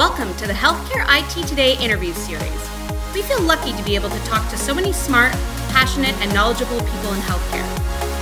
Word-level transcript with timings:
Welcome 0.00 0.34
to 0.36 0.46
the 0.46 0.54
Healthcare 0.54 1.04
IT 1.10 1.46
Today 1.46 1.76
interview 1.76 2.14
series. 2.14 2.70
We 3.12 3.20
feel 3.20 3.42
lucky 3.42 3.74
to 3.74 3.82
be 3.82 3.94
able 3.96 4.08
to 4.08 4.18
talk 4.20 4.48
to 4.48 4.56
so 4.56 4.72
many 4.72 4.94
smart, 4.94 5.30
passionate, 5.72 6.14
and 6.22 6.32
knowledgeable 6.32 6.78
people 6.78 7.12
in 7.12 7.20
healthcare. 7.20 7.68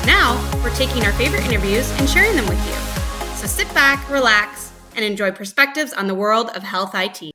Now, 0.04 0.34
we're 0.60 0.74
taking 0.74 1.04
our 1.04 1.12
favorite 1.12 1.44
interviews 1.44 1.88
and 2.00 2.10
sharing 2.10 2.34
them 2.34 2.48
with 2.48 2.58
you. 2.66 3.36
So 3.36 3.46
sit 3.46 3.72
back, 3.74 4.10
relax, 4.10 4.72
and 4.96 5.04
enjoy 5.04 5.30
perspectives 5.30 5.92
on 5.92 6.08
the 6.08 6.16
world 6.16 6.50
of 6.56 6.64
health 6.64 6.96
IT. 6.96 7.30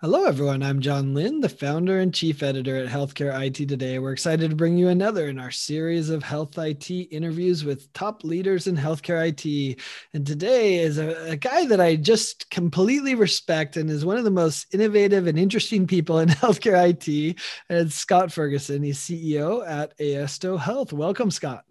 Hello, 0.00 0.24
everyone. 0.24 0.64
I'm 0.64 0.80
John 0.80 1.14
Lynn, 1.14 1.40
the 1.40 1.48
founder 1.48 2.00
and 2.00 2.12
chief 2.12 2.42
editor 2.42 2.76
at 2.76 2.88
Healthcare 2.88 3.46
IT 3.46 3.68
Today. 3.68 4.00
We're 4.00 4.12
excited 4.12 4.50
to 4.50 4.56
bring 4.56 4.76
you 4.76 4.88
another 4.88 5.28
in 5.28 5.38
our 5.38 5.52
series 5.52 6.10
of 6.10 6.24
health 6.24 6.58
IT 6.58 6.90
interviews 6.90 7.64
with 7.64 7.90
top 7.92 8.24
leaders 8.24 8.66
in 8.66 8.76
healthcare 8.76 9.24
IT. 9.28 9.80
And 10.12 10.26
today 10.26 10.78
is 10.78 10.98
a, 10.98 11.30
a, 11.30 11.36
guy 11.36 11.66
that 11.66 11.80
I 11.80 11.94
just 11.94 12.50
completely 12.50 13.14
respect 13.14 13.76
and 13.76 13.88
is 13.88 14.04
one 14.04 14.18
of 14.18 14.24
the 14.24 14.32
most 14.32 14.74
innovative 14.74 15.28
and 15.28 15.38
interesting 15.38 15.86
people 15.86 16.18
in 16.18 16.28
healthcare 16.42 16.90
IT. 16.90 17.40
And 17.68 17.78
it's 17.86 17.94
Scott 17.94 18.32
Ferguson. 18.32 18.82
He's 18.82 18.98
CEO 18.98 19.66
at 19.66 19.96
Aesto 19.98 20.58
Health. 20.58 20.92
Welcome, 20.92 21.30
Scott. 21.30 21.64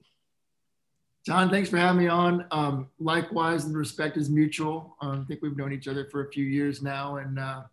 John, 1.25 1.49
thanks 1.49 1.69
for 1.69 1.77
having 1.77 2.01
me 2.01 2.07
on. 2.07 2.45
Um, 2.51 2.87
likewise, 2.99 3.69
the 3.69 3.77
respect 3.77 4.15
is 4.15 4.29
mutual. 4.29 4.95
Um, 5.01 5.21
I 5.21 5.25
think 5.25 5.41
we've 5.41 5.57
known 5.57 5.73
each 5.73 5.89
other 5.89 6.05
for 6.09 6.25
a 6.25 6.31
few 6.31 6.45
years 6.45 6.81
now, 6.81 7.17
and 7.17 7.37
uh, 7.37 7.63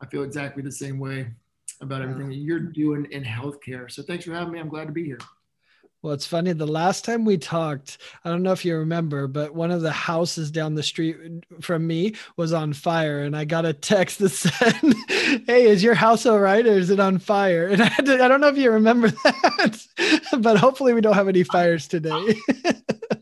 I 0.00 0.06
feel 0.06 0.22
exactly 0.22 0.62
the 0.62 0.72
same 0.72 0.98
way 0.98 1.30
about 1.80 2.02
everything 2.02 2.28
that 2.28 2.36
you're 2.36 2.60
doing 2.60 3.06
in 3.10 3.22
healthcare. 3.22 3.90
So 3.90 4.02
thanks 4.02 4.24
for 4.24 4.32
having 4.32 4.52
me. 4.52 4.58
I'm 4.58 4.68
glad 4.68 4.86
to 4.86 4.92
be 4.92 5.04
here. 5.04 5.18
Well, 6.00 6.12
it's 6.12 6.26
funny. 6.26 6.52
The 6.52 6.66
last 6.66 7.04
time 7.04 7.24
we 7.24 7.38
talked, 7.38 7.98
I 8.24 8.30
don't 8.30 8.44
know 8.44 8.52
if 8.52 8.64
you 8.64 8.76
remember, 8.76 9.26
but 9.26 9.52
one 9.52 9.72
of 9.72 9.82
the 9.82 9.90
houses 9.90 10.48
down 10.52 10.76
the 10.76 10.82
street 10.82 11.16
from 11.60 11.88
me 11.88 12.14
was 12.36 12.52
on 12.52 12.72
fire. 12.72 13.22
And 13.22 13.36
I 13.36 13.44
got 13.44 13.66
a 13.66 13.72
text 13.72 14.20
that 14.20 14.28
said, 14.28 15.42
Hey, 15.46 15.66
is 15.66 15.82
your 15.82 15.94
house 15.94 16.24
all 16.24 16.38
right? 16.38 16.64
Or 16.64 16.72
is 16.72 16.90
it 16.90 17.00
on 17.00 17.18
fire? 17.18 17.66
And 17.66 17.82
I, 17.82 17.88
to, 17.88 18.24
I 18.24 18.28
don't 18.28 18.40
know 18.40 18.46
if 18.46 18.56
you 18.56 18.70
remember 18.70 19.08
that, 19.24 19.86
but 20.38 20.56
hopefully 20.56 20.94
we 20.94 21.00
don't 21.00 21.14
have 21.14 21.28
any 21.28 21.42
fires 21.42 21.88
today. 21.88 22.10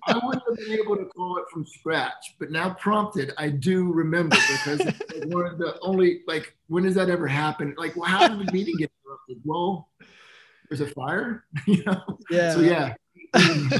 I 0.08 0.20
wouldn't 0.22 0.44
have 0.46 0.58
been 0.58 0.78
able 0.78 0.96
to 0.96 1.06
call 1.06 1.38
it 1.38 1.44
from 1.50 1.64
scratch, 1.64 2.36
but 2.38 2.50
now 2.50 2.74
prompted, 2.74 3.32
I 3.38 3.48
do 3.48 3.90
remember 3.90 4.36
because 4.52 4.80
one 5.24 5.46
of 5.46 5.58
the 5.58 5.78
only, 5.80 6.20
like, 6.26 6.54
when 6.68 6.84
does 6.84 6.94
that 6.94 7.08
ever 7.08 7.26
happen? 7.26 7.74
Like, 7.78 7.96
well, 7.96 8.08
how 8.08 8.28
did 8.28 8.46
the 8.46 8.52
meeting 8.52 8.76
get 8.76 8.90
interrupted? 9.02 9.40
Well, 9.44 9.88
there's 10.68 10.80
a 10.80 10.86
fire, 10.86 11.44
you 11.66 11.82
know? 11.84 12.02
Yeah. 12.30 12.54
So 12.54 12.60
yeah. 12.60 12.94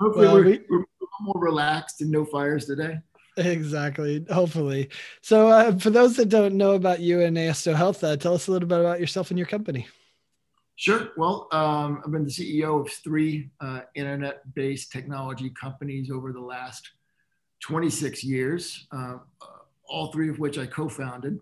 Hopefully 0.00 0.26
well, 0.26 0.34
we're, 0.34 0.44
we, 0.44 0.60
we're 0.68 0.84
more 1.20 1.40
relaxed 1.40 2.00
and 2.00 2.10
no 2.10 2.24
fires 2.24 2.66
today. 2.66 2.98
Exactly. 3.36 4.24
Hopefully. 4.30 4.90
So 5.22 5.48
uh, 5.48 5.78
for 5.78 5.90
those 5.90 6.16
that 6.16 6.28
don't 6.28 6.56
know 6.56 6.72
about 6.72 7.00
you 7.00 7.20
and 7.20 7.36
Aesto 7.36 7.74
Health, 7.74 8.02
uh, 8.02 8.16
tell 8.16 8.34
us 8.34 8.48
a 8.48 8.52
little 8.52 8.68
bit 8.68 8.80
about 8.80 9.00
yourself 9.00 9.30
and 9.30 9.38
your 9.38 9.46
company. 9.46 9.86
Sure. 10.76 11.10
Well, 11.16 11.46
um, 11.52 12.02
I've 12.04 12.10
been 12.10 12.24
the 12.24 12.30
CEO 12.30 12.80
of 12.80 12.90
three 12.90 13.50
uh, 13.60 13.80
internet-based 13.94 14.90
technology 14.90 15.50
companies 15.50 16.10
over 16.10 16.32
the 16.32 16.40
last 16.40 16.90
26 17.60 18.24
years, 18.24 18.86
uh, 18.90 19.18
all 19.84 20.10
three 20.10 20.30
of 20.30 20.38
which 20.38 20.56
I 20.56 20.64
co-founded. 20.66 21.38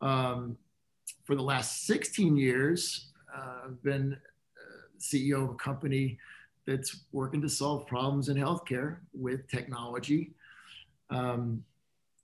Um, 0.00 0.56
for 1.24 1.36
the 1.36 1.42
last 1.42 1.86
16 1.86 2.36
years, 2.36 3.09
I've 3.34 3.82
been 3.82 4.14
uh, 4.14 4.98
CEO 4.98 5.44
of 5.44 5.50
a 5.50 5.54
company 5.54 6.18
that's 6.66 7.00
working 7.12 7.42
to 7.42 7.48
solve 7.48 7.86
problems 7.86 8.28
in 8.28 8.36
healthcare 8.36 8.98
with 9.12 9.48
technology. 9.48 10.32
Um, 11.10 11.64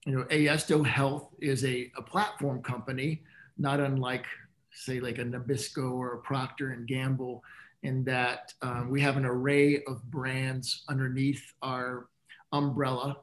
you 0.04 0.12
know, 0.16 0.24
Aesto 0.30 0.84
Health 0.84 1.30
is 1.40 1.64
a, 1.64 1.90
a 1.96 2.02
platform 2.02 2.62
company, 2.62 3.22
not 3.58 3.80
unlike, 3.80 4.26
say, 4.72 5.00
like 5.00 5.18
a 5.18 5.24
Nabisco 5.24 5.92
or 5.92 6.14
a 6.14 6.18
Procter 6.18 6.70
and 6.70 6.86
Gamble, 6.86 7.42
in 7.82 8.04
that 8.04 8.52
um, 8.62 8.90
we 8.90 9.00
have 9.00 9.16
an 9.16 9.24
array 9.24 9.82
of 9.84 10.02
brands 10.10 10.84
underneath 10.88 11.52
our 11.62 12.08
umbrella, 12.52 13.18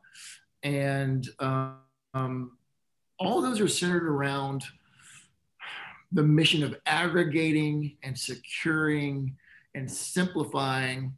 and 0.63 1.27
um, 1.39 2.57
all 3.19 3.41
those 3.41 3.61
are 3.61 3.67
centered 3.67 4.07
around 4.07 4.63
the 6.13 6.23
mission 6.23 6.63
of 6.63 6.75
aggregating 6.85 7.97
and 8.03 8.17
securing 8.17 9.35
and 9.75 9.89
simplifying 9.89 11.13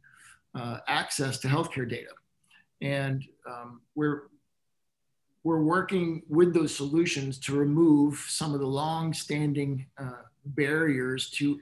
uh, 0.54 0.78
access 0.88 1.38
to 1.38 1.48
healthcare 1.48 1.88
data. 1.88 2.12
And 2.80 3.24
um, 3.46 3.82
we're, 3.94 4.22
we're 5.44 5.62
working 5.62 6.22
with 6.28 6.54
those 6.54 6.74
solutions 6.74 7.38
to 7.40 7.54
remove 7.54 8.24
some 8.28 8.54
of 8.54 8.60
the 8.60 8.66
long-standing 8.66 9.86
uh, 9.98 10.22
barriers 10.46 11.30
to 11.30 11.60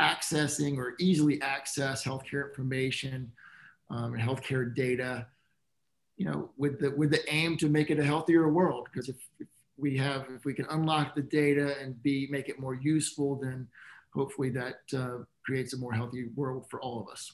accessing 0.00 0.78
or 0.78 0.94
easily 0.98 1.40
access 1.42 2.04
healthcare 2.04 2.48
information 2.48 3.30
um, 3.90 4.14
and 4.14 4.22
healthcare 4.22 4.74
data, 4.74 5.26
you 6.16 6.24
know, 6.24 6.50
with 6.56 6.80
the, 6.80 6.90
with 6.92 7.10
the 7.10 7.22
aim 7.32 7.56
to 7.58 7.68
make 7.68 7.90
it 7.90 7.98
a 7.98 8.04
healthier 8.04 8.48
world. 8.48 8.88
Because 8.90 9.08
if, 9.08 9.16
if 9.38 9.48
we 9.78 9.96
have, 9.96 10.26
if 10.34 10.44
we 10.44 10.54
can 10.54 10.66
unlock 10.70 11.14
the 11.14 11.22
data 11.22 11.76
and 11.80 12.02
be 12.02 12.28
make 12.30 12.48
it 12.48 12.58
more 12.58 12.74
useful, 12.74 13.36
then 13.36 13.68
hopefully 14.12 14.50
that 14.50 14.80
uh, 14.96 15.18
creates 15.44 15.74
a 15.74 15.78
more 15.78 15.92
healthy 15.92 16.28
world 16.34 16.66
for 16.68 16.80
all 16.80 17.00
of 17.00 17.08
us. 17.08 17.32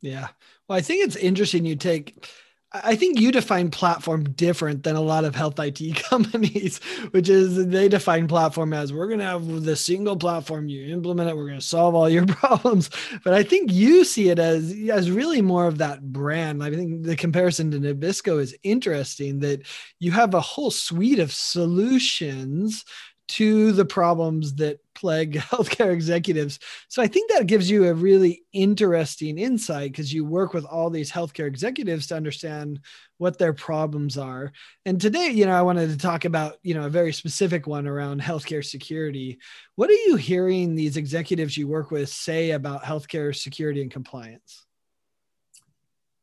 Yeah. 0.00 0.28
Well, 0.66 0.78
I 0.78 0.80
think 0.80 1.04
it's 1.04 1.16
interesting 1.16 1.64
you 1.64 1.76
take 1.76 2.28
I 2.70 2.96
think 2.96 3.18
you 3.18 3.32
define 3.32 3.70
platform 3.70 4.24
different 4.24 4.82
than 4.82 4.94
a 4.94 5.00
lot 5.00 5.24
of 5.24 5.34
health 5.34 5.58
IT 5.58 5.80
companies, 6.10 6.78
which 7.12 7.28
is 7.30 7.66
they 7.68 7.88
define 7.88 8.28
platform 8.28 8.74
as 8.74 8.92
we're 8.92 9.06
going 9.06 9.20
to 9.20 9.24
have 9.24 9.64
the 9.64 9.74
single 9.74 10.16
platform 10.16 10.68
you 10.68 10.92
implement 10.92 11.30
it, 11.30 11.36
we're 11.36 11.46
going 11.46 11.58
to 11.58 11.64
solve 11.64 11.94
all 11.94 12.10
your 12.10 12.26
problems. 12.26 12.90
But 13.24 13.32
I 13.32 13.42
think 13.42 13.72
you 13.72 14.04
see 14.04 14.28
it 14.28 14.38
as 14.38 14.74
as 14.90 15.10
really 15.10 15.40
more 15.40 15.66
of 15.66 15.78
that 15.78 16.12
brand. 16.12 16.62
I 16.62 16.70
think 16.70 17.04
the 17.04 17.16
comparison 17.16 17.70
to 17.70 17.78
Nabisco 17.78 18.38
is 18.38 18.56
interesting 18.62 19.40
that 19.40 19.62
you 19.98 20.12
have 20.12 20.34
a 20.34 20.40
whole 20.40 20.70
suite 20.70 21.20
of 21.20 21.32
solutions 21.32 22.84
to 23.28 23.72
the 23.72 23.84
problems 23.84 24.54
that 24.54 24.80
plague 24.98 25.34
healthcare 25.50 25.92
executives. 25.92 26.58
So 26.88 27.00
I 27.00 27.06
think 27.06 27.30
that 27.30 27.46
gives 27.46 27.70
you 27.70 27.86
a 27.86 27.94
really 27.94 28.42
interesting 28.52 29.38
insight 29.38 29.92
because 29.92 30.12
you 30.12 30.24
work 30.24 30.52
with 30.52 30.64
all 30.64 30.90
these 30.90 31.12
healthcare 31.12 31.46
executives 31.46 32.08
to 32.08 32.16
understand 32.16 32.80
what 33.18 33.38
their 33.38 33.52
problems 33.52 34.18
are. 34.18 34.52
And 34.84 35.00
today, 35.00 35.28
you 35.28 35.46
know, 35.46 35.52
I 35.52 35.62
wanted 35.62 35.90
to 35.90 35.96
talk 35.96 36.24
about, 36.24 36.56
you 36.62 36.74
know, 36.74 36.86
a 36.86 36.90
very 36.90 37.12
specific 37.12 37.66
one 37.66 37.86
around 37.86 38.20
healthcare 38.20 38.64
security. 38.64 39.38
What 39.76 39.90
are 39.90 40.04
you 40.06 40.16
hearing 40.16 40.74
these 40.74 40.96
executives 40.96 41.56
you 41.56 41.68
work 41.68 41.90
with 41.90 42.08
say 42.08 42.50
about 42.50 42.82
healthcare 42.82 43.34
security 43.34 43.82
and 43.82 43.90
compliance? 43.90 44.66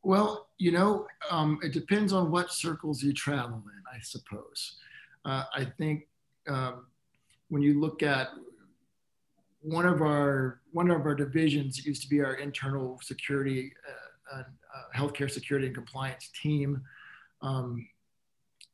Well, 0.03 0.50
you 0.58 0.72
know, 0.72 1.08
um, 1.31 1.59
it 1.64 1.74
depends 1.74 2.14
on 2.14 2.30
what 2.30 2.52
circles 2.52 3.02
you 3.02 3.14
travel 3.14 3.64
in, 3.66 3.84
I 3.91 4.00
suppose. 4.02 4.75
Uh, 5.24 5.44
I 5.53 5.66
think 5.66 6.08
um, 6.47 6.85
when 7.50 7.62
you 7.62 7.80
look 7.80 8.03
at 8.03 8.30
one 9.66 9.88
of 9.88 10.02
our 10.02 10.62
one 10.72 10.92
of 10.92 11.06
our 11.06 11.16
divisions 11.16 11.86
used 11.86 12.03
to 12.03 12.08
be 12.08 12.22
our 12.22 12.36
internal 12.36 13.00
security, 13.02 13.74
uh, 14.31 14.40
uh, 14.40 14.44
healthcare 14.96 15.30
security 15.30 15.66
and 15.66 15.76
compliance 15.76 16.30
team. 16.40 16.81
Um, 17.42 17.88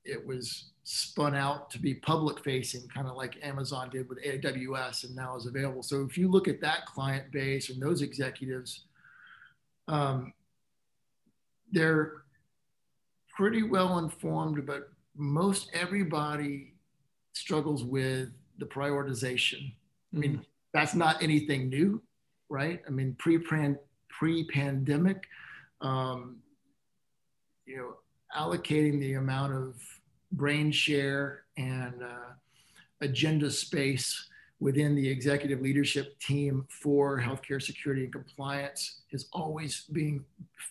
it 0.04 0.26
was 0.26 0.72
spun 0.84 1.34
out 1.34 1.70
to 1.72 1.80
be 1.80 1.94
public 1.94 2.44
facing, 2.44 2.88
kind 2.90 3.08
of 3.08 3.16
like 3.16 3.38
Amazon 3.42 3.90
did 3.90 4.10
with 4.10 4.22
AWS, 4.24 5.06
and 5.06 5.16
now 5.16 5.38
is 5.38 5.46
available. 5.46 5.82
So 5.82 6.04
if 6.04 6.18
you 6.18 6.30
look 6.30 6.50
at 6.50 6.60
that 6.62 6.86
client 6.88 7.32
base 7.32 7.70
and 7.70 7.82
those 7.82 8.02
executives, 8.02 8.86
um, 9.88 10.34
they're 11.72 12.24
pretty 13.34 13.64
well 13.64 14.00
informed, 14.00 14.66
but 14.66 14.90
most 15.16 15.70
everybody 15.74 16.74
struggles 17.32 17.84
with 17.84 18.30
the 18.58 18.66
prioritization. 18.66 19.72
I 20.14 20.18
mean, 20.18 20.38
mm. 20.38 20.46
That's 20.74 20.96
not 20.96 21.22
anything 21.22 21.70
new, 21.70 22.02
right? 22.50 22.82
I 22.88 22.90
mean, 22.90 23.16
pre 23.20 23.40
pre 24.10 24.44
pandemic, 24.46 25.24
um, 25.82 26.38
you 27.66 27.78
know, 27.78 27.96
allocating 28.38 29.00
the 29.00 29.14
amount 29.14 29.54
of 29.54 29.76
brain 30.32 30.72
share 30.72 31.44
and 31.58 32.04
uh, 32.04 32.34
agenda 33.02 33.52
space 33.52 34.30
within 34.60 34.96
the 34.96 35.10
executive 35.10 35.60
leadership 35.60 36.18
team 36.20 36.66
for 36.70 37.20
healthcare 37.20 37.62
security 37.62 38.04
and 38.04 38.14
compliance 38.14 39.02
has 39.12 39.28
always 39.34 39.86
been, 39.92 40.24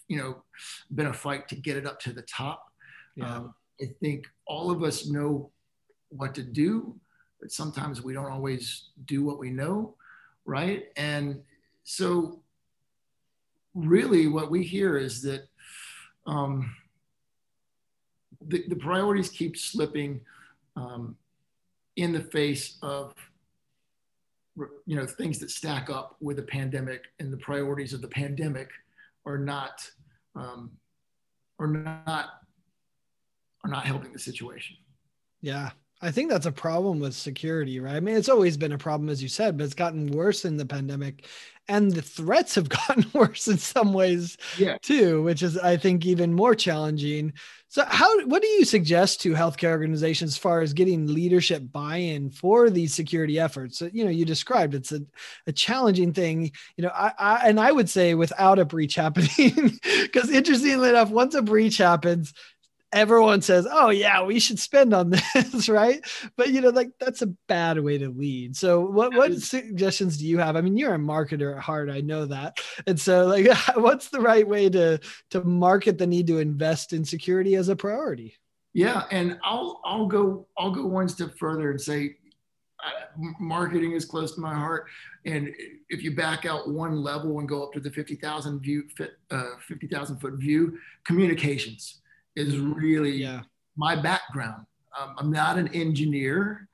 you 0.09 0.17
know, 0.17 0.43
been 0.95 1.09
a 1.09 1.13
fight 1.13 1.49
to 1.49 1.57
get 1.57 1.77
it 1.77 1.87
up 1.87 1.99
to 2.01 2.13
the 2.13 2.23
top. 2.23 2.73
Yeah. 3.17 3.37
Um, 3.37 3.55
I 3.83 3.87
think 4.01 4.27
all 4.47 4.71
of 4.71 4.85
us 4.85 5.09
know 5.09 5.51
what 6.11 6.35
to 6.37 6.43
do 6.43 6.95
but 7.41 7.53
sometimes 7.53 8.03
we 8.03 8.13
don't 8.13 8.31
always 8.31 8.91
do 9.07 9.25
what 9.25 9.39
we 9.39 9.51
know, 9.51 9.95
right? 10.45 10.85
And 10.97 11.41
so, 11.85 12.41
really, 13.75 14.27
what 14.27 14.51
we 14.51 14.63
hear 14.63 14.97
is 14.99 15.23
that 15.23 15.49
um, 16.27 16.75
the, 18.47 18.65
the 18.69 18.77
priorities 18.77 19.29
keep 19.29 19.57
slipping. 19.57 20.21
Um, 20.77 21.17
in 22.01 22.13
the 22.13 22.21
face 22.21 22.79
of 22.83 23.15
you 24.87 24.97
know 24.97 25.07
things 25.07 25.39
that 25.39 25.51
stack 25.51 25.91
up 25.91 26.17
with 26.21 26.37
the 26.37 26.43
pandemic 26.43 27.05
and 27.19 27.33
the 27.33 27.37
priorities 27.37 27.93
of 27.93 28.01
the 28.01 28.09
pandemic 28.09 28.71
are 29.27 29.39
not 29.39 29.89
um, 30.35 30.71
are 31.59 31.67
not 31.67 32.41
are 33.65 33.71
not 33.71 33.85
helping 33.85 34.13
the 34.13 34.19
situation. 34.19 34.77
Yeah, 35.43 35.71
I 36.03 36.11
think 36.11 36.31
that's 36.31 36.47
a 36.47 36.53
problem 36.53 36.99
with 36.99 37.15
security, 37.15 37.79
right? 37.79 37.97
I 37.97 38.01
mean, 38.01 38.17
it's 38.17 38.29
always 38.29 38.57
been 38.57 38.73
a 38.73 38.79
problem, 38.79 39.11
as 39.11 39.23
you 39.23 39.29
said, 39.29 39.59
but 39.59 39.65
it's 39.65 39.75
gotten 39.75 40.11
worse 40.11 40.47
in 40.47 40.57
the 40.57 40.65
pandemic. 40.65 41.27
And 41.69 41.93
the 41.93 42.03
threats 42.03 42.55
have 42.55 42.69
gotten 42.89 43.05
worse 43.13 43.49
in 43.49 43.59
some 43.59 43.93
ways 43.93 44.39
yeah. 44.57 44.79
too, 44.81 45.23
which 45.23 45.43
is, 45.43 45.59
I 45.59 45.77
think, 45.77 46.07
even 46.07 46.33
more 46.33 46.55
challenging. 46.55 47.35
So, 47.69 47.85
how 47.87 48.25
what 48.25 48.43
do 48.43 48.49
you 48.49 48.65
suggest 48.65 49.21
to 49.21 49.35
healthcare 49.35 49.71
organizations 49.71 50.33
as 50.33 50.39
far 50.39 50.61
as 50.61 50.73
getting 50.73 51.07
leadership 51.07 51.63
buy-in 51.71 52.31
for 52.31 52.71
these 52.71 52.93
security 52.93 53.39
efforts? 53.39 53.79
So, 53.79 53.89
You 53.93 54.05
know, 54.05 54.11
you 54.11 54.25
described 54.25 54.75
it's 54.75 54.91
a, 54.91 55.03
a 55.47 55.53
challenging 55.53 56.13
thing. 56.13 56.51
You 56.77 56.85
know, 56.85 56.93
I, 56.93 57.13
I 57.17 57.49
and 57.49 57.61
I 57.61 57.71
would 57.71 57.89
say 57.89 58.15
without 58.15 58.59
a 58.59 58.65
breach 58.65 58.97
happening, 58.97 59.79
because 60.03 60.31
interestingly 60.31 60.89
enough, 60.89 61.11
once 61.11 61.35
a 61.37 61.43
breach 61.43 61.77
happens, 61.77 62.35
everyone 62.93 63.43
says, 63.43 63.67
"Oh 63.71 63.91
yeah, 63.91 64.23
we 64.23 64.39
should 64.41 64.59
spend 64.59 64.93
on 64.93 65.11
this," 65.35 65.69
right? 65.69 66.05
But 66.37 66.51
you 66.51 66.61
know, 66.61 66.71
like 66.71 66.91
that's 66.99 67.23
a 67.23 67.29
bad 67.49 67.79
way 67.81 67.99
to 67.99 68.09
lead. 68.09 68.57
So, 68.57 68.81
what 68.81 69.15
what 69.15 69.41
suggestions 69.41 70.19
do 70.19 70.27
you 70.27 70.39
have? 70.39 70.57
I 70.57 70.61
mean, 70.61 70.77
you're 70.77 70.95
a 70.95 70.99
marketer 70.99 71.57
at 71.57 71.63
heart, 71.63 71.91
I 71.91 72.01
know 72.01 72.27
that. 72.27 72.59
And 72.87 73.01
so, 73.01 73.27
like, 73.27 73.49
what's 73.77 74.09
the 74.09 74.21
right 74.21 74.47
way 74.47 74.69
to 74.71 75.01
to 75.31 75.45
market 75.45 75.99
the 75.99 76.07
need 76.07 76.27
to 76.29 76.39
invest 76.39 76.93
in 76.93 77.05
security 77.05 77.57
as 77.57 77.69
a 77.69 77.77
priority? 77.77 78.37
Yeah, 78.73 79.05
and 79.11 79.39
I'll 79.45 79.81
I'll 79.85 80.07
go 80.07 80.47
I'll 80.59 80.71
go 80.71 80.87
one 80.87 81.09
step 81.09 81.37
further 81.39 81.71
and 81.71 81.81
say. 81.81 82.17
Uh, 82.83 83.33
marketing 83.39 83.93
is 83.93 84.07
close 84.07 84.35
to 84.35 84.41
my 84.41 84.55
heart, 84.55 84.87
and 85.27 85.55
if 85.91 86.03
you 86.03 86.17
back 86.17 86.47
out 86.47 86.71
one 86.71 87.03
level 87.03 87.39
and 87.39 87.47
go 87.47 87.63
up 87.63 87.75
to 87.75 87.79
the 87.79 87.91
fifty 87.91 88.15
thousand 88.15 88.59
view, 88.61 88.85
uh, 89.31 89.45
fifty 89.69 89.87
thousand 89.87 90.17
foot 90.17 90.33
view, 90.39 90.79
communications 91.05 92.00
is 92.37 92.57
really 92.59 93.17
yeah. 93.17 93.43
my 93.77 93.97
background. 93.97 94.65
Um, 94.99 95.15
I'm 95.19 95.31
not 95.31 95.59
an 95.59 95.69
engineer 95.69 96.69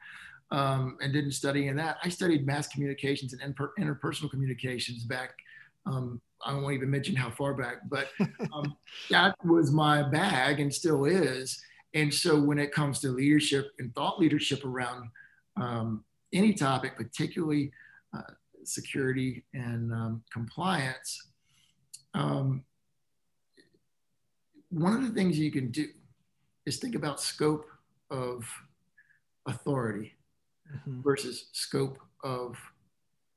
um, 0.50 0.96
and 1.00 1.12
didn't 1.12 1.32
study 1.32 1.68
in 1.68 1.76
that. 1.76 1.98
I 2.02 2.08
studied 2.08 2.46
mass 2.46 2.68
communications 2.68 3.32
and 3.32 3.42
inter- 3.42 3.72
interpersonal 3.78 4.30
communications 4.30 5.04
back. 5.04 5.30
Um, 5.86 6.20
I 6.44 6.54
won't 6.54 6.74
even 6.74 6.90
mention 6.90 7.16
how 7.16 7.30
far 7.30 7.54
back, 7.54 7.88
but 7.88 8.08
um, 8.52 8.76
that 9.10 9.34
was 9.44 9.70
my 9.70 10.02
bag 10.02 10.60
and 10.60 10.72
still 10.72 11.04
is. 11.04 11.60
And 11.94 12.12
so 12.12 12.40
when 12.40 12.58
it 12.58 12.72
comes 12.72 13.00
to 13.00 13.08
leadership 13.08 13.72
and 13.78 13.94
thought 13.94 14.20
leadership 14.20 14.64
around 14.64 15.08
um, 15.56 16.04
any 16.32 16.52
topic, 16.52 16.96
particularly 16.96 17.72
uh, 18.16 18.32
security 18.64 19.44
and 19.54 19.92
um, 19.92 20.22
compliance, 20.32 21.28
um, 22.14 22.64
one 24.76 24.92
of 24.92 25.02
the 25.02 25.14
things 25.14 25.38
you 25.38 25.50
can 25.50 25.70
do 25.70 25.88
is 26.66 26.76
think 26.76 26.94
about 26.94 27.18
scope 27.18 27.64
of 28.10 28.46
authority 29.46 30.12
mm-hmm. 30.70 31.00
versus 31.00 31.48
scope 31.52 31.98
of 32.22 32.58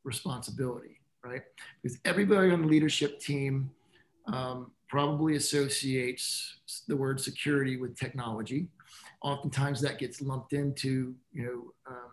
responsibility, 0.04 1.00
right? 1.24 1.44
Because 1.82 1.98
everybody 2.04 2.52
on 2.52 2.64
the 2.64 2.68
leadership 2.68 3.22
team 3.22 3.72
um, 4.28 4.72
probably 4.90 5.38
associates 5.38 6.58
the 6.88 6.96
word 6.96 7.22
security 7.22 7.78
with 7.78 7.98
technology. 7.98 8.68
Oftentimes 9.24 9.80
that 9.82 9.98
gets 9.98 10.22
lumped 10.22 10.52
into, 10.52 11.16
you 11.32 11.44
know, 11.44 11.94
um, 11.94 12.12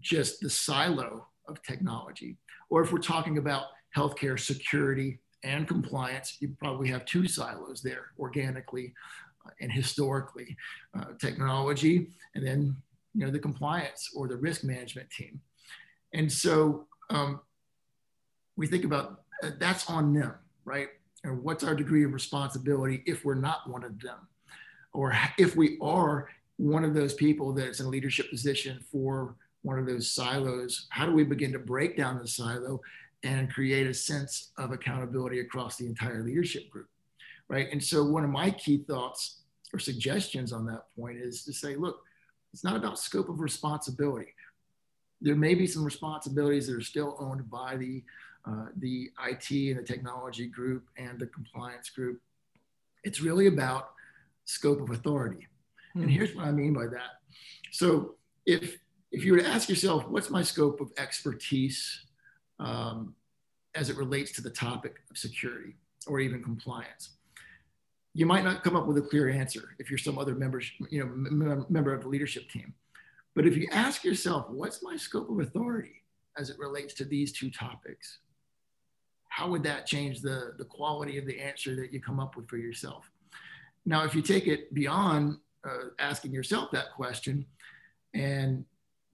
just 0.00 0.40
the 0.40 0.48
silo 0.48 1.26
of 1.46 1.62
technology. 1.62 2.38
Or 2.70 2.82
if 2.82 2.90
we're 2.90 3.00
talking 3.00 3.36
about 3.36 3.64
healthcare 3.94 4.38
security 4.38 5.18
and 5.42 5.66
compliance, 5.66 6.36
you 6.40 6.54
probably 6.58 6.88
have 6.88 7.04
two 7.04 7.26
silos 7.26 7.82
there 7.82 8.06
organically 8.18 8.92
uh, 9.46 9.50
and 9.60 9.72
historically 9.72 10.56
uh, 10.98 11.06
technology, 11.18 12.08
and 12.34 12.46
then 12.46 12.76
you 13.14 13.24
know 13.24 13.30
the 13.30 13.38
compliance 13.38 14.10
or 14.14 14.28
the 14.28 14.36
risk 14.36 14.64
management 14.64 15.10
team. 15.10 15.40
And 16.12 16.30
so 16.30 16.86
um, 17.08 17.40
we 18.56 18.66
think 18.66 18.84
about 18.84 19.22
uh, 19.42 19.50
that's 19.58 19.88
on 19.88 20.12
them, 20.12 20.34
right? 20.64 20.88
And 21.24 21.42
what's 21.42 21.64
our 21.64 21.74
degree 21.74 22.04
of 22.04 22.12
responsibility 22.12 23.02
if 23.06 23.24
we're 23.24 23.34
not 23.34 23.68
one 23.68 23.84
of 23.84 24.00
them, 24.00 24.18
or 24.92 25.16
if 25.38 25.56
we 25.56 25.78
are 25.80 26.28
one 26.56 26.84
of 26.84 26.94
those 26.94 27.14
people 27.14 27.52
that's 27.52 27.80
in 27.80 27.86
a 27.86 27.88
leadership 27.88 28.30
position 28.30 28.84
for 28.90 29.36
one 29.62 29.78
of 29.78 29.86
those 29.86 30.10
silos? 30.10 30.86
How 30.90 31.06
do 31.06 31.12
we 31.12 31.24
begin 31.24 31.52
to 31.52 31.58
break 31.58 31.96
down 31.96 32.18
the 32.18 32.28
silo 32.28 32.80
and 33.22 33.52
create 33.52 33.86
a 33.86 33.94
sense 33.94 34.52
of 34.56 34.72
accountability 34.72 35.40
across 35.40 35.76
the 35.76 35.86
entire 35.86 36.22
leadership 36.22 36.70
group, 36.70 36.88
right? 37.48 37.68
And 37.70 37.82
so 37.82 38.04
one 38.04 38.24
of 38.24 38.30
my 38.30 38.50
key 38.50 38.78
thoughts 38.78 39.42
or 39.72 39.78
suggestions 39.78 40.52
on 40.52 40.66
that 40.66 40.84
point 40.96 41.18
is 41.18 41.44
to 41.44 41.52
say, 41.52 41.76
look, 41.76 42.00
it's 42.52 42.64
not 42.64 42.76
about 42.76 42.98
scope 42.98 43.28
of 43.28 43.40
responsibility. 43.40 44.34
There 45.20 45.36
may 45.36 45.54
be 45.54 45.66
some 45.66 45.84
responsibilities 45.84 46.66
that 46.66 46.76
are 46.76 46.82
still 46.82 47.16
owned 47.20 47.48
by 47.50 47.76
the 47.76 48.02
uh, 48.46 48.66
the 48.78 49.10
IT 49.28 49.50
and 49.50 49.78
the 49.78 49.82
technology 49.82 50.46
group 50.46 50.84
and 50.96 51.18
the 51.18 51.26
compliance 51.26 51.90
group. 51.90 52.22
It's 53.04 53.20
really 53.20 53.48
about 53.48 53.90
scope 54.46 54.80
of 54.80 54.90
authority. 54.90 55.46
Mm-hmm. 55.90 56.00
And 56.00 56.10
hmm. 56.10 56.16
here's 56.16 56.34
what 56.34 56.46
I 56.46 56.52
mean 56.52 56.72
by 56.72 56.86
that. 56.86 57.20
So 57.70 58.14
if 58.46 58.78
if 59.12 59.24
you 59.24 59.32
were 59.32 59.40
to 59.40 59.46
ask 59.46 59.68
yourself, 59.68 60.08
what's 60.08 60.30
my 60.30 60.42
scope 60.42 60.80
of 60.80 60.90
expertise 60.96 62.06
um, 62.60 63.14
as 63.74 63.90
it 63.90 63.96
relates 63.96 64.32
to 64.32 64.42
the 64.42 64.50
topic 64.50 64.96
of 65.10 65.18
security 65.18 65.74
or 66.06 66.20
even 66.20 66.42
compliance. 66.42 67.10
You 68.14 68.26
might 68.26 68.44
not 68.44 68.64
come 68.64 68.76
up 68.76 68.86
with 68.86 68.98
a 68.98 69.02
clear 69.02 69.28
answer 69.28 69.76
if 69.78 69.90
you're 69.90 69.98
some 69.98 70.18
other 70.18 70.34
member, 70.34 70.60
you 70.90 71.00
know, 71.00 71.06
m- 71.06 71.66
member 71.68 71.94
of 71.94 72.02
the 72.02 72.08
leadership 72.08 72.48
team. 72.50 72.74
But 73.34 73.46
if 73.46 73.56
you 73.56 73.68
ask 73.70 74.04
yourself, 74.04 74.50
what's 74.50 74.82
my 74.82 74.96
scope 74.96 75.30
of 75.30 75.38
authority 75.38 76.02
as 76.36 76.50
it 76.50 76.58
relates 76.58 76.94
to 76.94 77.04
these 77.04 77.32
two 77.32 77.50
topics? 77.50 78.18
How 79.28 79.48
would 79.48 79.62
that 79.62 79.86
change 79.86 80.20
the, 80.20 80.54
the 80.58 80.64
quality 80.64 81.16
of 81.18 81.26
the 81.26 81.38
answer 81.38 81.76
that 81.76 81.92
you 81.92 82.00
come 82.00 82.18
up 82.18 82.36
with 82.36 82.48
for 82.48 82.56
yourself? 82.56 83.08
Now, 83.86 84.04
if 84.04 84.14
you 84.14 84.22
take 84.22 84.48
it 84.48 84.74
beyond 84.74 85.38
uh, 85.64 85.90
asking 86.00 86.32
yourself 86.32 86.72
that 86.72 86.92
question 86.96 87.46
and 88.12 88.64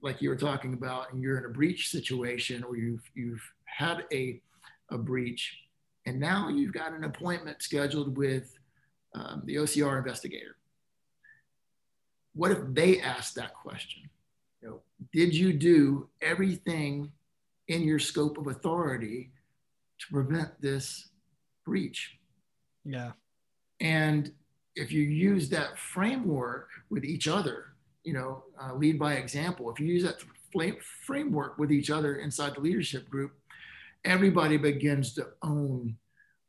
like 0.02 0.20
you 0.22 0.28
were 0.28 0.36
talking 0.36 0.74
about, 0.74 1.12
and 1.12 1.22
you're 1.22 1.38
in 1.38 1.44
a 1.44 1.48
breach 1.48 1.90
situation 1.90 2.62
or 2.64 2.76
you've, 2.76 3.02
you've 3.14 3.42
had 3.64 4.04
a, 4.12 4.40
a 4.90 4.98
breach, 4.98 5.58
and 6.06 6.20
now 6.20 6.48
you've 6.48 6.72
got 6.72 6.92
an 6.92 7.04
appointment 7.04 7.62
scheduled 7.62 8.16
with 8.16 8.56
um, 9.14 9.42
the 9.46 9.56
OCR 9.56 9.98
investigator. 9.98 10.56
What 12.34 12.52
if 12.52 12.58
they 12.68 13.00
ask 13.00 13.34
that 13.34 13.54
question? 13.54 14.08
You 14.60 14.68
know, 14.68 14.80
did 15.12 15.34
you 15.34 15.52
do 15.52 16.08
everything 16.20 17.10
in 17.68 17.82
your 17.82 17.98
scope 17.98 18.38
of 18.38 18.46
authority 18.46 19.30
to 19.98 20.06
prevent 20.12 20.60
this 20.60 21.08
breach? 21.64 22.18
Yeah. 22.84 23.12
And 23.80 24.32
if 24.74 24.92
you 24.92 25.02
use 25.02 25.48
that 25.48 25.78
framework 25.78 26.68
with 26.90 27.04
each 27.04 27.26
other, 27.26 27.75
you 28.06 28.12
know, 28.12 28.44
uh, 28.62 28.72
lead 28.72 28.98
by 29.00 29.14
example. 29.14 29.68
If 29.70 29.80
you 29.80 29.86
use 29.86 30.04
that 30.04 30.22
framework 31.02 31.58
with 31.58 31.72
each 31.72 31.90
other 31.90 32.16
inside 32.16 32.54
the 32.54 32.60
leadership 32.60 33.10
group, 33.10 33.32
everybody 34.04 34.56
begins 34.56 35.12
to 35.14 35.26
own 35.42 35.96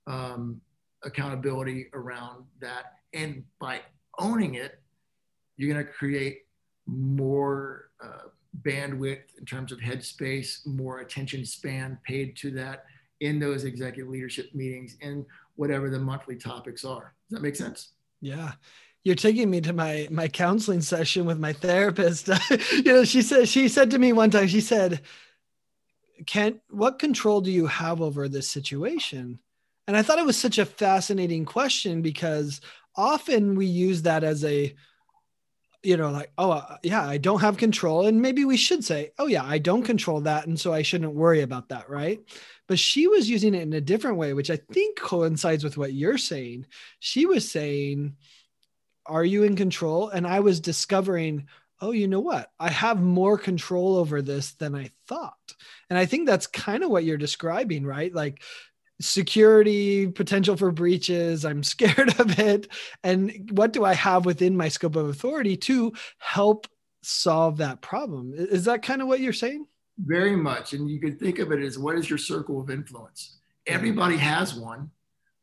um, 0.05 0.61
accountability 1.03 1.87
around 1.93 2.45
that. 2.61 2.99
And 3.13 3.43
by 3.59 3.81
owning 4.19 4.53
it, 4.53 4.79
you're 5.57 5.73
going 5.73 5.83
to 5.83 5.91
create 5.91 6.43
more 6.85 7.89
uh, 8.01 8.29
bandwidth 8.61 9.23
in 9.39 9.45
terms 9.45 9.71
of 9.71 9.79
headspace, 9.79 10.65
more 10.67 10.99
attention 10.99 11.43
span 11.43 11.97
paid 12.05 12.37
to 12.37 12.51
that 12.51 12.85
in 13.19 13.39
those 13.39 13.63
executive 13.63 14.11
leadership 14.11 14.53
meetings 14.53 14.95
and 15.01 15.25
whatever 15.55 15.89
the 15.89 15.97
monthly 15.97 16.35
topics 16.35 16.85
are. 16.85 17.15
Does 17.29 17.37
that 17.37 17.41
make 17.41 17.55
sense? 17.55 17.93
Yeah 18.21 18.51
you're 19.07 19.15
taking 19.15 19.49
me 19.49 19.61
to 19.61 19.71
my 19.71 20.05
my 20.11 20.27
counseling 20.27 20.81
session 20.81 21.25
with 21.25 21.39
my 21.39 21.53
therapist. 21.53 22.29
You 22.73 22.93
know 22.93 23.05
she 23.05 23.21
said 23.21 23.47
she 23.47 23.69
said 23.69 23.91
to 23.91 23.99
me 23.99 24.11
one 24.11 24.29
time 24.29 24.47
she 24.47 24.59
said 24.59 25.01
Kent, 26.25 26.59
what 26.69 26.99
control 26.99 27.39
do 27.39 27.49
you 27.49 27.67
have 27.67 28.01
over 28.01 28.27
this 28.27 28.49
situation? 28.49 29.39
And 29.87 29.95
i 29.95 30.01
thought 30.01 30.19
it 30.19 30.25
was 30.25 30.37
such 30.37 30.57
a 30.57 30.65
fascinating 30.65 31.45
question 31.45 32.01
because 32.01 32.59
often 32.97 33.55
we 33.55 33.65
use 33.65 34.01
that 34.01 34.25
as 34.25 34.43
a 34.43 34.75
you 35.83 35.95
know 35.95 36.09
like 36.09 36.31
oh 36.37 36.51
uh, 36.51 36.75
yeah 36.83 37.07
i 37.07 37.17
don't 37.17 37.39
have 37.39 37.55
control. 37.55 38.07
And 38.07 38.21
maybe 38.21 38.43
we 38.43 38.57
should 38.57 38.83
say 38.83 39.11
oh 39.19 39.27
yeah 39.27 39.45
i 39.45 39.57
don't 39.57 39.83
control 39.83 40.19
that 40.21 40.47
and 40.47 40.59
so 40.59 40.73
i 40.73 40.81
shouldn't 40.81 41.13
worry 41.13 41.43
about 41.43 41.69
that 41.69 41.89
right? 41.89 42.19
But 42.67 42.79
she 42.79 43.07
was 43.07 43.29
using 43.29 43.55
it 43.55 43.61
in 43.61 43.71
a 43.71 43.79
different 43.79 44.17
way 44.17 44.33
which 44.33 44.51
i 44.51 44.57
think 44.73 44.99
coincides 44.99 45.63
with 45.63 45.77
what 45.77 45.93
you're 45.93 46.17
saying. 46.17 46.65
She 46.99 47.25
was 47.25 47.49
saying 47.49 48.17
are 49.07 49.25
you 49.25 49.43
in 49.43 49.55
control? 49.55 50.09
And 50.09 50.27
I 50.27 50.39
was 50.41 50.59
discovering, 50.59 51.47
oh, 51.81 51.91
you 51.91 52.07
know 52.07 52.19
what? 52.19 52.51
I 52.59 52.69
have 52.69 53.01
more 53.01 53.37
control 53.37 53.97
over 53.97 54.21
this 54.21 54.53
than 54.53 54.75
I 54.75 54.91
thought. 55.07 55.55
And 55.89 55.97
I 55.97 56.05
think 56.05 56.27
that's 56.27 56.47
kind 56.47 56.83
of 56.83 56.89
what 56.89 57.03
you're 57.03 57.17
describing, 57.17 57.85
right? 57.85 58.13
Like 58.13 58.41
security, 58.99 60.07
potential 60.07 60.57
for 60.57 60.71
breaches, 60.71 61.45
I'm 61.45 61.63
scared 61.63 62.19
of 62.19 62.39
it. 62.39 62.67
And 63.03 63.51
what 63.51 63.73
do 63.73 63.85
I 63.85 63.93
have 63.93 64.25
within 64.25 64.57
my 64.57 64.69
scope 64.69 64.95
of 64.95 65.09
authority 65.09 65.57
to 65.57 65.93
help 66.17 66.67
solve 67.03 67.57
that 67.57 67.81
problem? 67.81 68.33
Is 68.35 68.65
that 68.65 68.83
kind 68.83 69.01
of 69.01 69.07
what 69.07 69.19
you're 69.19 69.33
saying? 69.33 69.67
Very 69.99 70.35
much. 70.35 70.73
And 70.73 70.89
you 70.89 70.99
can 70.99 71.17
think 71.17 71.39
of 71.39 71.51
it 71.51 71.59
as 71.61 71.79
what 71.79 71.97
is 71.97 72.09
your 72.09 72.19
circle 72.19 72.61
of 72.61 72.69
influence? 72.69 73.39
Everybody 73.65 74.17
has 74.17 74.53
one, 74.55 74.91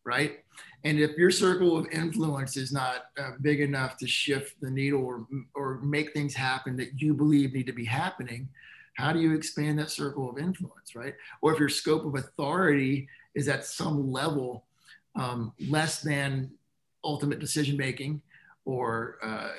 right? 0.04 0.43
And 0.84 1.00
if 1.00 1.16
your 1.16 1.30
circle 1.30 1.78
of 1.78 1.86
influence 1.90 2.58
is 2.58 2.70
not 2.70 3.06
uh, 3.18 3.32
big 3.40 3.60
enough 3.60 3.96
to 3.98 4.06
shift 4.06 4.60
the 4.60 4.70
needle 4.70 5.02
or, 5.02 5.26
or 5.54 5.80
make 5.82 6.12
things 6.12 6.34
happen 6.34 6.76
that 6.76 7.00
you 7.00 7.14
believe 7.14 7.54
need 7.54 7.66
to 7.66 7.72
be 7.72 7.86
happening, 7.86 8.48
how 8.94 9.12
do 9.12 9.18
you 9.18 9.34
expand 9.34 9.78
that 9.78 9.90
circle 9.90 10.28
of 10.28 10.38
influence, 10.38 10.94
right? 10.94 11.14
Or 11.40 11.52
if 11.54 11.58
your 11.58 11.70
scope 11.70 12.04
of 12.04 12.14
authority 12.14 13.08
is 13.34 13.48
at 13.48 13.64
some 13.64 14.12
level 14.12 14.66
um, 15.16 15.52
less 15.68 16.02
than 16.02 16.50
ultimate 17.02 17.38
decision 17.38 17.76
making 17.76 18.20
or 18.66 19.18
uh, 19.22 19.52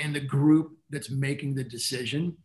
in 0.00 0.12
the 0.12 0.20
group 0.20 0.72
that's 0.90 1.10
making 1.10 1.54
the 1.54 1.64
decision, 1.64 2.36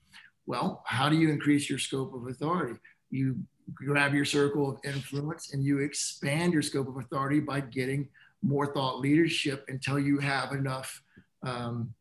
well, 0.46 0.84
how 0.86 1.10
do 1.10 1.16
you 1.16 1.30
increase 1.30 1.70
your 1.70 1.80
scope 1.80 2.14
of 2.14 2.28
authority? 2.28 2.78
You 3.10 3.38
grab 3.74 4.14
your 4.14 4.26
circle 4.26 4.70
of 4.70 4.80
influence 4.84 5.54
and 5.54 5.64
you 5.64 5.80
expand 5.80 6.54
your 6.54 6.62
scope 6.62 6.88
of 6.88 6.98
authority 6.98 7.40
by 7.40 7.60
getting 7.60 8.08
more 8.42 8.68
thought 8.68 9.00
leadership 9.00 9.66
until 9.68 10.00
you 10.00 10.20
have 10.20 10.52
enough 10.52 11.02
um, 11.44 11.94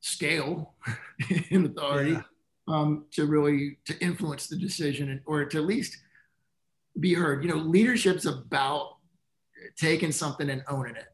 scale 0.00 0.74
in 1.50 1.66
authority 1.66 2.12
yeah. 2.12 2.22
um, 2.68 3.06
to 3.12 3.26
really 3.26 3.78
to 3.84 3.98
influence 4.00 4.46
the 4.46 4.56
decision 4.56 5.20
or 5.26 5.44
to 5.44 5.58
at 5.58 5.64
least 5.64 5.98
be 7.00 7.14
heard. 7.14 7.42
You 7.42 7.50
know 7.50 7.56
leadership's 7.56 8.26
about 8.26 8.96
taking 9.76 10.12
something 10.12 10.50
and 10.50 10.62
owning 10.68 10.96
it. 10.96 11.08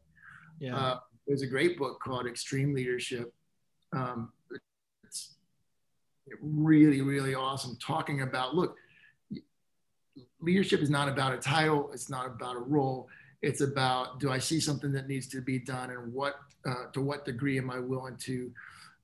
Yeah. 0.59 0.75
Uh, 0.75 0.99
there's 1.27 1.41
a 1.41 1.47
great 1.47 1.77
book 1.77 1.99
called 2.01 2.27
extreme 2.27 2.73
leadership. 2.73 3.33
Um, 3.93 4.31
it's 5.03 5.35
really 6.41 7.01
really 7.01 7.35
awesome 7.35 7.77
talking 7.81 8.21
about 8.21 8.55
look 8.55 8.75
leadership 10.43 10.81
is 10.81 10.89
not 10.89 11.07
about 11.09 11.33
a 11.33 11.37
title 11.37 11.89
it's 11.93 12.09
not 12.09 12.25
about 12.27 12.55
a 12.55 12.59
role 12.59 13.09
it's 13.43 13.59
about 13.59 14.21
do 14.21 14.31
I 14.31 14.39
see 14.39 14.59
something 14.59 14.91
that 14.93 15.07
needs 15.07 15.27
to 15.27 15.41
be 15.41 15.59
done, 15.59 15.91
and 15.91 16.11
what 16.13 16.35
uh, 16.65 16.85
to 16.93 17.01
what 17.01 17.25
degree 17.25 17.57
am 17.57 17.69
I 17.69 17.79
willing 17.79 18.15
to 18.21 18.51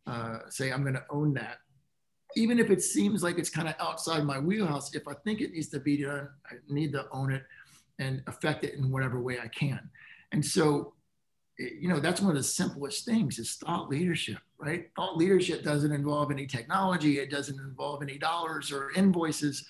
uh, 0.08 0.40
say 0.50 0.72
I'm 0.72 0.82
going 0.82 0.96
to 0.96 1.06
own 1.10 1.34
that, 1.34 1.58
even 2.38 2.58
if 2.58 2.72
it 2.72 2.82
seems 2.82 3.22
like 3.22 3.38
it's 3.38 3.50
kind 3.50 3.68
of 3.68 3.76
outside 3.82 4.24
my 4.24 4.40
wheelhouse. 4.40 4.96
If 4.96 5.10
I 5.10 5.14
think 5.26 5.42
it 5.42 5.52
needs 5.52 5.68
to 5.70 5.80
be 5.80 6.02
done, 6.02 6.30
I 6.50 6.56
need 6.70 6.94
to 6.94 7.06
own 7.12 7.34
it 7.34 7.44
and 8.00 8.24
affect 8.28 8.64
it 8.64 8.76
in 8.76 8.90
whatever 8.90 9.22
way 9.22 9.40
I 9.44 9.50
can. 9.50 9.90
And 10.32 10.44
so, 10.44 10.94
you 11.58 11.90
know, 11.90 12.00
that's 12.00 12.22
one 12.22 12.30
of 12.30 12.38
the 12.38 12.44
simplest 12.44 13.04
things 13.04 13.40
is 13.40 13.56
thought 13.56 13.90
leadership, 13.90 14.38
right? 14.58 14.90
Thought 14.96 15.18
leadership 15.18 15.64
doesn't 15.64 15.92
involve 15.92 16.32
any 16.32 16.48
technology. 16.48 17.20
It 17.20 17.30
doesn't 17.30 17.60
involve 17.60 18.02
any 18.02 18.18
dollars 18.18 18.72
or 18.72 18.92
invoices. 18.96 19.68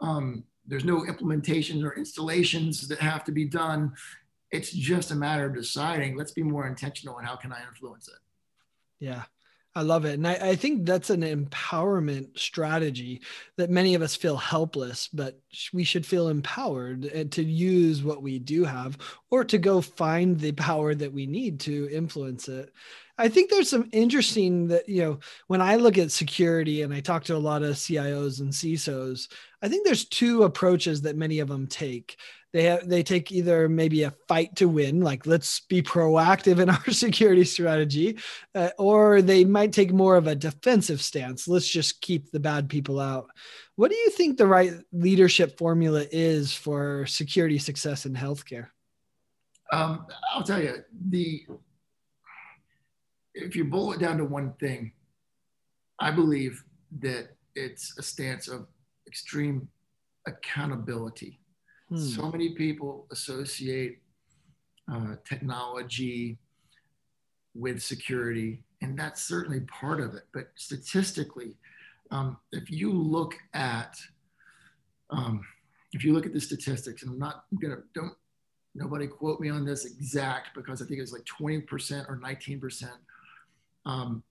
Um, 0.00 0.44
there's 0.66 0.84
no 0.84 1.02
implementations 1.02 1.82
or 1.84 1.94
installations 1.96 2.86
that 2.88 2.98
have 2.98 3.24
to 3.24 3.32
be 3.32 3.44
done. 3.44 3.92
It's 4.50 4.70
just 4.70 5.10
a 5.10 5.16
matter 5.16 5.46
of 5.46 5.54
deciding, 5.54 6.16
let's 6.16 6.32
be 6.32 6.42
more 6.42 6.66
intentional 6.66 7.18
and 7.18 7.26
how 7.26 7.36
can 7.36 7.52
I 7.52 7.62
influence 7.66 8.08
it? 8.08 8.18
Yeah. 9.00 9.22
I 9.74 9.82
love 9.82 10.04
it. 10.04 10.14
And 10.14 10.28
I, 10.28 10.34
I, 10.34 10.56
think 10.56 10.84
that's 10.84 11.08
an 11.08 11.22
empowerment 11.22 12.38
strategy 12.38 13.22
that 13.56 13.70
many 13.70 13.94
of 13.94 14.02
us 14.02 14.14
feel 14.14 14.36
helpless, 14.36 15.08
but 15.08 15.40
we 15.72 15.82
should 15.82 16.04
feel 16.04 16.28
empowered 16.28 17.10
eh, 17.10 17.24
to 17.30 17.42
use 17.42 18.02
what 18.02 18.22
we 18.22 18.38
do 18.38 18.64
have 18.64 18.98
or 19.30 19.44
to 19.44 19.56
go 19.56 19.80
find 19.80 20.38
the 20.38 20.52
power 20.52 20.94
that 20.94 21.12
we 21.12 21.26
need 21.26 21.60
to 21.60 21.88
influence 21.90 22.48
it. 22.48 22.70
I 23.18 23.28
think 23.28 23.50
there's 23.50 23.68
some 23.68 23.88
interesting 23.92 24.68
that, 24.68 24.88
you 24.88 25.02
know, 25.02 25.18
when 25.46 25.60
I 25.60 25.76
look 25.76 25.98
at 25.98 26.10
security 26.10 26.82
and 26.82 26.94
I 26.94 27.00
talk 27.00 27.24
to 27.24 27.36
a 27.36 27.38
lot 27.38 27.62
of 27.62 27.76
CIOs 27.76 28.40
and 28.40 28.52
CISOs, 28.52 29.28
I 29.60 29.68
think 29.68 29.84
there's 29.84 30.06
two 30.06 30.44
approaches 30.44 31.02
that 31.02 31.16
many 31.16 31.40
of 31.40 31.48
them 31.48 31.66
take. 31.66 32.16
They 32.52 32.64
have, 32.64 32.88
they 32.88 33.02
take 33.02 33.30
either 33.30 33.68
maybe 33.68 34.02
a 34.02 34.14
fight 34.28 34.56
to 34.56 34.68
win, 34.68 35.00
like 35.00 35.26
let's 35.26 35.60
be 35.60 35.82
proactive 35.82 36.58
in 36.58 36.70
our 36.70 36.90
security 36.90 37.44
strategy, 37.44 38.18
uh, 38.54 38.70
or 38.78 39.22
they 39.22 39.44
might 39.44 39.72
take 39.72 39.92
more 39.92 40.16
of 40.16 40.26
a 40.26 40.34
defensive 40.34 41.00
stance. 41.00 41.46
Let's 41.46 41.68
just 41.68 42.00
keep 42.00 42.30
the 42.30 42.40
bad 42.40 42.68
people 42.68 42.98
out. 42.98 43.28
What 43.76 43.90
do 43.90 43.96
you 43.96 44.10
think 44.10 44.36
the 44.36 44.46
right 44.46 44.72
leadership 44.92 45.58
formula 45.58 46.04
is 46.10 46.52
for 46.54 47.06
security 47.06 47.58
success 47.58 48.04
in 48.04 48.14
healthcare? 48.14 48.68
Um, 49.70 50.06
I'll 50.34 50.42
tell 50.42 50.62
you 50.62 50.84
the 51.08 51.46
if 53.34 53.56
you 53.56 53.64
boil 53.64 53.92
it 53.92 54.00
down 54.00 54.18
to 54.18 54.24
one 54.24 54.54
thing, 54.60 54.92
I 55.98 56.10
believe 56.10 56.64
that 57.00 57.28
it's 57.54 57.96
a 57.98 58.02
stance 58.02 58.48
of 58.48 58.66
extreme 59.06 59.68
accountability. 60.26 61.40
Hmm. 61.88 61.96
So 61.96 62.30
many 62.30 62.54
people 62.54 63.06
associate 63.10 64.02
uh, 64.92 65.16
technology 65.24 66.38
with 67.54 67.82
security, 67.82 68.62
and 68.80 68.98
that's 68.98 69.22
certainly 69.22 69.60
part 69.60 70.00
of 70.00 70.14
it. 70.14 70.24
But 70.32 70.48
statistically, 70.56 71.56
um, 72.10 72.36
if 72.52 72.70
you 72.70 72.92
look 72.92 73.34
at 73.54 73.96
um, 75.10 75.44
if 75.92 76.04
you 76.04 76.14
look 76.14 76.24
at 76.24 76.32
the 76.32 76.40
statistics, 76.40 77.02
and 77.02 77.12
I'm 77.12 77.18
not 77.18 77.44
gonna 77.60 77.78
don't 77.94 78.14
nobody 78.74 79.06
quote 79.06 79.40
me 79.40 79.50
on 79.50 79.64
this 79.64 79.84
exact 79.84 80.54
because 80.54 80.80
I 80.80 80.86
think 80.86 81.00
it's 81.00 81.12
like 81.12 81.24
20% 81.24 82.08
or 82.08 82.18
19% 82.18 82.90
um, 83.86 84.22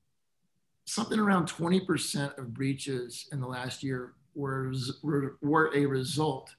something 0.85 1.19
around 1.19 1.47
20% 1.47 2.37
of 2.37 2.53
breaches 2.53 3.27
in 3.31 3.39
the 3.39 3.47
last 3.47 3.83
year 3.83 4.13
were, 4.35 4.73
were, 5.03 5.37
were 5.41 5.71
a 5.75 5.85
result 5.85 6.53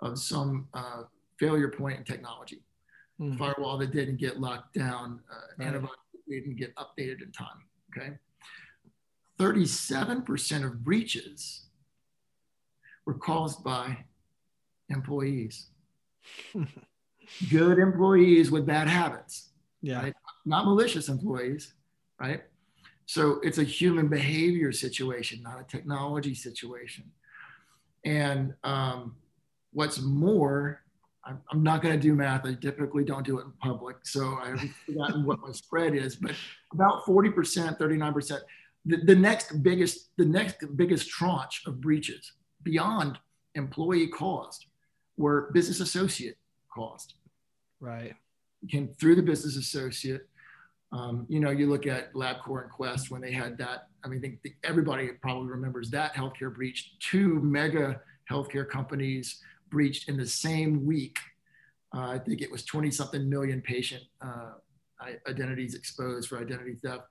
of 0.00 0.18
some 0.18 0.68
uh, 0.74 1.02
failure 1.38 1.68
point 1.68 1.98
in 1.98 2.04
technology. 2.04 2.62
Mm. 3.20 3.38
Firewall 3.38 3.78
that 3.78 3.92
didn't 3.92 4.16
get 4.16 4.40
locked 4.40 4.74
down, 4.74 5.20
uh, 5.30 5.34
right. 5.58 5.68
antibody 5.68 5.92
didn't 6.28 6.56
get 6.56 6.74
updated 6.76 7.22
in 7.22 7.32
time. 7.32 7.64
Okay. 7.96 8.12
37% 9.38 10.64
of 10.64 10.84
breaches 10.84 11.66
were 13.06 13.14
caused 13.14 13.64
by 13.64 13.96
employees. 14.90 15.68
Good 17.50 17.78
employees 17.78 18.50
with 18.50 18.66
bad 18.66 18.88
habits. 18.88 19.50
Yeah. 19.82 20.02
Right? 20.02 20.14
Not 20.44 20.66
malicious 20.66 21.08
employees, 21.08 21.74
right? 22.20 22.42
So 23.06 23.40
it's 23.42 23.58
a 23.58 23.64
human 23.64 24.08
behavior 24.08 24.70
situation, 24.70 25.42
not 25.42 25.58
a 25.58 25.64
technology 25.64 26.34
situation. 26.34 27.10
And 28.04 28.54
um, 28.62 29.16
what's 29.72 30.00
more, 30.00 30.82
I'm, 31.24 31.40
I'm 31.50 31.62
not 31.62 31.82
going 31.82 31.94
to 31.94 32.00
do 32.00 32.14
math. 32.14 32.46
I 32.46 32.54
typically 32.54 33.04
don't 33.04 33.26
do 33.26 33.38
it 33.38 33.46
in 33.46 33.52
public. 33.60 33.96
So 34.04 34.38
I've 34.40 34.60
forgotten 34.86 35.24
what 35.24 35.40
my 35.40 35.50
spread 35.50 35.94
is, 35.96 36.16
but 36.16 36.32
about 36.72 37.04
40%, 37.04 37.78
39%. 37.78 38.40
The, 38.86 38.96
the 38.98 39.16
next 39.16 39.62
biggest, 39.62 40.10
the 40.16 40.24
next 40.24 40.64
biggest 40.76 41.08
tranche 41.08 41.62
of 41.66 41.80
breaches 41.80 42.32
beyond 42.62 43.18
employee 43.54 44.06
caused 44.06 44.66
were 45.16 45.50
business 45.52 45.80
associate 45.80 46.36
caused. 46.72 47.14
Right. 47.80 48.14
Came 48.70 48.88
through 48.88 49.16
the 49.16 49.22
business 49.22 49.56
associate 49.56 50.28
um, 50.92 51.26
you 51.28 51.38
know, 51.38 51.50
you 51.50 51.68
look 51.68 51.86
at 51.86 52.12
LabCorp 52.14 52.62
and 52.62 52.70
Quest 52.70 53.10
when 53.10 53.20
they 53.20 53.32
had 53.32 53.56
that. 53.58 53.88
I 54.04 54.08
mean, 54.08 54.18
I 54.18 54.22
think 54.22 54.42
the, 54.42 54.52
everybody 54.64 55.08
probably 55.08 55.48
remembers 55.48 55.90
that 55.90 56.14
healthcare 56.14 56.52
breach. 56.52 56.94
Two 56.98 57.40
mega 57.40 58.00
healthcare 58.28 58.68
companies 58.68 59.40
breached 59.70 60.08
in 60.08 60.16
the 60.16 60.26
same 60.26 60.84
week. 60.84 61.18
Uh, 61.94 62.10
I 62.10 62.18
think 62.18 62.40
it 62.40 62.50
was 62.50 62.64
20 62.64 62.90
something 62.90 63.28
million 63.28 63.60
patient 63.60 64.02
uh, 64.20 64.52
identities 65.28 65.74
exposed 65.74 66.28
for 66.28 66.38
identity 66.38 66.74
theft, 66.74 67.04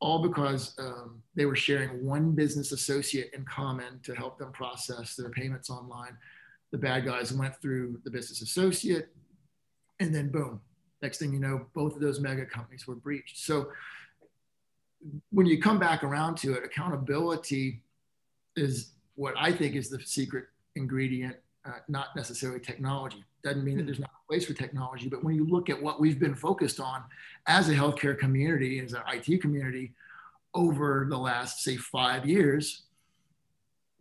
all 0.00 0.22
because 0.22 0.74
um, 0.78 1.22
they 1.34 1.44
were 1.44 1.56
sharing 1.56 2.04
one 2.04 2.32
business 2.32 2.72
associate 2.72 3.30
in 3.34 3.44
common 3.44 4.00
to 4.04 4.14
help 4.14 4.38
them 4.38 4.52
process 4.52 5.14
their 5.16 5.30
payments 5.30 5.70
online. 5.70 6.16
The 6.72 6.78
bad 6.78 7.04
guys 7.04 7.32
went 7.32 7.60
through 7.60 8.00
the 8.04 8.10
business 8.10 8.40
associate, 8.40 9.08
and 10.00 10.14
then 10.14 10.30
boom, 10.30 10.60
Next 11.02 11.18
thing 11.18 11.32
you 11.32 11.40
know, 11.40 11.66
both 11.74 11.94
of 11.96 12.00
those 12.00 12.20
mega 12.20 12.46
companies 12.46 12.86
were 12.86 12.94
breached. 12.94 13.38
So 13.38 13.68
when 15.30 15.46
you 15.46 15.60
come 15.60 15.78
back 15.78 16.04
around 16.04 16.36
to 16.38 16.54
it, 16.54 16.64
accountability 16.64 17.82
is 18.56 18.92
what 19.16 19.34
I 19.36 19.52
think 19.52 19.74
is 19.74 19.90
the 19.90 20.00
secret 20.04 20.46
ingredient, 20.76 21.36
uh, 21.64 21.72
not 21.88 22.14
necessarily 22.16 22.60
technology. 22.60 23.24
Doesn't 23.42 23.64
mean 23.64 23.78
that 23.78 23.86
there's 23.86 23.98
not 23.98 24.10
a 24.24 24.28
place 24.28 24.46
for 24.46 24.54
technology, 24.54 25.08
but 25.08 25.24
when 25.24 25.34
you 25.34 25.46
look 25.46 25.68
at 25.68 25.82
what 25.82 26.00
we've 26.00 26.20
been 26.20 26.34
focused 26.34 26.78
on 26.78 27.02
as 27.46 27.68
a 27.68 27.74
healthcare 27.74 28.16
community, 28.16 28.78
as 28.78 28.92
an 28.92 29.02
IT 29.12 29.40
community, 29.40 29.92
over 30.54 31.06
the 31.08 31.16
last, 31.18 31.62
say, 31.62 31.76
five 31.76 32.26
years, 32.26 32.82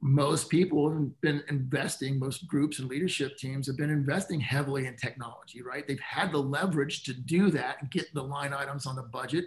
most 0.01 0.49
people 0.49 0.91
have 0.91 1.21
been 1.21 1.43
investing, 1.47 2.17
most 2.17 2.47
groups 2.47 2.79
and 2.79 2.89
leadership 2.89 3.37
teams 3.37 3.67
have 3.67 3.77
been 3.77 3.91
investing 3.91 4.39
heavily 4.39 4.87
in 4.87 4.95
technology, 4.95 5.61
right? 5.61 5.87
They've 5.87 5.99
had 5.99 6.31
the 6.31 6.39
leverage 6.39 7.03
to 7.03 7.13
do 7.13 7.51
that 7.51 7.77
and 7.79 7.91
get 7.91 8.11
the 8.13 8.23
line 8.23 8.51
items 8.51 8.87
on 8.87 8.95
the 8.95 9.03
budget 9.03 9.45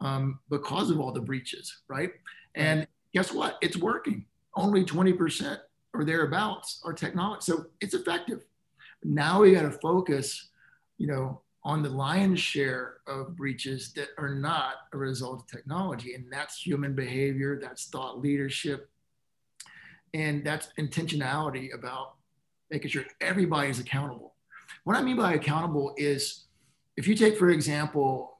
um, 0.00 0.38
because 0.48 0.90
of 0.90 0.98
all 0.98 1.12
the 1.12 1.20
breaches, 1.20 1.82
right? 1.88 2.10
And 2.54 2.86
guess 3.12 3.32
what? 3.32 3.58
It's 3.60 3.76
working. 3.76 4.24
Only 4.56 4.82
20% 4.82 5.58
or 5.92 6.04
thereabouts 6.04 6.80
are 6.84 6.94
technology. 6.94 7.42
So 7.42 7.66
it's 7.82 7.94
effective. 7.94 8.44
Now 9.04 9.42
we 9.42 9.52
got 9.52 9.62
to 9.62 9.72
focus, 9.72 10.48
you 10.96 11.06
know, 11.06 11.42
on 11.64 11.82
the 11.82 11.90
lion's 11.90 12.40
share 12.40 12.96
of 13.06 13.36
breaches 13.36 13.92
that 13.92 14.08
are 14.18 14.34
not 14.34 14.74
a 14.92 14.96
result 14.96 15.42
of 15.42 15.46
technology. 15.46 16.14
And 16.14 16.32
that's 16.32 16.66
human 16.66 16.94
behavior, 16.94 17.60
that's 17.60 17.86
thought 17.86 18.20
leadership, 18.20 18.88
and 20.14 20.44
that's 20.44 20.68
intentionality 20.78 21.74
about 21.74 22.14
making 22.70 22.90
sure 22.90 23.04
everybody's 23.20 23.78
accountable. 23.78 24.34
What 24.84 24.96
I 24.96 25.02
mean 25.02 25.16
by 25.16 25.34
accountable 25.34 25.94
is 25.96 26.46
if 26.96 27.06
you 27.06 27.14
take, 27.14 27.38
for 27.38 27.50
example, 27.50 28.38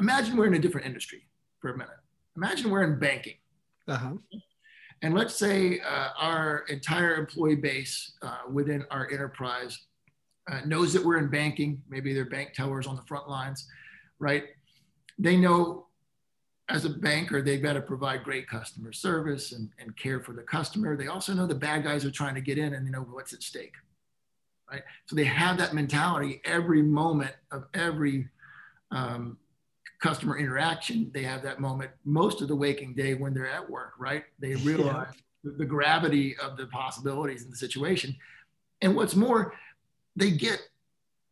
imagine 0.00 0.36
we're 0.36 0.46
in 0.46 0.54
a 0.54 0.58
different 0.58 0.86
industry 0.86 1.28
for 1.60 1.70
a 1.70 1.76
minute. 1.76 1.94
Imagine 2.36 2.70
we're 2.70 2.84
in 2.84 2.98
banking. 2.98 3.34
Uh-huh. 3.88 4.14
And 5.02 5.14
let's 5.14 5.34
say 5.34 5.80
uh, 5.80 6.08
our 6.18 6.64
entire 6.68 7.16
employee 7.16 7.56
base 7.56 8.12
uh, 8.22 8.38
within 8.50 8.84
our 8.90 9.10
enterprise 9.10 9.78
uh, 10.50 10.60
knows 10.64 10.92
that 10.92 11.04
we're 11.04 11.18
in 11.18 11.28
banking. 11.28 11.82
Maybe 11.88 12.14
they're 12.14 12.24
bank 12.24 12.52
tellers 12.54 12.86
on 12.86 12.96
the 12.96 13.02
front 13.02 13.28
lines, 13.28 13.66
right? 14.18 14.44
They 15.18 15.36
know 15.36 15.86
as 16.72 16.86
a 16.86 16.90
banker, 16.90 17.42
they've 17.42 17.62
got 17.62 17.74
to 17.74 17.82
provide 17.82 18.24
great 18.24 18.48
customer 18.48 18.92
service 18.92 19.52
and, 19.52 19.68
and 19.78 19.94
care 19.96 20.20
for 20.20 20.32
the 20.32 20.42
customer. 20.42 20.96
They 20.96 21.06
also 21.06 21.34
know 21.34 21.46
the 21.46 21.54
bad 21.54 21.84
guys 21.84 22.04
are 22.06 22.10
trying 22.10 22.34
to 22.34 22.40
get 22.40 22.56
in 22.56 22.72
and 22.72 22.86
they 22.86 22.90
know 22.90 23.02
what's 23.02 23.34
at 23.34 23.42
stake, 23.42 23.74
right? 24.70 24.82
So 25.04 25.14
they 25.14 25.24
have 25.24 25.58
that 25.58 25.74
mentality 25.74 26.40
every 26.46 26.82
moment 26.82 27.32
of 27.50 27.66
every 27.74 28.26
um, 28.90 29.36
customer 30.00 30.38
interaction. 30.38 31.10
They 31.12 31.24
have 31.24 31.42
that 31.42 31.60
moment 31.60 31.90
most 32.06 32.40
of 32.40 32.48
the 32.48 32.56
waking 32.56 32.94
day 32.94 33.12
when 33.12 33.34
they're 33.34 33.50
at 33.50 33.68
work, 33.68 33.92
right? 33.98 34.24
They 34.38 34.54
realize 34.54 35.12
yeah. 35.14 35.20
the, 35.44 35.50
the 35.58 35.66
gravity 35.66 36.38
of 36.38 36.56
the 36.56 36.68
possibilities 36.68 37.44
in 37.44 37.50
the 37.50 37.56
situation. 37.56 38.16
And 38.80 38.96
what's 38.96 39.14
more, 39.14 39.54
they 40.16 40.30
get 40.30 40.58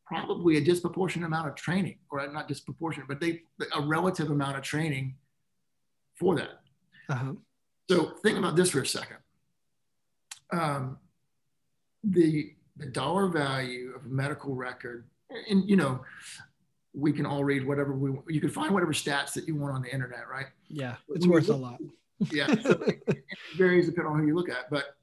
probably 0.04 0.58
a 0.58 0.60
disproportionate 0.60 1.26
amount 1.26 1.48
of 1.48 1.54
training, 1.54 1.96
or 2.10 2.30
not 2.30 2.46
disproportionate, 2.46 3.08
but 3.08 3.20
they 3.20 3.42
a 3.74 3.80
relative 3.80 4.30
amount 4.30 4.56
of 4.56 4.62
training 4.62 5.14
for 6.20 6.36
that. 6.36 6.60
Uh-huh. 7.08 7.32
So 7.88 8.12
think 8.22 8.38
about 8.38 8.54
this 8.54 8.70
for 8.70 8.82
a 8.82 8.86
second. 8.86 9.16
Um, 10.52 10.98
the 12.04 12.52
the 12.76 12.86
dollar 12.86 13.28
value 13.28 13.92
of 13.96 14.04
a 14.04 14.08
medical 14.08 14.54
record, 14.54 15.06
and 15.48 15.68
you 15.68 15.76
know, 15.76 16.02
we 16.94 17.12
can 17.12 17.26
all 17.26 17.42
read 17.42 17.66
whatever 17.66 17.92
we 17.92 18.10
want. 18.10 18.24
you 18.28 18.40
can 18.40 18.50
find 18.50 18.72
whatever 18.72 18.92
stats 18.92 19.32
that 19.32 19.48
you 19.48 19.56
want 19.56 19.74
on 19.74 19.82
the 19.82 19.92
internet, 19.92 20.28
right? 20.30 20.46
Yeah, 20.68 20.96
it's 21.08 21.26
worth 21.26 21.48
look, 21.48 21.56
a 21.56 21.60
lot. 21.60 21.80
yeah, 22.30 22.46
so 22.62 22.70
it, 22.82 23.02
it, 23.08 23.24
varies 23.56 23.86
depending 23.86 24.12
on 24.12 24.20
who 24.20 24.26
you 24.26 24.34
look 24.34 24.48
at, 24.48 24.70
but 24.70 24.96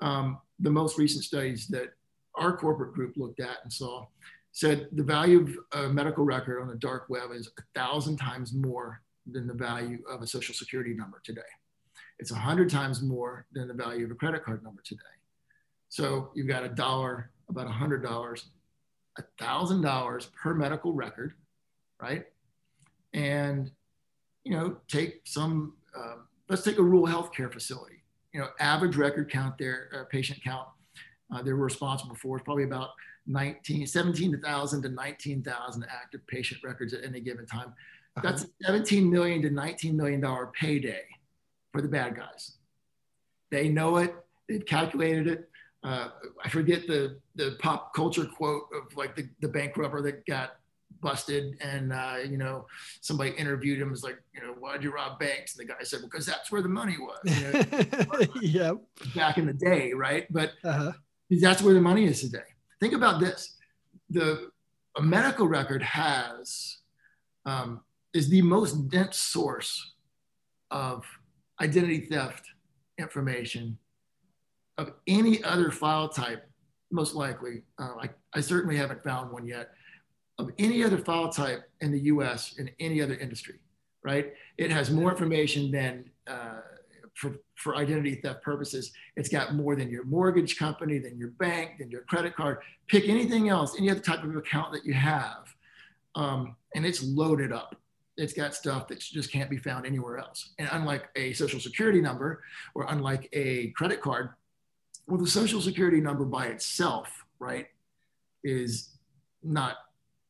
um, 0.00 0.38
the 0.60 0.70
most 0.70 0.98
recent 0.98 1.24
studies 1.24 1.66
that 1.68 1.92
our 2.36 2.56
corporate 2.56 2.94
group 2.94 3.14
looked 3.16 3.40
at 3.40 3.58
and 3.62 3.72
saw 3.72 4.06
said 4.52 4.88
the 4.92 5.02
value 5.02 5.40
of 5.72 5.86
a 5.86 5.88
medical 5.88 6.24
record 6.24 6.60
on 6.60 6.68
the 6.68 6.76
dark 6.76 7.06
web 7.08 7.30
is 7.32 7.50
a 7.58 7.62
thousand 7.78 8.16
times 8.16 8.52
more 8.52 9.00
than 9.30 9.46
the 9.46 9.54
value 9.54 9.98
of 10.10 10.22
a 10.22 10.26
social 10.26 10.54
security 10.54 10.94
number 10.94 11.20
today. 11.24 11.40
It's 12.18 12.30
a 12.30 12.36
hundred 12.36 12.70
times 12.70 13.02
more 13.02 13.46
than 13.52 13.68
the 13.68 13.74
value 13.74 14.04
of 14.04 14.10
a 14.10 14.14
credit 14.14 14.44
card 14.44 14.62
number 14.62 14.82
today. 14.82 15.02
So 15.88 16.30
you've 16.34 16.48
got 16.48 16.64
a 16.64 16.68
dollar, 16.68 17.30
about 17.48 17.66
a 17.66 17.72
hundred 17.72 18.02
dollars, 18.02 18.46
a 19.18 19.22
thousand 19.38 19.82
dollars 19.82 20.30
per 20.40 20.54
medical 20.54 20.92
record, 20.92 21.34
right? 22.00 22.26
And 23.12 23.70
you 24.44 24.52
know, 24.52 24.78
take 24.88 25.20
some. 25.24 25.74
Uh, 25.96 26.16
let's 26.48 26.62
take 26.62 26.78
a 26.78 26.82
rural 26.82 27.06
healthcare 27.06 27.52
facility. 27.52 28.02
You 28.32 28.40
know, 28.40 28.48
average 28.58 28.96
record 28.96 29.30
count 29.30 29.58
there, 29.58 29.90
uh, 29.94 30.04
patient 30.04 30.42
count 30.42 30.66
uh, 31.32 31.42
they 31.42 31.52
were 31.52 31.64
responsible 31.64 32.14
for 32.14 32.36
is 32.36 32.42
probably 32.42 32.64
about 32.64 32.90
19, 33.26 33.86
17,000 33.86 34.82
to 34.82 34.88
19,000 34.88 35.86
active 35.90 36.26
patient 36.26 36.60
records 36.62 36.92
at 36.92 37.04
any 37.04 37.20
given 37.20 37.46
time. 37.46 37.72
Uh-huh. 38.16 38.28
That's 38.28 38.46
17 38.64 39.10
million 39.10 39.42
to 39.42 39.50
19 39.50 39.96
million 39.96 40.20
dollar 40.20 40.50
payday 40.58 41.04
for 41.72 41.80
the 41.80 41.88
bad 41.88 42.16
guys. 42.16 42.52
They 43.50 43.68
know 43.68 43.96
it. 43.98 44.14
They've 44.48 44.64
calculated 44.64 45.26
it. 45.26 45.48
Uh, 45.84 46.08
I 46.44 46.48
forget 46.48 46.86
the 46.86 47.18
the 47.34 47.56
pop 47.58 47.94
culture 47.94 48.24
quote 48.24 48.64
of 48.74 48.96
like 48.96 49.16
the, 49.16 49.28
the 49.40 49.48
bank 49.48 49.76
robber 49.76 50.00
that 50.02 50.24
got 50.26 50.52
busted 51.00 51.56
and 51.60 51.92
uh, 51.92 52.16
you 52.28 52.38
know 52.38 52.66
somebody 53.00 53.30
interviewed 53.30 53.80
him 53.80 53.90
was 53.90 54.04
like 54.04 54.22
you 54.32 54.40
know 54.40 54.54
why'd 54.60 54.82
you 54.82 54.92
rob 54.92 55.18
banks 55.18 55.56
and 55.56 55.68
the 55.68 55.72
guy 55.72 55.82
said 55.82 56.00
because 56.02 56.24
that's 56.24 56.52
where 56.52 56.62
the 56.62 56.68
money 56.68 56.96
was 56.98 57.18
you 57.24 57.52
know? 57.52 58.26
yep 58.40 58.76
back 59.14 59.36
in 59.36 59.46
the 59.46 59.52
day 59.52 59.92
right 59.92 60.26
but 60.30 60.52
uh-huh. 60.62 60.92
that's 61.40 61.60
where 61.60 61.74
the 61.74 61.80
money 61.80 62.04
is 62.04 62.20
today 62.20 62.38
think 62.78 62.92
about 62.92 63.18
this 63.18 63.56
the 64.10 64.50
a 64.96 65.02
medical 65.02 65.48
record 65.48 65.82
has 65.82 66.78
um, 67.46 67.80
is 68.14 68.28
the 68.28 68.42
most 68.42 68.88
dense 68.88 69.18
source 69.18 69.94
of 70.70 71.04
identity 71.60 72.00
theft 72.00 72.46
information 72.98 73.78
of 74.78 74.92
any 75.06 75.42
other 75.44 75.70
file 75.70 76.08
type, 76.08 76.48
most 76.90 77.14
likely. 77.14 77.62
Uh, 77.78 77.94
I, 78.00 78.10
I 78.34 78.40
certainly 78.40 78.76
haven't 78.76 79.04
found 79.04 79.32
one 79.32 79.46
yet 79.46 79.70
of 80.38 80.50
any 80.58 80.82
other 80.82 80.98
file 80.98 81.28
type 81.28 81.68
in 81.80 81.92
the 81.92 82.00
US 82.00 82.56
in 82.58 82.70
any 82.80 83.00
other 83.00 83.14
industry, 83.14 83.60
right? 84.02 84.32
It 84.58 84.70
has 84.70 84.90
more 84.90 85.10
information 85.10 85.70
than, 85.70 86.10
uh, 86.26 86.60
for, 87.14 87.36
for 87.56 87.76
identity 87.76 88.16
theft 88.16 88.42
purposes, 88.42 88.90
it's 89.16 89.28
got 89.28 89.54
more 89.54 89.76
than 89.76 89.90
your 89.90 90.04
mortgage 90.04 90.56
company, 90.56 90.98
than 90.98 91.18
your 91.18 91.28
bank, 91.28 91.78
than 91.78 91.90
your 91.90 92.02
credit 92.02 92.34
card. 92.34 92.58
Pick 92.88 93.08
anything 93.08 93.50
else, 93.50 93.76
any 93.78 93.90
other 93.90 94.00
type 94.00 94.24
of 94.24 94.34
account 94.34 94.72
that 94.72 94.84
you 94.86 94.94
have, 94.94 95.54
um, 96.14 96.56
and 96.74 96.86
it's 96.86 97.02
loaded 97.02 97.52
up 97.52 97.76
it's 98.16 98.32
got 98.32 98.54
stuff 98.54 98.88
that 98.88 99.00
just 99.00 99.32
can't 99.32 99.50
be 99.50 99.56
found 99.56 99.86
anywhere 99.86 100.18
else. 100.18 100.50
And 100.58 100.68
unlike 100.72 101.08
a 101.16 101.32
social 101.32 101.60
security 101.60 102.00
number 102.00 102.42
or 102.74 102.86
unlike 102.88 103.28
a 103.32 103.68
credit 103.70 104.00
card, 104.00 104.30
well, 105.06 105.18
the 105.18 105.26
social 105.26 105.60
security 105.60 106.00
number 106.00 106.24
by 106.24 106.46
itself, 106.46 107.08
right, 107.38 107.66
is 108.44 108.96
not, 109.42 109.76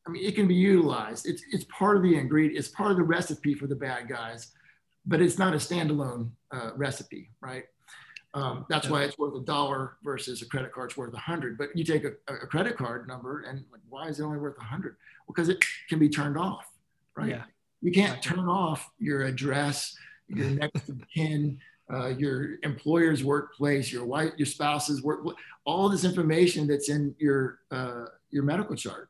I 0.07 0.11
mean, 0.11 0.25
it 0.25 0.35
can 0.35 0.47
be 0.47 0.55
utilized. 0.55 1.27
It's, 1.27 1.43
it's 1.51 1.65
part 1.65 1.97
of 1.97 2.03
the 2.03 2.15
ingredient, 2.17 2.57
it's 2.57 2.69
part 2.69 2.91
of 2.91 2.97
the 2.97 3.03
recipe 3.03 3.53
for 3.53 3.67
the 3.67 3.75
bad 3.75 4.07
guys, 4.07 4.51
but 5.05 5.21
it's 5.21 5.37
not 5.37 5.53
a 5.53 5.57
standalone 5.57 6.29
uh, 6.51 6.71
recipe, 6.75 7.31
right? 7.41 7.65
Um, 8.35 8.65
that's 8.67 8.89
why 8.89 9.03
it's 9.03 9.17
worth 9.19 9.35
a 9.35 9.45
dollar 9.45 9.97
versus 10.03 10.41
a 10.41 10.47
credit 10.47 10.71
card's 10.71 10.97
worth 10.97 11.13
a 11.13 11.19
hundred. 11.19 11.55
But 11.55 11.69
you 11.75 11.83
take 11.83 12.03
a, 12.03 12.13
a, 12.27 12.47
credit 12.47 12.75
card 12.75 13.07
number 13.07 13.41
and 13.41 13.63
like, 13.71 13.81
why 13.87 14.07
is 14.07 14.19
it 14.19 14.23
only 14.23 14.39
worth 14.39 14.57
a 14.59 14.63
hundred? 14.63 14.95
Because 15.27 15.49
it 15.49 15.63
can 15.87 15.99
be 15.99 16.09
turned 16.09 16.35
off, 16.35 16.65
right? 17.15 17.29
Yeah. 17.29 17.43
You 17.83 17.91
can't 17.91 18.23
turn 18.23 18.47
off 18.47 18.89
your 18.97 19.23
address, 19.23 19.95
your 20.29 20.47
next 20.61 20.87
of 20.87 21.01
kin, 21.13 21.59
uh, 21.93 22.07
your 22.17 22.55
employer's 22.63 23.25
workplace, 23.25 23.91
your 23.91 24.05
wife, 24.05 24.31
your 24.37 24.45
spouse's 24.45 25.03
work, 25.03 25.25
all 25.65 25.89
this 25.89 26.05
information 26.05 26.65
that's 26.65 26.89
in 26.89 27.13
your 27.19 27.59
uh, 27.71 28.05
your 28.31 28.43
medical 28.43 28.75
chart, 28.75 29.09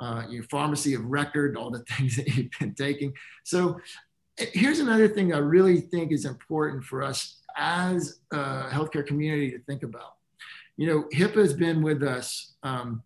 uh, 0.00 0.24
your 0.28 0.44
pharmacy 0.44 0.92
of 0.92 1.04
record, 1.06 1.56
all 1.56 1.70
the 1.70 1.78
things 1.96 2.16
that 2.16 2.28
you've 2.28 2.50
been 2.60 2.74
taking. 2.74 3.14
So 3.42 3.80
eh, 4.38 4.46
here's 4.52 4.80
another 4.80 5.08
thing 5.08 5.32
I 5.32 5.38
really 5.38 5.80
think 5.80 6.12
is 6.12 6.26
important 6.26 6.84
for 6.84 7.02
us 7.02 7.38
as 7.56 8.20
a 8.32 8.68
healthcare 8.68 9.06
community 9.06 9.50
to 9.52 9.58
think 9.60 9.82
about. 9.82 10.16
You 10.76 10.88
know, 10.88 11.04
HIPAA 11.14 11.36
has 11.36 11.54
been 11.54 11.82
with 11.82 12.02
us 12.02 12.52
um, 12.62 13.02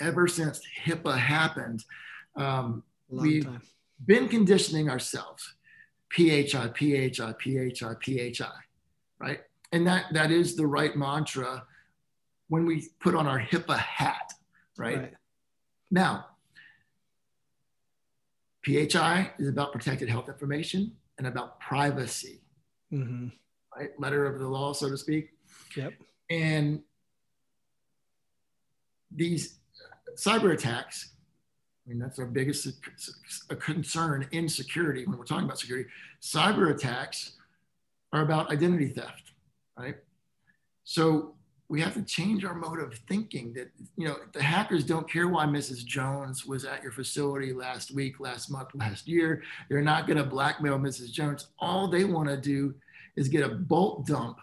ever 0.00 0.26
since 0.26 0.60
HIPAA 0.84 1.16
happened. 1.16 1.84
Um, 2.34 2.82
we've 3.08 3.44
time 3.44 3.62
been 4.04 4.28
conditioning 4.28 4.90
ourselves 4.90 5.54
PHI, 6.12 6.70
PHI, 6.74 7.34
PHI, 7.38 7.94
PHI, 8.00 8.52
right? 9.18 9.40
And 9.72 9.86
that, 9.86 10.06
that 10.12 10.30
is 10.30 10.56
the 10.56 10.66
right 10.66 10.94
mantra 10.96 11.64
when 12.48 12.66
we 12.66 12.88
put 13.00 13.14
on 13.14 13.26
our 13.26 13.40
HIPAA 13.40 13.78
hat, 13.78 14.32
right? 14.76 14.98
right. 14.98 15.14
Now, 15.90 16.26
PHI 18.64 19.32
is 19.38 19.48
about 19.48 19.72
protected 19.72 20.08
health 20.08 20.28
information 20.28 20.92
and 21.18 21.26
about 21.26 21.60
privacy, 21.60 22.40
mm-hmm. 22.92 23.28
right? 23.76 23.90
Letter 23.98 24.26
of 24.26 24.38
the 24.38 24.46
law, 24.46 24.72
so 24.72 24.88
to 24.88 24.96
speak. 24.96 25.30
Yep. 25.76 25.94
And 26.30 26.82
these 29.14 29.58
cyber 30.16 30.52
attacks 30.52 31.12
I 31.86 31.90
mean, 31.90 31.98
that's 32.00 32.18
our 32.18 32.26
biggest 32.26 32.66
concern 33.60 34.26
in 34.32 34.48
security 34.48 35.04
when 35.06 35.16
we're 35.16 35.24
talking 35.24 35.44
about 35.44 35.60
security. 35.60 35.88
Cyber 36.20 36.74
attacks 36.74 37.34
are 38.12 38.22
about 38.22 38.50
identity 38.50 38.88
theft, 38.88 39.32
right? 39.78 39.96
So 40.82 41.34
we 41.68 41.80
have 41.80 41.94
to 41.94 42.02
change 42.02 42.44
our 42.44 42.54
mode 42.54 42.80
of 42.80 42.94
thinking 43.08 43.52
that, 43.54 43.70
you 43.96 44.06
know, 44.06 44.16
the 44.32 44.42
hackers 44.42 44.84
don't 44.84 45.10
care 45.10 45.28
why 45.28 45.46
Mrs. 45.46 45.84
Jones 45.84 46.44
was 46.44 46.64
at 46.64 46.82
your 46.82 46.92
facility 46.92 47.52
last 47.52 47.92
week, 47.92 48.18
last 48.18 48.50
month, 48.50 48.68
last 48.74 49.06
year. 49.06 49.42
They're 49.68 49.82
not 49.82 50.06
going 50.06 50.16
to 50.16 50.24
blackmail 50.24 50.78
Mrs. 50.78 51.12
Jones. 51.12 51.48
All 51.58 51.88
they 51.88 52.04
want 52.04 52.28
to 52.28 52.36
do 52.36 52.74
is 53.16 53.28
get 53.28 53.44
a 53.44 53.54
bulk 53.54 54.06
dump 54.06 54.38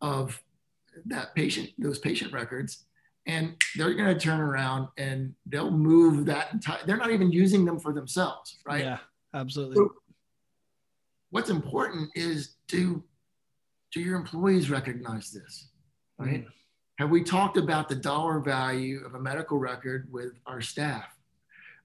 of 0.00 0.40
that 1.06 1.34
patient, 1.34 1.70
those 1.78 1.98
patient 1.98 2.32
records 2.32 2.84
and 3.28 3.54
they're 3.76 3.94
going 3.94 4.12
to 4.12 4.18
turn 4.18 4.40
around 4.40 4.88
and 4.96 5.34
they'll 5.46 5.70
move 5.70 6.24
that 6.26 6.52
entire 6.52 6.78
they're 6.86 6.96
not 6.96 7.10
even 7.10 7.30
using 7.30 7.64
them 7.64 7.78
for 7.78 7.92
themselves 7.92 8.58
right? 8.66 8.84
Yeah 8.84 8.98
absolutely. 9.34 9.76
So 9.76 9.92
what's 11.30 11.50
important 11.50 12.10
is 12.14 12.56
do 12.66 13.04
do 13.92 14.00
your 14.00 14.16
employees 14.16 14.70
recognize 14.70 15.30
this 15.30 15.68
right? 16.18 16.44
Mm. 16.44 16.46
have 16.98 17.10
we 17.10 17.22
talked 17.22 17.56
about 17.56 17.88
the 17.88 17.94
dollar 17.94 18.40
value 18.40 19.04
of 19.04 19.14
a 19.14 19.20
medical 19.20 19.58
record 19.58 20.08
with 20.10 20.32
our 20.46 20.60
staff? 20.60 21.14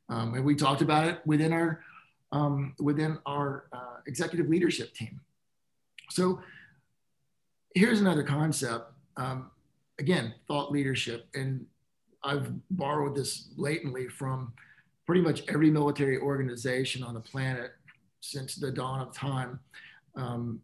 Um, 0.10 0.34
have 0.34 0.44
we 0.44 0.56
talked 0.56 0.82
about 0.82 1.08
it 1.08 1.20
within 1.26 1.54
our 1.54 1.84
um, 2.32 2.74
within 2.80 3.20
our 3.26 3.66
uh, 3.72 3.98
executive 4.08 4.50
leadership 4.50 4.94
team? 4.94 5.20
So 6.10 6.42
here's 7.76 8.02
another 8.02 8.24
concept 8.24 8.92
um, 9.18 9.52
again, 10.00 10.34
thought 10.48 10.72
leadership. 10.72 11.28
And 11.34 11.66
I've 12.24 12.52
borrowed 12.70 13.16
this 13.16 13.38
blatantly 13.38 14.08
from 14.08 14.54
pretty 15.06 15.22
much 15.22 15.44
every 15.50 15.70
military 15.70 16.18
organization 16.18 17.04
on 17.04 17.14
the 17.14 17.20
planet 17.20 17.72
since 18.22 18.56
the 18.56 18.72
dawn 18.72 19.02
of 19.02 19.14
time. 19.14 19.60
Um, 20.16 20.62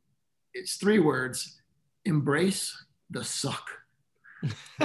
it's 0.54 0.76
three 0.76 1.00
words 1.00 1.60
embrace 2.06 2.86
the 3.10 3.24
suck. 3.24 3.70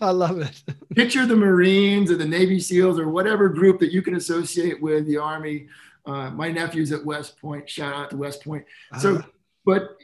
I 0.00 0.10
love 0.10 0.38
it. 0.40 0.62
Picture 0.94 1.26
the 1.26 1.36
Marines 1.36 2.10
or 2.10 2.16
the 2.16 2.24
Navy 2.24 2.60
SEALs 2.60 2.98
or 2.98 3.08
whatever 3.08 3.48
group 3.48 3.80
that 3.80 3.92
you 3.92 4.02
can 4.02 4.14
associate 4.14 4.80
with 4.80 5.06
the 5.06 5.16
Army. 5.16 5.66
Uh, 6.06 6.30
my 6.30 6.50
nephew's 6.50 6.92
at 6.92 7.04
West 7.04 7.40
Point. 7.40 7.68
Shout 7.68 7.94
out 7.94 8.10
to 8.10 8.16
West 8.16 8.44
Point. 8.44 8.64
So, 8.98 9.16
uh-huh. 9.16 9.28
but 9.64 9.96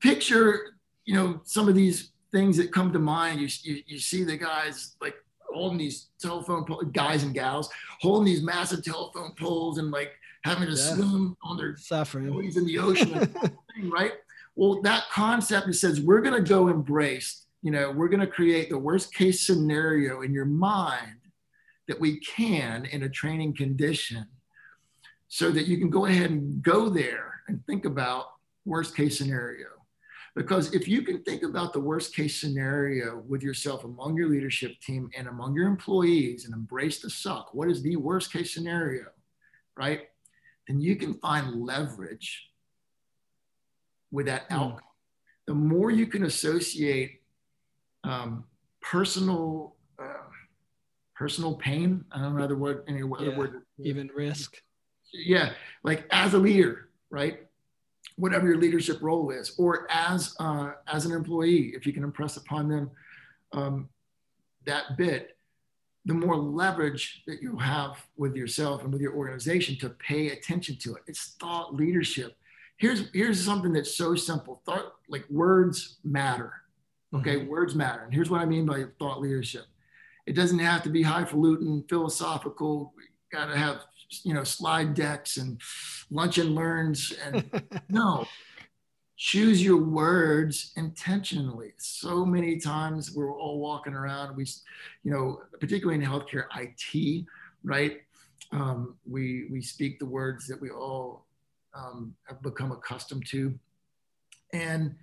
picture, 0.00 0.74
you 1.04 1.14
know, 1.14 1.40
some 1.44 1.68
of 1.68 1.76
these 1.76 2.10
things 2.32 2.56
that 2.56 2.72
come 2.72 2.92
to 2.92 2.98
mind. 2.98 3.40
You, 3.40 3.48
you, 3.62 3.82
you 3.86 3.98
see 3.98 4.24
the 4.24 4.36
guys 4.36 4.96
like 5.00 5.16
holding 5.52 5.78
these 5.78 6.08
telephone 6.20 6.64
po- 6.64 6.82
guys 6.82 7.22
and 7.22 7.32
gals 7.32 7.70
holding 8.00 8.26
these 8.26 8.42
massive 8.42 8.84
telephone 8.84 9.32
poles 9.38 9.78
and 9.78 9.90
like 9.90 10.12
having 10.44 10.68
to 10.68 10.74
yeah. 10.74 10.94
swim 10.94 11.36
on 11.42 11.56
their 11.56 11.76
suffering 11.76 12.26
in 12.54 12.66
the 12.66 12.78
ocean, 12.78 13.26
thing, 13.74 13.90
right? 13.90 14.12
Well, 14.54 14.80
that 14.82 15.04
concept 15.10 15.74
says 15.74 16.00
we're 16.00 16.20
going 16.20 16.42
to 16.42 16.48
go 16.48 16.68
embrace. 16.68 17.46
You 17.62 17.72
know, 17.72 17.90
we're 17.90 18.08
going 18.08 18.20
to 18.20 18.26
create 18.26 18.70
the 18.70 18.78
worst 18.78 19.12
case 19.12 19.46
scenario 19.46 20.22
in 20.22 20.32
your 20.32 20.44
mind 20.44 21.16
that 21.88 21.98
we 21.98 22.20
can 22.20 22.84
in 22.86 23.02
a 23.02 23.08
training 23.08 23.56
condition, 23.56 24.26
so 25.28 25.50
that 25.50 25.66
you 25.66 25.78
can 25.78 25.90
go 25.90 26.06
ahead 26.06 26.30
and 26.30 26.62
go 26.62 26.88
there 26.88 27.40
and 27.48 27.64
think 27.66 27.84
about 27.84 28.26
worst 28.64 28.96
case 28.96 29.18
scenario 29.18 29.66
because 30.36 30.74
if 30.74 30.86
you 30.86 31.00
can 31.00 31.22
think 31.22 31.42
about 31.42 31.72
the 31.72 31.80
worst 31.80 32.14
case 32.14 32.38
scenario 32.38 33.24
with 33.26 33.42
yourself 33.42 33.84
among 33.84 34.18
your 34.18 34.28
leadership 34.28 34.78
team 34.80 35.08
and 35.16 35.28
among 35.28 35.54
your 35.54 35.66
employees 35.66 36.44
and 36.44 36.52
embrace 36.52 37.00
the 37.00 37.08
suck, 37.08 37.54
what 37.54 37.70
is 37.70 37.82
the 37.82 37.96
worst 37.96 38.30
case 38.30 38.52
scenario, 38.52 39.06
right? 39.78 40.02
Then 40.68 40.78
you 40.78 40.94
can 40.96 41.14
find 41.14 41.62
leverage 41.62 42.50
with 44.10 44.26
that 44.26 44.44
hmm. 44.48 44.54
outcome. 44.54 44.80
The 45.46 45.54
more 45.54 45.90
you 45.90 46.06
can 46.06 46.24
associate 46.24 47.22
um, 48.04 48.44
personal 48.82 49.74
uh, 49.98 50.28
personal 51.14 51.54
pain, 51.54 52.04
I 52.12 52.20
don't 52.20 52.36
know 52.36 52.44
other 52.44 52.58
word, 52.58 52.84
any 52.88 53.02
other 53.02 53.30
yeah, 53.30 53.38
word, 53.38 53.62
even 53.78 54.10
risk. 54.14 54.60
Yeah, 55.14 55.52
like 55.82 56.06
as 56.10 56.34
a 56.34 56.38
leader, 56.38 56.90
right? 57.08 57.45
Whatever 58.16 58.46
your 58.46 58.58
leadership 58.58 58.98
role 59.00 59.30
is, 59.30 59.54
or 59.58 59.86
as 59.90 60.34
uh, 60.40 60.72
as 60.92 61.06
an 61.06 61.12
employee, 61.12 61.72
if 61.74 61.86
you 61.86 61.92
can 61.92 62.02
impress 62.02 62.36
upon 62.36 62.68
them 62.68 62.90
um, 63.52 63.88
that 64.64 64.96
bit, 64.96 65.36
the 66.04 66.14
more 66.14 66.36
leverage 66.36 67.22
that 67.26 67.42
you 67.42 67.56
have 67.56 67.96
with 68.16 68.34
yourself 68.36 68.82
and 68.82 68.92
with 68.92 69.02
your 69.02 69.14
organization 69.14 69.76
to 69.78 69.90
pay 69.90 70.30
attention 70.30 70.76
to 70.76 70.94
it. 70.94 71.02
It's 71.06 71.36
thought 71.40 71.74
leadership. 71.74 72.36
Here's 72.78 73.10
here's 73.12 73.42
something 73.42 73.72
that's 73.72 73.96
so 73.96 74.14
simple. 74.14 74.62
Thought 74.66 74.92
like 75.08 75.24
words 75.30 75.98
matter. 76.04 76.52
Okay, 77.14 77.36
mm-hmm. 77.36 77.48
words 77.48 77.74
matter. 77.74 78.02
And 78.02 78.12
here's 78.12 78.30
what 78.30 78.40
I 78.40 78.46
mean 78.46 78.66
by 78.66 78.84
thought 78.98 79.20
leadership. 79.20 79.64
It 80.26 80.34
doesn't 80.34 80.58
have 80.58 80.82
to 80.82 80.90
be 80.90 81.02
highfalutin, 81.02 81.84
philosophical. 81.88 82.92
Got 83.32 83.46
to 83.46 83.56
have 83.56 83.78
you 84.22 84.34
know 84.34 84.44
slide 84.44 84.94
decks 84.94 85.36
and 85.36 85.60
lunch 86.10 86.38
and 86.38 86.54
learns 86.54 87.12
and 87.24 87.44
no. 87.88 88.26
Choose 89.18 89.64
your 89.64 89.82
words 89.82 90.72
intentionally. 90.76 91.72
So 91.78 92.26
many 92.26 92.58
times 92.58 93.12
we're 93.12 93.34
all 93.34 93.58
walking 93.60 93.94
around 93.94 94.36
we 94.36 94.46
you 95.04 95.12
know 95.12 95.40
particularly 95.58 96.02
in 96.02 96.08
healthcare 96.08 96.44
it 96.54 97.26
right? 97.64 98.00
Um, 98.52 98.96
we 99.08 99.48
we 99.50 99.60
speak 99.62 99.98
the 99.98 100.06
words 100.06 100.46
that 100.48 100.60
we 100.60 100.70
all 100.70 101.26
um, 101.74 102.14
have 102.24 102.42
become 102.42 102.72
accustomed 102.72 103.26
to. 103.28 103.58
And 104.52 104.94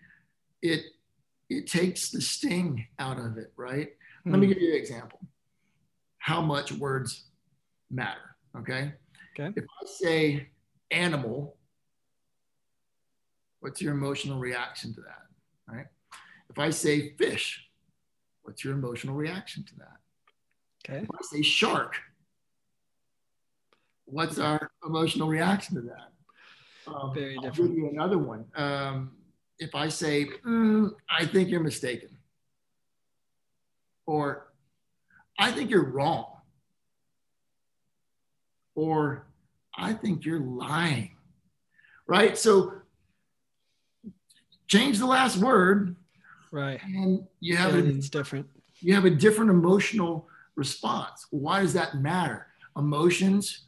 it 0.61 0.81
it 1.49 1.67
takes 1.67 2.09
the 2.09 2.21
sting 2.21 2.87
out 2.99 3.19
of 3.19 3.37
it 3.37 3.51
right? 3.57 3.89
Mm. 4.25 4.31
let 4.31 4.39
me 4.39 4.47
hmm. 4.47 4.53
give 4.53 4.61
you 4.61 4.71
an 4.71 4.79
example. 4.79 5.19
How 6.17 6.41
much 6.41 6.71
words 6.71 7.25
matter 7.91 8.32
Okay. 8.57 8.93
Okay. 9.39 9.53
If 9.55 9.65
I 9.65 9.85
say 9.85 10.49
animal, 10.91 11.57
what's 13.59 13.81
your 13.81 13.93
emotional 13.93 14.39
reaction 14.39 14.93
to 14.93 15.01
that? 15.01 15.23
Right. 15.67 15.87
If 16.49 16.59
I 16.59 16.69
say 16.69 17.13
fish, 17.17 17.67
what's 18.43 18.63
your 18.63 18.73
emotional 18.73 19.15
reaction 19.15 19.63
to 19.63 19.75
that? 19.77 19.97
Okay. 20.85 21.03
If 21.03 21.09
I 21.11 21.21
say 21.21 21.41
shark, 21.41 21.95
what's 24.05 24.37
our 24.37 24.69
emotional 24.85 25.27
reaction 25.27 25.75
to 25.75 25.81
that? 25.81 26.11
Um, 26.85 27.13
Very 27.13 27.35
different. 27.35 27.59
I'll 27.59 27.67
give 27.67 27.77
you 27.77 27.89
another 27.89 28.17
one. 28.17 28.45
Um, 28.55 29.11
if 29.57 29.73
I 29.75 29.87
say, 29.87 30.27
mm, 30.45 30.91
I 31.09 31.25
think 31.25 31.49
you're 31.49 31.61
mistaken, 31.61 32.09
or 34.05 34.51
I 35.39 35.51
think 35.51 35.69
you're 35.69 35.89
wrong, 35.89 36.32
or 38.75 39.27
I 39.75 39.93
think 39.93 40.25
you're 40.25 40.39
lying. 40.39 41.15
Right? 42.07 42.37
So 42.37 42.73
change 44.67 44.99
the 44.99 45.05
last 45.05 45.37
word. 45.37 45.95
Right. 46.51 46.79
And 46.83 47.25
you 47.39 47.55
have 47.55 47.75
it's 47.75 48.09
different. 48.09 48.47
You 48.79 48.93
have 48.95 49.05
a 49.05 49.09
different 49.09 49.49
emotional 49.49 50.27
response. 50.55 51.25
Why 51.31 51.61
does 51.61 51.73
that 51.73 51.95
matter? 51.95 52.47
Emotions 52.77 53.65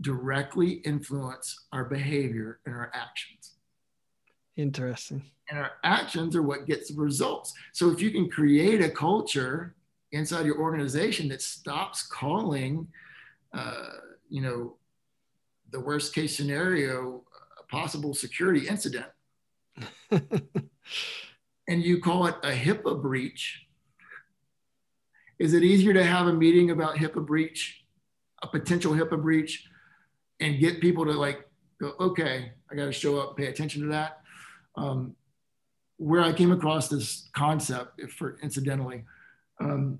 directly 0.00 0.74
influence 0.84 1.66
our 1.72 1.84
behavior 1.84 2.60
and 2.66 2.74
our 2.74 2.90
actions. 2.94 3.52
Interesting. 4.56 5.22
And 5.48 5.58
our 5.58 5.72
actions 5.84 6.36
are 6.36 6.42
what 6.42 6.66
gets 6.66 6.92
the 6.92 7.00
results. 7.00 7.52
So 7.72 7.90
if 7.90 8.00
you 8.00 8.10
can 8.10 8.30
create 8.30 8.80
a 8.80 8.90
culture 8.90 9.74
inside 10.12 10.46
your 10.46 10.58
organization 10.58 11.28
that 11.28 11.42
stops 11.42 12.06
calling 12.06 12.86
uh, 13.52 13.88
you 14.30 14.40
know, 14.40 14.76
the 15.70 15.80
worst 15.80 16.14
case 16.14 16.36
scenario, 16.36 17.24
a 17.58 17.64
possible 17.64 18.14
security 18.14 18.66
incident, 18.66 19.06
and 20.10 21.82
you 21.82 22.00
call 22.00 22.26
it 22.26 22.36
a 22.42 22.50
HIPAA 22.50 23.00
breach, 23.00 23.66
is 25.38 25.54
it 25.54 25.62
easier 25.62 25.92
to 25.92 26.04
have 26.04 26.26
a 26.26 26.32
meeting 26.32 26.70
about 26.70 26.96
HIPAA 26.96 27.26
breach, 27.26 27.84
a 28.42 28.46
potential 28.46 28.92
HIPAA 28.92 29.20
breach, 29.20 29.66
and 30.38 30.58
get 30.58 30.80
people 30.80 31.04
to 31.04 31.12
like 31.12 31.48
go, 31.80 31.94
okay, 32.00 32.52
I 32.70 32.74
got 32.74 32.86
to 32.86 32.92
show 32.92 33.18
up, 33.18 33.36
pay 33.36 33.46
attention 33.46 33.82
to 33.82 33.88
that? 33.88 34.20
Um, 34.76 35.16
where 35.96 36.22
I 36.22 36.32
came 36.32 36.52
across 36.52 36.88
this 36.88 37.28
concept, 37.34 38.00
for 38.12 38.38
incidentally, 38.42 39.04
um, 39.60 39.98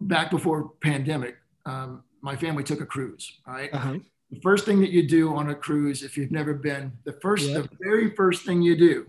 back 0.00 0.30
before 0.30 0.72
pandemic, 0.82 1.36
um, 1.64 2.04
my 2.22 2.36
family 2.36 2.64
took 2.64 2.80
a 2.80 2.86
cruise. 2.86 3.40
Right. 3.46 3.72
Uh-huh. 3.72 3.98
The 4.30 4.40
first 4.40 4.64
thing 4.64 4.80
that 4.80 4.90
you 4.90 5.06
do 5.06 5.34
on 5.34 5.50
a 5.50 5.54
cruise, 5.54 6.02
if 6.02 6.16
you've 6.16 6.32
never 6.32 6.52
been, 6.52 6.92
the 7.04 7.12
first, 7.22 7.46
the 7.46 7.68
very 7.80 8.14
first 8.14 8.44
thing 8.44 8.60
you 8.60 8.76
do 8.76 9.06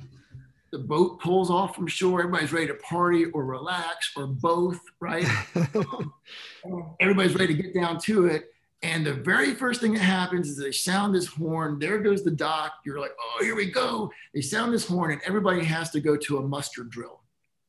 the 0.71 0.79
boat 0.79 1.19
pulls 1.19 1.49
off 1.49 1.75
from 1.75 1.87
shore. 1.87 2.19
Everybody's 2.19 2.51
ready 2.51 2.67
to 2.67 2.73
party 2.75 3.25
or 3.25 3.45
relax 3.45 4.11
or 4.15 4.27
both, 4.27 4.79
right? 4.99 5.25
everybody's 6.99 7.35
ready 7.35 7.55
to 7.55 7.63
get 7.63 7.73
down 7.73 7.99
to 8.01 8.27
it. 8.27 8.51
And 8.83 9.05
the 9.05 9.13
very 9.13 9.55
first 9.55 9.81
thing 9.81 9.93
that 9.93 10.01
happens 10.01 10.49
is 10.49 10.57
they 10.57 10.71
sound 10.71 11.15
this 11.15 11.25
horn. 11.25 11.79
There 11.79 11.97
goes 11.99 12.23
the 12.23 12.31
dock. 12.31 12.73
You're 12.85 12.99
like, 12.99 13.13
oh, 13.19 13.43
here 13.43 13.55
we 13.55 13.71
go. 13.71 14.11
They 14.33 14.41
sound 14.41 14.73
this 14.73 14.85
horn, 14.87 15.11
and 15.11 15.21
everybody 15.25 15.63
has 15.63 15.89
to 15.91 15.99
go 15.99 16.15
to 16.15 16.37
a 16.37 16.47
muster 16.47 16.83
drill. 16.83 17.23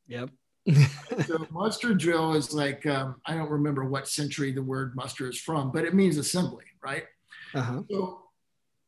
Yep. 0.09 0.31
So 1.26 1.46
muster 1.50 1.94
drill 1.94 2.35
is 2.35 2.52
like 2.52 2.85
um, 2.87 3.16
I 3.26 3.35
don't 3.35 3.50
remember 3.50 3.85
what 3.85 4.09
century 4.09 4.52
the 4.52 4.62
word 4.62 4.94
muster 4.94 5.28
is 5.28 5.38
from, 5.38 5.70
but 5.72 5.85
it 5.85 5.94
means 5.94 6.16
assembly, 6.16 6.64
right? 6.83 7.04
Uh-huh. 7.54 7.83
So 7.90 8.22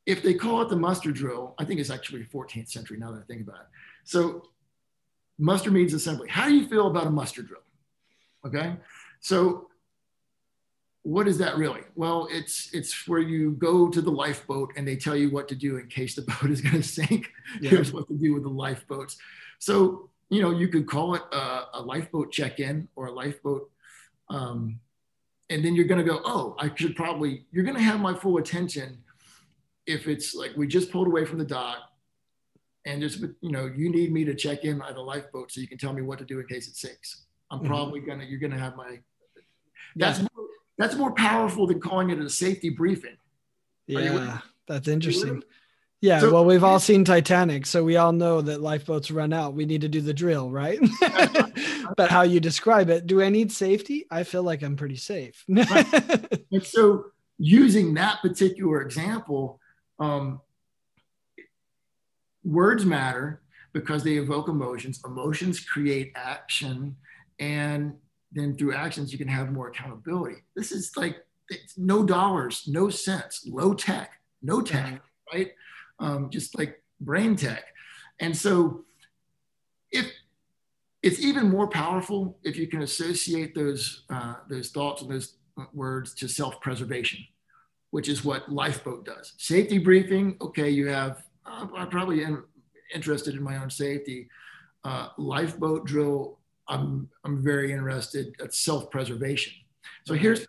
if 0.07 0.23
they 0.23 0.35
call 0.35 0.63
it 0.63 0.69
the 0.69 0.77
muster 0.77 1.13
drill, 1.13 1.55
I 1.59 1.65
think 1.65 1.81
it's 1.81 1.91
actually 1.91 2.25
14th 2.25 2.69
century 2.69 2.99
now 2.99 3.13
that 3.13 3.21
I 3.21 3.25
think 3.25 3.43
about 3.43 3.61
it. 3.61 3.67
So 4.05 4.43
muster 5.39 5.71
means 5.71 5.95
assembly. 5.95 6.29
How 6.29 6.47
do 6.47 6.55
you 6.55 6.67
feel 6.69 6.89
about 6.89 7.07
a 7.07 7.11
muster 7.11 7.43
drill? 7.43 7.63
Okay. 8.47 8.77
So 9.21 9.69
what 11.03 11.27
is 11.27 11.39
that 11.39 11.57
really? 11.57 11.81
Well, 11.95 12.29
it's 12.31 12.71
it's 12.75 13.09
where 13.09 13.21
you 13.21 13.53
go 13.53 13.89
to 13.89 14.03
the 14.03 14.11
lifeboat 14.11 14.73
and 14.77 14.87
they 14.87 14.97
tell 14.97 15.17
you 15.17 15.31
what 15.31 15.49
to 15.49 15.55
do 15.55 15.79
in 15.79 15.89
case 15.89 16.15
the 16.15 16.23
boat 16.43 16.51
is 16.51 16.61
going 16.61 16.77
to 16.77 16.83
sink. 16.83 17.31
Yeah. 17.61 17.71
Here's 17.71 17.93
what 17.93 18.07
to 18.09 18.15
do 18.15 18.35
with 18.35 18.43
the 18.43 18.51
lifeboats. 18.51 19.17
So 19.59 20.10
you 20.31 20.41
know 20.41 20.51
you 20.51 20.69
could 20.69 20.87
call 20.87 21.15
it 21.15 21.23
a, 21.33 21.65
a 21.75 21.83
lifeboat 21.83 22.33
check-in 22.33 22.89
or 22.97 23.07
a 23.07 23.13
lifeboat, 23.13 23.71
um, 24.31 24.81
and 25.51 25.65
then 25.65 25.75
you're 25.75 25.87
going 25.87 26.05
to 26.05 26.09
go, 26.09 26.21
oh, 26.25 26.57
I 26.59 26.71
should 26.75 26.97
probably. 26.97 27.45
You're 27.51 27.65
going 27.65 27.77
to 27.77 27.83
have 27.83 28.01
my 28.01 28.15
full 28.15 28.39
attention 28.39 28.99
if 29.87 30.09
it's 30.09 30.35
like 30.35 30.53
we 30.57 30.67
just 30.67 30.91
pulled 30.91 31.09
away 31.09 31.25
from 31.25 31.39
the 31.39 31.45
dock 31.45 31.79
and 32.87 33.03
just 33.03 33.21
you 33.41 33.51
know 33.51 33.67
you 33.67 33.91
need 33.91 34.13
me 34.13 34.25
to 34.25 34.35
check 34.35 34.65
in 34.65 34.81
at 34.83 34.97
a 34.97 35.03
lifeboat 35.03 35.53
so 35.53 35.61
you 35.61 35.69
can 35.69 35.79
tell 35.79 35.93
me 35.93 36.03
what 36.03 36.19
to 36.19 36.25
do 36.25 36.39
in 36.41 36.47
case 36.47 36.69
it 36.69 36.77
sinks 36.77 37.27
i'm 37.51 37.59
mm-hmm. 37.59 37.69
probably 37.69 38.01
gonna 38.01 38.25
you're 38.25 38.41
gonna 38.41 38.59
have 38.59 38.77
my 38.77 38.99
that's 39.97 40.19
yeah. 40.19 40.27
more, 40.35 40.47
that's 40.79 40.95
more 40.95 41.13
powerful 41.13 41.67
than 41.67 41.81
calling 41.81 42.11
it 42.11 42.19
a 42.19 42.31
safety 42.31 42.71
briefing 42.71 43.17
yeah 43.87 44.39
that's 44.67 44.89
interesting 44.89 45.43
yeah 46.01 46.21
so, 46.21 46.33
well 46.33 46.45
we've 46.45 46.65
all 46.65 46.81
seen 46.81 47.05
titanic 47.05 47.67
so 47.67 47.85
we 47.85 47.97
all 47.97 48.13
know 48.13 48.41
that 48.41 48.61
lifeboats 48.61 49.11
run 49.11 49.33
out 49.33 49.55
we 49.55 49.67
need 49.67 49.81
to 49.81 49.89
do 49.89 50.01
the 50.01 50.15
drill 50.15 50.51
right 50.51 50.81
but 51.97 52.11
how 52.11 52.23
you 52.23 52.41
describe 52.41 52.91
it 52.91 53.07
do 53.07 53.23
i 53.23 53.29
need 53.29 53.53
safety 53.53 54.07
i 54.11 54.23
feel 54.23 54.43
like 54.43 54.63
i'm 54.63 54.77
pretty 54.77 54.97
safe 54.97 55.45
right. 55.49 56.43
and 56.53 56.65
so 56.65 57.07
using 57.39 57.95
that 57.95 58.21
particular 58.23 58.83
example 58.83 59.61
um, 59.99 60.41
words 62.45 62.85
matter 62.85 63.43
because 63.73 64.03
they 64.03 64.15
evoke 64.15 64.49
emotions. 64.49 65.01
Emotions 65.05 65.61
create 65.61 66.13
action, 66.17 66.97
and 67.39 67.95
then 68.33 68.57
through 68.57 68.75
actions, 68.75 69.13
you 69.13 69.19
can 69.19 69.29
have 69.29 69.53
more 69.53 69.69
accountability. 69.69 70.37
This 70.57 70.73
is 70.73 70.93
like 70.97 71.17
no 71.77 72.05
dollars, 72.05 72.65
no 72.67 72.91
cents, 72.91 73.47
low 73.47 73.75
tech, 73.75 74.13
no 74.43 74.61
tech, 74.61 75.03
right? 75.33 75.53
Um, 76.01 76.31
just 76.31 76.59
like 76.59 76.83
brain 77.01 77.37
tech. 77.37 77.65
And 78.19 78.37
so, 78.37 78.85
if 79.93 80.11
it's 81.03 81.21
even 81.21 81.49
more 81.49 81.69
powerful 81.69 82.39
if 82.43 82.57
you 82.57 82.67
can 82.67 82.83
associate 82.83 83.55
those 83.55 84.05
uh, 84.11 84.35
those 84.49 84.71
thoughts 84.71 85.03
and 85.03 85.11
those 85.11 85.37
words 85.73 86.15
to 86.15 86.29
self-preservation, 86.29 87.21
which 87.91 88.09
is 88.09 88.25
what 88.25 88.51
Lifeboat 88.51 89.05
does. 89.05 89.35
Safety 89.39 89.79
briefing. 89.79 90.37
Okay, 90.41 90.71
you 90.71 90.89
have 90.89 91.23
I'm 91.51 91.89
probably 91.89 92.23
in, 92.23 92.43
interested 92.95 93.35
in 93.35 93.43
my 93.43 93.57
own 93.59 93.71
safety. 93.71 94.29
Uh, 94.85 95.09
lifeboat 95.19 95.85
drill, 95.87 96.39
I'm, 96.69 97.09
I'm 97.25 97.43
very 97.43 97.73
interested 97.73 98.35
at 98.43 98.55
self-preservation. 98.55 99.53
So 100.07 100.15
here's 100.15 100.47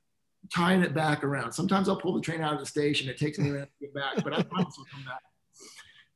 tying 0.54 0.82
it 0.84 0.94
back 0.94 1.24
around. 1.24 1.52
Sometimes 1.52 1.90
I'll 1.90 2.00
pull 2.00 2.14
the 2.14 2.22
train 2.22 2.42
out 2.42 2.54
of 2.54 2.60
the 2.60 2.66
station. 2.66 3.10
It 3.10 3.18
takes 3.18 3.38
me 3.38 3.50
a 3.50 3.54
minute 3.54 3.70
to 3.80 3.86
get 3.86 3.94
back, 3.94 4.24
but 4.24 4.34
I 4.34 4.44
promise 4.44 4.76
I'll 4.78 4.86
come 4.86 5.04
back. 5.04 5.22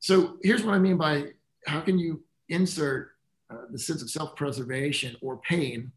So 0.05 0.37
here's 0.43 0.61
what 0.61 0.75
I 0.75 0.77
mean 0.77 0.97
by 0.97 1.29
how 1.65 1.81
can 1.81 1.97
you 1.97 2.21
insert 2.49 3.13
uh, 3.49 3.63
the 3.71 3.79
sense 3.79 4.03
of 4.03 4.09
self-preservation 4.11 5.15
or 5.19 5.37
pain, 5.37 5.91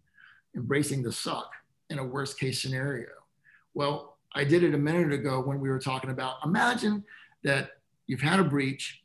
embracing 0.57 1.03
the 1.03 1.13
suck 1.13 1.51
in 1.91 1.99
a 1.99 2.05
worst 2.07 2.41
case 2.41 2.63
scenario? 2.63 3.11
Well, 3.75 4.17
I 4.35 4.45
did 4.45 4.63
it 4.63 4.73
a 4.73 4.79
minute 4.79 5.13
ago 5.13 5.43
when 5.43 5.61
we 5.61 5.69
were 5.69 5.79
talking 5.79 6.09
about 6.09 6.37
imagine 6.43 7.05
that 7.45 7.73
you've 8.07 8.23
had 8.23 8.41
a 8.41 8.45
breach, 8.45 9.03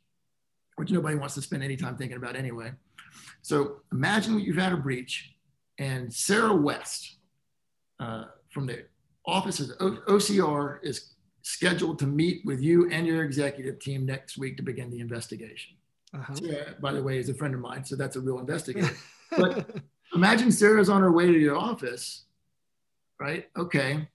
which 0.76 0.90
nobody 0.90 1.16
wants 1.16 1.34
to 1.34 1.42
spend 1.42 1.62
any 1.62 1.76
time 1.76 1.98
thinking 1.98 2.16
about 2.16 2.34
anyway. 2.34 2.72
So 3.42 3.80
imagine 3.92 4.36
that 4.36 4.44
you've 4.44 4.56
had 4.56 4.72
a 4.72 4.78
breach, 4.78 5.34
and 5.78 6.10
Sarah 6.10 6.56
West 6.56 7.18
uh, 8.00 8.24
from 8.48 8.64
the 8.64 8.86
office 9.26 9.60
of 9.60 9.68
o- 9.80 10.00
OCR 10.08 10.78
is 10.82 11.13
scheduled 11.44 11.98
to 12.00 12.06
meet 12.06 12.44
with 12.44 12.60
you 12.60 12.90
and 12.90 13.06
your 13.06 13.24
executive 13.24 13.78
team 13.78 14.04
next 14.04 14.36
week 14.36 14.56
to 14.56 14.62
begin 14.62 14.90
the 14.90 15.00
investigation. 15.00 15.74
Uh-huh. 16.12 16.34
Sarah, 16.34 16.74
by 16.80 16.92
the 16.92 17.02
way, 17.02 17.18
is 17.18 17.28
a 17.28 17.34
friend 17.34 17.54
of 17.54 17.60
mine, 17.60 17.84
so 17.84 17.96
that's 17.96 18.16
a 18.16 18.20
real 18.20 18.38
investigator. 18.40 18.90
but 19.38 19.70
imagine 20.14 20.50
Sarah's 20.50 20.88
on 20.88 21.00
her 21.00 21.12
way 21.12 21.26
to 21.26 21.38
your 21.38 21.56
office, 21.56 22.24
right? 23.20 23.48
Okay. 23.56 24.08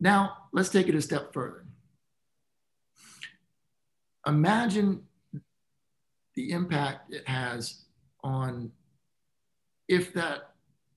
Now 0.00 0.36
let's 0.52 0.68
take 0.68 0.88
it 0.88 0.94
a 0.94 1.02
step 1.02 1.32
further 1.32 1.66
imagine 4.26 5.02
the 6.34 6.50
impact 6.50 7.12
it 7.12 7.26
has 7.26 7.84
on 8.22 8.70
if 9.88 10.12
that 10.12 10.50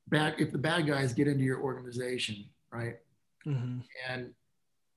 bad 0.08 0.36
if 0.40 0.52
the 0.52 0.58
bad 0.58 0.88
guys 0.88 1.14
get 1.14 1.28
into 1.28 1.44
your 1.44 1.62
organization 1.62 2.46
right 2.72 2.98
mm-hmm. 3.46 3.80
and 4.10 4.32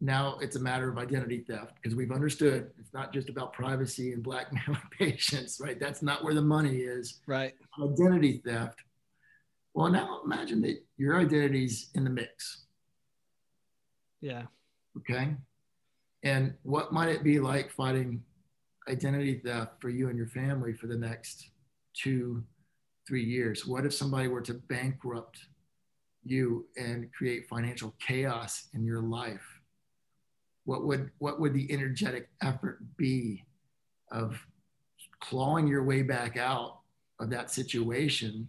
now 0.02 0.36
it's 0.40 0.56
a 0.56 0.60
matter 0.60 0.90
of 0.90 0.98
identity 0.98 1.44
theft 1.48 1.74
because 1.76 1.94
we've 1.94 2.10
understood 2.10 2.72
it's 2.78 2.92
not 2.92 3.12
just 3.12 3.28
about 3.28 3.52
privacy 3.52 4.12
and 4.12 4.22
blackmailing 4.22 4.82
patients 4.98 5.60
right? 5.60 5.78
That's 5.78 6.02
not 6.02 6.24
where 6.24 6.34
the 6.34 6.42
money 6.42 6.78
is. 6.78 7.20
Right. 7.26 7.54
Identity 7.80 8.42
theft. 8.44 8.80
Well 9.74 9.90
now 9.90 10.20
imagine 10.24 10.60
that 10.62 10.84
your 10.96 11.20
identity's 11.20 11.90
in 11.94 12.02
the 12.02 12.10
mix. 12.10 12.64
Yeah. 14.20 14.42
Okay? 14.98 15.36
And 16.24 16.54
what 16.64 16.92
might 16.92 17.08
it 17.08 17.22
be 17.22 17.38
like 17.38 17.70
fighting 17.70 18.22
identity 18.88 19.40
theft 19.44 19.80
for 19.80 19.88
you 19.88 20.08
and 20.08 20.18
your 20.18 20.26
family 20.26 20.72
for 20.72 20.88
the 20.88 20.98
next 20.98 21.50
two, 21.94 22.42
three 23.06 23.24
years? 23.24 23.66
What 23.66 23.86
if 23.86 23.94
somebody 23.94 24.26
were 24.26 24.42
to 24.42 24.54
bankrupt 24.54 25.38
you 26.24 26.66
and 26.76 27.12
create 27.12 27.48
financial 27.48 27.94
chaos 28.00 28.68
in 28.74 28.84
your 28.84 29.00
life? 29.00 29.51
What 30.64 30.84
would 30.86 31.10
what 31.18 31.40
would 31.40 31.54
the 31.54 31.70
energetic 31.72 32.28
effort 32.40 32.80
be 32.96 33.44
of 34.10 34.38
clawing 35.20 35.66
your 35.66 35.84
way 35.84 36.02
back 36.02 36.36
out 36.36 36.80
of 37.20 37.30
that 37.30 37.50
situation? 37.50 38.46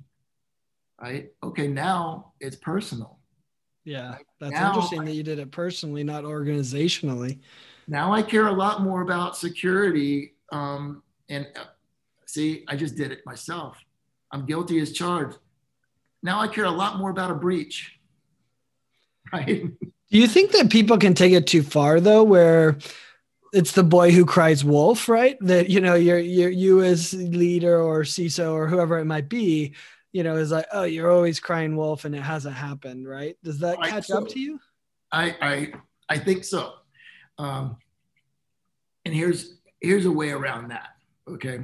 Right? 1.02 1.32
Okay, 1.44 1.68
now 1.68 2.34
it's 2.40 2.56
personal. 2.56 3.20
Yeah, 3.84 4.16
that's 4.40 4.54
now, 4.54 4.68
interesting 4.68 5.06
that 5.06 5.14
you 5.14 5.24
did 5.24 5.40
it 5.40 5.52
personally, 5.52 6.04
not 6.04 6.24
organizationally. 6.24 7.40
Now 7.88 8.14
I 8.14 8.22
care 8.22 8.48
a 8.48 8.54
lot 8.54 8.82
more 8.82 9.02
about 9.02 9.36
security. 9.36 10.36
Um, 10.52 11.04
and 11.30 11.48
uh, 11.56 11.66
see, 12.26 12.64
I 12.68 12.76
just 12.76 12.96
did 12.96 13.12
it 13.12 13.26
myself. 13.26 13.78
I'm 14.32 14.46
guilty 14.46 14.80
as 14.80 14.94
charged. 14.94 15.38
Now 16.22 16.40
I 16.40 16.48
care 16.48 16.66
a 16.66 16.72
lot 16.72 16.98
more 16.98 17.10
about 17.10 17.32
a 17.32 17.36
breach. 17.36 17.92
Right. 19.32 19.64
Do 20.14 20.20
you 20.20 20.28
think 20.28 20.52
that 20.52 20.70
people 20.70 21.00
can 21.00 21.16
take 21.16 21.34
it 21.34 21.48
too 21.48 21.64
far 21.64 22.00
though, 22.00 22.22
where 22.22 22.78
it's 23.52 23.72
the 23.72 23.84
boy 23.84 24.12
who 24.12 24.28
cries 24.28 24.64
wolf, 24.64 25.10
right? 25.10 25.38
That 25.42 25.72
you 25.72 25.82
know, 25.82 25.96
you're 25.96 26.20
you're 26.20 26.52
you 26.52 26.84
as 26.84 27.16
leader 27.16 27.82
or 27.82 28.04
CISO 28.04 28.54
or 28.54 28.68
whoever 28.68 29.00
it 29.00 29.06
might 29.06 29.28
be, 29.28 29.74
you 30.12 30.22
know, 30.22 30.36
is 30.36 30.52
like, 30.52 30.68
oh, 30.72 30.84
you're 30.84 31.10
always 31.10 31.40
crying 31.40 31.76
wolf 31.76 32.06
and 32.06 32.14
it 32.14 32.22
hasn't 32.22 32.54
happened, 32.54 33.10
right? 33.10 33.38
Does 33.44 33.58
that 33.60 33.82
catch 33.82 34.06
so, 34.06 34.20
up 34.20 34.28
to 34.30 34.40
you? 34.40 34.60
I, 35.12 35.36
I 35.42 35.74
I 36.10 36.20
think 36.20 36.44
so. 36.44 36.74
Um, 37.40 37.78
and 39.06 39.16
here's 39.16 39.56
here's 39.82 40.06
a 40.06 40.12
way 40.12 40.30
around 40.30 40.68
that. 40.70 40.90
Okay. 41.28 41.60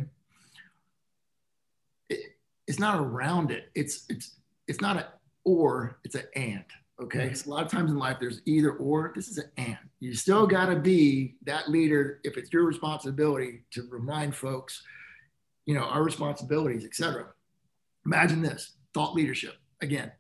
It, 2.10 2.20
it's 2.66 2.80
not 2.80 3.00
around 3.00 3.52
it. 3.52 3.70
It's 3.76 4.08
it's 4.10 4.38
it's 4.68 4.82
not 4.82 4.98
a 4.98 5.06
or. 5.46 6.00
It's 6.04 6.16
an 6.16 6.24
and. 6.36 6.66
Okay. 7.02 7.34
So 7.34 7.50
a 7.50 7.52
lot 7.52 7.66
of 7.66 7.72
times 7.72 7.92
in 7.92 7.98
life, 7.98 8.18
there's 8.20 8.42
either 8.46 8.72
or. 8.74 9.14
This 9.16 9.30
is 9.30 9.38
an 9.38 9.50
and. 9.58 9.78
You 10.00 10.14
still 10.14 10.46
got 10.46 10.66
to 10.66 10.76
be 10.76 11.36
that 11.46 11.70
leader 11.70 12.20
if 12.24 12.38
it's 12.38 12.52
your 12.52 12.66
responsibility 12.66 13.64
to 13.72 13.88
remind 13.90 14.36
folks, 14.36 14.84
you 15.66 15.76
know, 15.76 15.84
our 15.84 16.04
responsibilities, 16.04 16.84
etc. 16.84 17.28
Imagine 18.06 18.42
this 18.42 18.74
thought 18.94 19.16
leadership 19.16 19.56
again. 19.82 20.12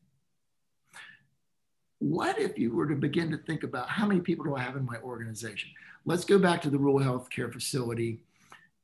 What 1.99 2.39
if 2.39 2.57
you 2.57 2.73
were 2.73 2.87
to 2.87 2.95
begin 2.95 3.29
to 3.31 3.37
think 3.37 3.63
about 3.63 3.89
how 3.89 4.05
many 4.05 4.21
people 4.21 4.45
do 4.45 4.55
I 4.55 4.61
have 4.61 4.77
in 4.77 4.85
my 4.85 4.97
organization? 5.01 5.69
Let's 6.05 6.23
go 6.23 6.39
back 6.39 6.61
to 6.61 6.69
the 6.69 6.77
rural 6.77 6.99
healthcare 6.99 7.51
facility 7.51 8.21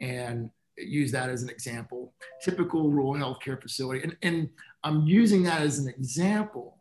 and 0.01 0.49
use 0.77 1.13
that 1.13 1.29
as 1.29 1.43
an 1.43 1.49
example. 1.49 2.13
Typical 2.43 2.91
rural 2.91 3.13
healthcare 3.13 3.62
facility, 3.62 4.03
and, 4.03 4.17
and 4.21 4.49
I'm 4.84 5.08
using 5.08 5.43
that 5.43 5.62
as 5.62 5.79
an 5.79 5.88
example 5.88 6.75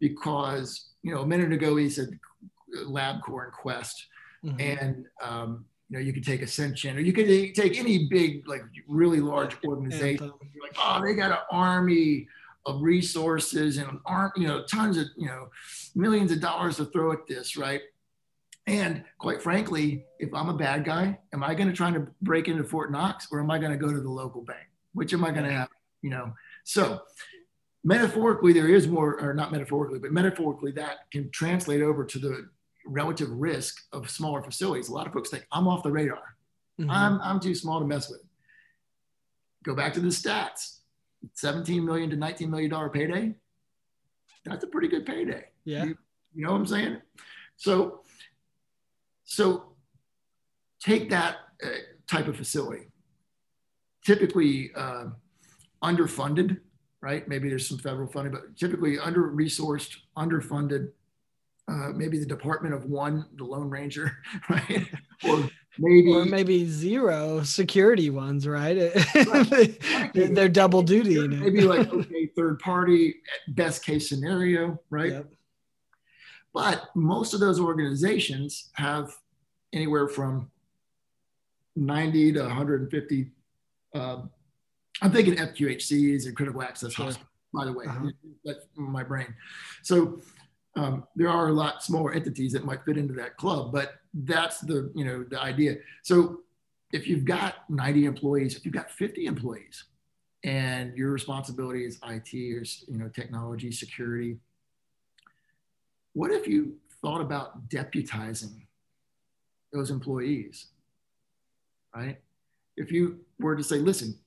because 0.00 0.90
you 1.02 1.14
know 1.14 1.22
a 1.22 1.26
minute 1.26 1.52
ago 1.52 1.76
he 1.76 1.88
said 1.88 2.08
LabCorp 2.84 3.44
and 3.44 3.52
Quest, 3.52 4.06
mm-hmm. 4.44 4.60
and 4.60 5.06
um, 5.22 5.64
you 5.88 5.98
know 5.98 6.04
you 6.04 6.12
could 6.12 6.24
take 6.24 6.42
Ascension 6.42 6.96
or 6.96 7.00
you 7.00 7.12
could 7.12 7.26
take 7.54 7.78
any 7.78 8.08
big 8.08 8.46
like 8.48 8.62
really 8.88 9.20
large 9.20 9.56
organization. 9.64 10.32
You're 10.54 10.64
like, 10.64 10.76
oh, 10.78 11.02
they 11.02 11.14
got 11.14 11.30
an 11.30 11.38
army 11.50 12.28
of 12.66 12.82
resources 12.82 13.78
and 13.78 14.00
arm, 14.04 14.32
you 14.36 14.46
know, 14.46 14.64
tons 14.64 14.98
of 14.98 15.06
you 15.16 15.26
know 15.26 15.48
millions 15.94 16.32
of 16.32 16.40
dollars 16.40 16.76
to 16.76 16.86
throw 16.86 17.12
at 17.12 17.26
this, 17.26 17.56
right? 17.56 17.80
And 18.66 19.04
quite 19.18 19.40
frankly, 19.40 20.04
if 20.18 20.34
I'm 20.34 20.48
a 20.48 20.54
bad 20.54 20.84
guy, 20.84 21.18
am 21.32 21.44
I 21.44 21.54
going 21.54 21.68
to 21.68 21.74
try 21.74 21.92
to 21.92 22.08
break 22.22 22.48
into 22.48 22.64
Fort 22.64 22.90
Knox 22.90 23.28
or 23.30 23.38
am 23.38 23.50
I 23.50 23.58
going 23.58 23.70
to 23.70 23.78
go 23.78 23.92
to 23.92 24.00
the 24.00 24.10
local 24.10 24.42
bank? 24.42 24.66
Which 24.92 25.12
am 25.12 25.24
I 25.24 25.30
going 25.30 25.44
to 25.44 25.52
have? 25.52 25.68
You 26.02 26.10
know, 26.10 26.32
so 26.64 27.00
metaphorically, 27.86 28.52
there 28.52 28.68
is 28.68 28.88
more, 28.88 29.20
or 29.20 29.32
not 29.32 29.52
metaphorically, 29.52 30.00
but 30.00 30.10
metaphorically, 30.10 30.72
that 30.72 31.10
can 31.12 31.30
translate 31.30 31.80
over 31.80 32.04
to 32.04 32.18
the 32.18 32.48
relative 32.84 33.30
risk 33.30 33.84
of 33.92 34.10
smaller 34.10 34.42
facilities. 34.42 34.88
A 34.88 34.92
lot 34.92 35.06
of 35.06 35.12
folks 35.12 35.30
think 35.30 35.46
I'm 35.52 35.68
off 35.68 35.84
the 35.84 35.92
radar. 35.92 36.36
Mm-hmm. 36.80 36.90
I'm, 36.90 37.20
I'm 37.22 37.40
too 37.40 37.54
small 37.54 37.78
to 37.78 37.86
mess 37.86 38.10
with. 38.10 38.22
Go 39.64 39.74
back 39.74 39.94
to 39.94 40.00
the 40.00 40.08
stats 40.08 40.78
17 41.34 41.84
million 41.84 42.10
to 42.10 42.16
19 42.16 42.50
million 42.50 42.70
dollar 42.70 42.88
payday. 42.88 43.34
That's 44.44 44.64
a 44.64 44.66
pretty 44.66 44.88
good 44.88 45.06
payday. 45.06 45.44
Yeah. 45.64 45.84
You, 45.84 45.98
you 46.34 46.44
know 46.44 46.52
what 46.52 46.58
I'm 46.58 46.66
saying? 46.66 46.98
So 47.56 48.00
so 49.24 49.72
take 50.80 51.10
that 51.10 51.36
uh, 51.64 51.68
type 52.06 52.28
of 52.28 52.36
facility, 52.36 52.86
typically 54.04 54.70
uh, 54.76 55.06
underfunded, 55.82 56.60
right? 57.06 57.28
Maybe 57.28 57.48
there's 57.48 57.68
some 57.68 57.78
federal 57.78 58.08
funding, 58.08 58.32
but 58.32 58.56
typically 58.56 58.98
under 58.98 59.30
resourced, 59.30 59.96
underfunded. 60.18 60.90
Uh, 61.68 61.90
maybe 61.94 62.18
the 62.18 62.26
Department 62.26 62.74
of 62.74 62.86
One, 62.86 63.26
the 63.36 63.44
Lone 63.44 63.70
Ranger, 63.70 64.18
right? 64.50 64.88
or 65.28 65.48
maybe 65.78 66.12
or 66.12 66.24
maybe 66.24 66.66
zero 66.66 67.44
security 67.44 68.10
ones, 68.10 68.44
right? 68.46 68.92
right. 69.14 70.12
They're 70.14 70.48
double 70.48 70.82
duty. 70.82 71.28
Maybe 71.28 71.60
like 71.60 71.92
okay, 71.92 72.26
third 72.36 72.58
party, 72.58 73.14
best 73.48 73.84
case 73.84 74.08
scenario, 74.08 74.80
right? 74.90 75.12
Yep. 75.12 75.32
But 76.52 76.88
most 76.96 77.34
of 77.34 77.40
those 77.40 77.60
organizations 77.60 78.70
have 78.74 79.14
anywhere 79.72 80.08
from 80.08 80.50
90 81.76 82.32
to 82.32 82.40
150. 82.42 83.30
Uh, 83.94 84.22
I'm 85.02 85.12
thinking 85.12 85.34
FQHCs 85.36 86.26
and 86.26 86.36
critical 86.36 86.62
access 86.62 86.92
sure. 86.92 87.06
hospitals, 87.06 87.32
by 87.52 87.64
the 87.64 87.72
way. 87.72 87.84
Uh-huh. 87.86 88.10
That's 88.44 88.66
my 88.76 89.02
brain. 89.02 89.34
So 89.82 90.20
um, 90.76 91.04
there 91.16 91.28
are 91.28 91.48
a 91.48 91.52
lot 91.52 91.82
smaller 91.82 92.12
entities 92.12 92.52
that 92.52 92.64
might 92.64 92.84
fit 92.84 92.96
into 92.96 93.14
that 93.14 93.36
club, 93.36 93.72
but 93.72 93.94
that's 94.14 94.60
the 94.60 94.90
you 94.94 95.04
know 95.04 95.24
the 95.28 95.40
idea. 95.40 95.76
So 96.02 96.40
if 96.92 97.06
you've 97.06 97.24
got 97.24 97.68
90 97.68 98.04
employees, 98.04 98.56
if 98.56 98.64
you've 98.64 98.74
got 98.74 98.90
50 98.90 99.26
employees, 99.26 99.84
and 100.44 100.96
your 100.96 101.10
responsibility 101.10 101.84
is 101.84 101.98
IT 102.06 102.32
or 102.32 102.64
you 102.92 102.98
know 102.98 103.08
technology 103.08 103.72
security, 103.72 104.38
what 106.12 106.30
if 106.30 106.46
you 106.46 106.76
thought 107.02 107.20
about 107.20 107.68
deputizing 107.68 108.66
those 109.72 109.90
employees? 109.90 110.66
Right? 111.94 112.18
If 112.76 112.92
you 112.92 113.20
were 113.38 113.56
to 113.56 113.64
say, 113.64 113.76
listen, 113.76 114.18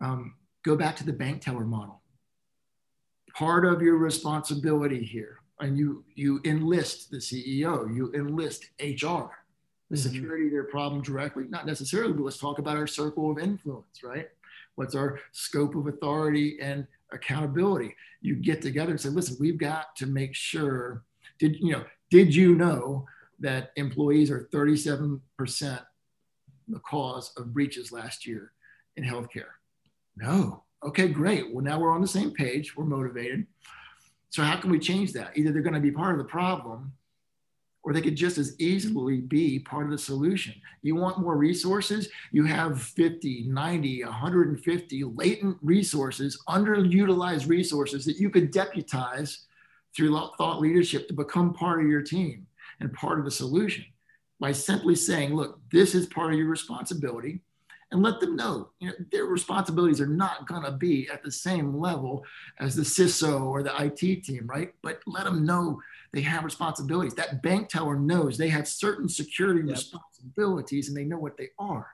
um, 0.00 0.34
go 0.64 0.76
back 0.76 0.96
to 0.96 1.04
the 1.04 1.12
bank 1.12 1.42
teller 1.42 1.64
model. 1.64 2.00
Part 3.34 3.66
of 3.66 3.82
your 3.82 3.96
responsibility 3.96 5.02
here, 5.02 5.40
and 5.60 5.76
you 5.76 6.04
you 6.14 6.40
enlist 6.44 7.10
the 7.10 7.18
CEO, 7.18 7.94
you 7.94 8.12
enlist 8.14 8.70
HR, 8.80 8.84
the 9.90 9.96
mm-hmm. 9.96 9.96
security 9.96 10.46
of 10.46 10.52
their 10.52 10.64
problem 10.64 11.02
directly, 11.02 11.44
not 11.48 11.66
necessarily, 11.66 12.12
but 12.12 12.22
let's 12.22 12.38
talk 12.38 12.58
about 12.58 12.76
our 12.76 12.86
circle 12.86 13.30
of 13.30 13.38
influence, 13.38 14.02
right? 14.02 14.28
What's 14.76 14.94
our 14.94 15.20
scope 15.32 15.74
of 15.74 15.86
authority 15.86 16.58
and 16.60 16.86
accountability? 17.12 17.94
You 18.20 18.36
get 18.36 18.62
together 18.62 18.90
and 18.90 19.00
say, 19.00 19.08
listen, 19.08 19.36
we've 19.40 19.58
got 19.58 19.96
to 19.96 20.06
make 20.06 20.34
sure 20.34 21.02
did 21.38 21.56
you 21.60 21.72
know? 21.72 21.84
Did 22.10 22.34
you 22.34 22.54
know 22.54 23.06
that 23.40 23.72
employees 23.76 24.30
are 24.30 24.48
37% 24.52 25.20
the 26.68 26.78
cause 26.80 27.32
of 27.36 27.52
breaches 27.52 27.92
last 27.92 28.26
year 28.26 28.52
in 28.96 29.04
healthcare? 29.04 29.52
No. 30.16 30.64
Okay, 30.84 31.08
great. 31.08 31.52
Well, 31.52 31.64
now 31.64 31.78
we're 31.78 31.92
on 31.92 32.00
the 32.00 32.08
same 32.08 32.30
page. 32.30 32.76
We're 32.76 32.84
motivated. 32.84 33.46
So 34.30 34.42
how 34.42 34.56
can 34.56 34.70
we 34.70 34.78
change 34.78 35.12
that? 35.12 35.36
Either 35.36 35.52
they're 35.52 35.62
going 35.62 35.74
to 35.74 35.80
be 35.80 35.90
part 35.90 36.12
of 36.12 36.18
the 36.18 36.24
problem 36.24 36.92
or 37.82 37.92
they 37.92 38.02
could 38.02 38.16
just 38.16 38.36
as 38.36 38.58
easily 38.58 39.18
be 39.18 39.60
part 39.60 39.84
of 39.84 39.92
the 39.92 39.98
solution. 39.98 40.52
You 40.82 40.96
want 40.96 41.20
more 41.20 41.36
resources? 41.36 42.08
You 42.32 42.44
have 42.44 42.82
50, 42.82 43.44
90, 43.46 44.04
150 44.04 45.04
latent 45.04 45.56
resources, 45.62 46.42
underutilized 46.48 47.48
resources 47.48 48.04
that 48.04 48.16
you 48.16 48.28
could 48.28 48.50
deputize 48.50 49.46
through 49.94 50.18
thought 50.36 50.60
leadership 50.60 51.06
to 51.06 51.14
become 51.14 51.54
part 51.54 51.80
of 51.80 51.88
your 51.88 52.02
team 52.02 52.46
and 52.80 52.92
part 52.92 53.20
of 53.20 53.24
the 53.24 53.30
solution 53.30 53.84
by 54.40 54.50
simply 54.50 54.96
saying, 54.96 55.34
look, 55.34 55.60
this 55.70 55.94
is 55.94 56.06
part 56.06 56.32
of 56.32 56.38
your 56.38 56.48
responsibility 56.48 57.40
and 57.92 58.02
let 58.02 58.20
them 58.20 58.34
know, 58.34 58.70
you 58.80 58.88
know 58.88 58.94
their 59.12 59.26
responsibilities 59.26 60.00
are 60.00 60.06
not 60.06 60.48
going 60.48 60.64
to 60.64 60.72
be 60.72 61.08
at 61.08 61.22
the 61.22 61.30
same 61.30 61.78
level 61.78 62.24
as 62.58 62.74
the 62.74 62.82
CISO 62.82 63.42
or 63.42 63.62
the 63.62 63.72
IT 63.82 64.24
team, 64.24 64.46
right? 64.46 64.72
But 64.82 65.00
let 65.06 65.24
them 65.24 65.46
know 65.46 65.80
they 66.12 66.22
have 66.22 66.44
responsibilities. 66.44 67.14
That 67.14 67.42
bank 67.42 67.68
teller 67.68 67.98
knows 67.98 68.36
they 68.36 68.48
have 68.48 68.66
certain 68.66 69.08
security 69.08 69.60
yep. 69.60 69.76
responsibilities 69.76 70.88
and 70.88 70.96
they 70.96 71.04
know 71.04 71.18
what 71.18 71.36
they 71.36 71.50
are. 71.58 71.86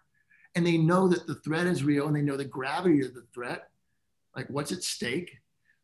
And 0.55 0.67
they 0.67 0.79
know 0.79 1.09
that 1.09 1.27
the 1.27 1.37
threat 1.37 1.67
is 1.67 1.85
real 1.85 2.07
and 2.07 2.17
they 2.17 2.23
know 2.23 2.37
the 2.37 2.45
gravity 2.45 3.05
of 3.05 3.15
the 3.15 3.25
threat, 3.35 3.69
like 4.35 4.49
what's 4.49 4.73
at 4.73 4.83
stake 4.83 5.43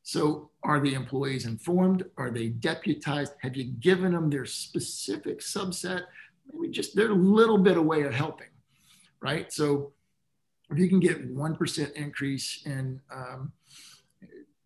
so 0.08 0.48
are 0.62 0.80
the 0.80 0.94
employees 0.94 1.44
informed? 1.44 2.02
Are 2.16 2.30
they 2.30 2.48
deputized? 2.48 3.34
Have 3.42 3.58
you 3.58 3.64
given 3.64 4.12
them 4.12 4.30
their 4.30 4.46
specific 4.46 5.40
subset? 5.40 6.04
Maybe 6.50 6.72
just 6.72 6.96
they're 6.96 7.10
a 7.10 7.14
little 7.14 7.58
bit 7.58 7.76
away 7.76 8.04
of 8.04 8.14
helping, 8.14 8.46
right? 9.20 9.52
So 9.52 9.92
if 10.70 10.78
you 10.78 10.88
can 10.88 11.00
get 11.00 11.34
1% 11.34 11.92
increase 11.92 12.62
in 12.66 13.00
um, 13.14 13.52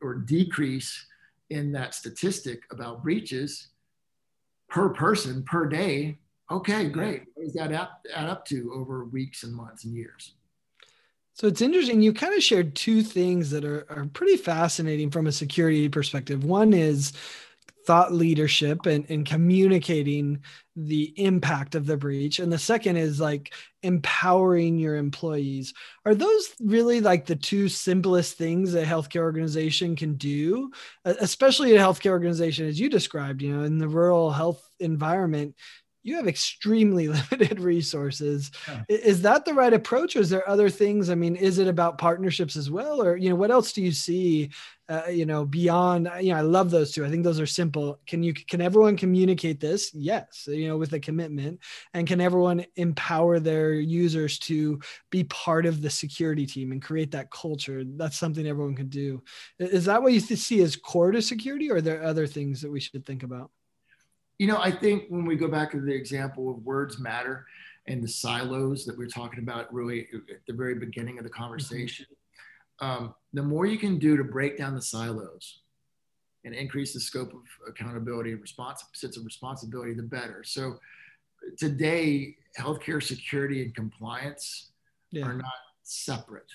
or 0.00 0.14
decrease 0.14 1.06
in 1.50 1.72
that 1.72 1.94
statistic 1.94 2.62
about 2.70 3.02
breaches 3.02 3.68
per 4.68 4.88
person 4.88 5.44
per 5.44 5.68
day, 5.68 6.18
okay, 6.50 6.88
great. 6.88 7.24
What 7.34 7.44
does 7.44 7.52
that 7.54 7.72
add, 7.72 7.88
add 8.14 8.28
up 8.28 8.44
to 8.46 8.72
over 8.74 9.04
weeks 9.04 9.44
and 9.44 9.54
months 9.54 9.84
and 9.84 9.94
years? 9.94 10.34
So 11.34 11.46
it's 11.46 11.62
interesting. 11.62 12.02
You 12.02 12.12
kind 12.12 12.34
of 12.34 12.42
shared 12.42 12.74
two 12.74 13.02
things 13.02 13.50
that 13.50 13.64
are, 13.64 13.86
are 13.88 14.06
pretty 14.12 14.36
fascinating 14.36 15.10
from 15.10 15.26
a 15.26 15.32
security 15.32 15.88
perspective. 15.88 16.44
One 16.44 16.72
is 16.72 17.12
thought 17.86 18.12
leadership 18.12 18.86
and, 18.86 19.04
and 19.10 19.26
communicating 19.26 20.40
the 20.76 21.12
impact 21.16 21.74
of 21.74 21.86
the 21.86 21.96
breach. 21.96 22.38
And 22.38 22.52
the 22.52 22.58
second 22.58 22.96
is 22.96 23.20
like 23.20 23.52
empowering 23.82 24.78
your 24.78 24.96
employees. 24.96 25.74
Are 26.06 26.14
those 26.14 26.54
really 26.60 27.00
like 27.00 27.26
the 27.26 27.36
two 27.36 27.68
simplest 27.68 28.38
things 28.38 28.74
a 28.74 28.84
healthcare 28.84 29.22
organization 29.22 29.96
can 29.96 30.14
do, 30.14 30.70
especially 31.04 31.76
a 31.76 31.80
healthcare 31.80 32.12
organization, 32.12 32.66
as 32.66 32.80
you 32.80 32.88
described, 32.88 33.42
you 33.42 33.54
know, 33.54 33.64
in 33.64 33.78
the 33.78 33.88
rural 33.88 34.30
health 34.30 34.66
environment? 34.80 35.54
You 36.02 36.16
have 36.16 36.26
extremely 36.26 37.08
limited 37.30 37.60
resources. 37.60 38.50
Yeah. 38.68 38.82
Is 38.88 39.22
that 39.22 39.44
the 39.44 39.54
right 39.54 39.72
approach, 39.72 40.16
or 40.16 40.20
is 40.20 40.30
there 40.30 40.48
other 40.48 40.68
things? 40.68 41.10
I 41.10 41.14
mean, 41.14 41.36
is 41.36 41.58
it 41.58 41.68
about 41.68 41.98
partnerships 41.98 42.56
as 42.56 42.70
well, 42.70 43.02
or 43.02 43.16
you 43.16 43.28
know, 43.28 43.36
what 43.36 43.50
else 43.50 43.72
do 43.72 43.82
you 43.82 43.92
see? 43.92 44.50
Uh, 44.88 45.06
you 45.08 45.24
know, 45.24 45.44
beyond 45.44 46.10
you 46.20 46.32
know, 46.32 46.38
I 46.38 46.42
love 46.42 46.70
those 46.70 46.92
two. 46.92 47.04
I 47.04 47.08
think 47.08 47.24
those 47.24 47.40
are 47.40 47.46
simple. 47.46 48.00
Can 48.06 48.22
you 48.22 48.34
can 48.34 48.60
everyone 48.60 48.96
communicate 48.96 49.60
this? 49.60 49.94
Yes, 49.94 50.46
you 50.46 50.68
know, 50.68 50.76
with 50.76 50.92
a 50.92 51.00
commitment, 51.00 51.60
and 51.94 52.06
can 52.06 52.20
everyone 52.20 52.66
empower 52.76 53.38
their 53.38 53.74
users 53.74 54.38
to 54.40 54.80
be 55.10 55.24
part 55.24 55.66
of 55.66 55.80
the 55.80 55.90
security 55.90 56.46
team 56.46 56.72
and 56.72 56.82
create 56.82 57.12
that 57.12 57.30
culture? 57.30 57.84
That's 57.84 58.18
something 58.18 58.46
everyone 58.46 58.74
can 58.74 58.88
do. 58.88 59.22
Is 59.58 59.84
that 59.84 60.02
what 60.02 60.12
you 60.12 60.20
see 60.20 60.60
as 60.62 60.76
core 60.76 61.12
to 61.12 61.22
security, 61.22 61.70
or 61.70 61.76
are 61.76 61.80
there 61.80 62.02
other 62.02 62.26
things 62.26 62.60
that 62.60 62.70
we 62.70 62.80
should 62.80 63.06
think 63.06 63.22
about? 63.22 63.50
You 64.42 64.48
know, 64.48 64.58
I 64.58 64.72
think 64.72 65.04
when 65.08 65.24
we 65.24 65.36
go 65.36 65.46
back 65.46 65.70
to 65.70 65.80
the 65.80 65.94
example 65.94 66.50
of 66.50 66.64
words 66.64 66.98
matter 66.98 67.46
and 67.86 68.02
the 68.02 68.08
silos 68.08 68.84
that 68.86 68.98
we 68.98 69.04
are 69.04 69.08
talking 69.08 69.38
about 69.38 69.72
really 69.72 70.08
at 70.12 70.40
the 70.48 70.52
very 70.52 70.74
beginning 70.74 71.16
of 71.16 71.22
the 71.22 71.30
conversation, 71.30 72.06
mm-hmm. 72.80 73.04
um, 73.04 73.14
the 73.32 73.42
more 73.44 73.66
you 73.66 73.78
can 73.78 74.00
do 74.00 74.16
to 74.16 74.24
break 74.24 74.58
down 74.58 74.74
the 74.74 74.82
silos 74.82 75.60
and 76.44 76.56
increase 76.56 76.92
the 76.92 76.98
scope 76.98 77.32
of 77.32 77.42
accountability 77.68 78.32
and 78.32 78.40
response 78.40 78.84
sense 78.94 79.16
of 79.16 79.24
responsibility, 79.24 79.94
the 79.94 80.02
better. 80.02 80.42
So 80.44 80.80
today, 81.56 82.34
healthcare 82.58 83.00
security 83.00 83.62
and 83.62 83.72
compliance 83.72 84.72
yeah. 85.12 85.24
are 85.24 85.34
not 85.34 85.54
separate, 85.84 86.50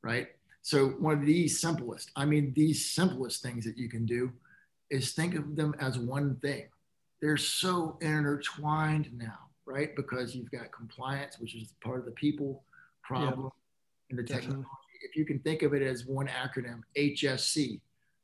right? 0.00 0.28
So 0.62 0.88
one 0.98 1.18
of 1.18 1.26
the 1.26 1.46
simplest, 1.46 2.10
I 2.16 2.24
mean, 2.24 2.54
the 2.54 2.72
simplest 2.72 3.42
things 3.42 3.66
that 3.66 3.76
you 3.76 3.90
can 3.90 4.06
do 4.06 4.32
is 4.88 5.12
think 5.12 5.34
of 5.34 5.56
them 5.56 5.74
as 5.78 5.98
one 5.98 6.36
thing. 6.36 6.68
They're 7.20 7.36
so 7.36 7.98
intertwined 8.00 9.10
now, 9.16 9.38
right? 9.66 9.94
Because 9.96 10.34
you've 10.34 10.50
got 10.50 10.70
compliance, 10.72 11.38
which 11.38 11.54
is 11.54 11.74
part 11.82 11.98
of 11.98 12.04
the 12.04 12.12
people 12.12 12.62
problem 13.02 13.44
yep. 13.44 13.52
and 14.10 14.18
the 14.18 14.22
technology. 14.22 14.66
If 15.02 15.16
you 15.16 15.24
can 15.24 15.38
think 15.40 15.62
of 15.62 15.74
it 15.74 15.82
as 15.82 16.06
one 16.06 16.28
acronym, 16.28 16.82
HSC, 16.96 17.80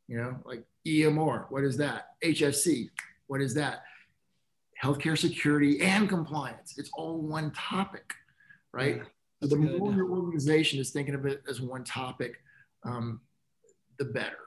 you 0.08 0.16
know, 0.16 0.36
like 0.44 0.64
EMR, 0.86 1.46
what 1.50 1.64
is 1.64 1.76
that? 1.78 2.08
HSC, 2.22 2.90
what 3.26 3.40
is 3.40 3.54
that? 3.54 3.84
Healthcare 4.82 5.16
security 5.16 5.80
and 5.80 6.08
compliance. 6.08 6.74
It's 6.76 6.90
all 6.94 7.18
one 7.18 7.50
topic, 7.52 8.12
right? 8.72 8.96
Yeah, 8.96 9.02
so 9.42 9.48
the 9.48 9.56
more 9.56 9.92
your 9.92 10.10
organization 10.10 10.80
is 10.80 10.90
thinking 10.90 11.14
of 11.14 11.26
it 11.26 11.42
as 11.48 11.60
one 11.60 11.84
topic, 11.84 12.36
um, 12.84 13.20
the 13.98 14.06
better. 14.06 14.38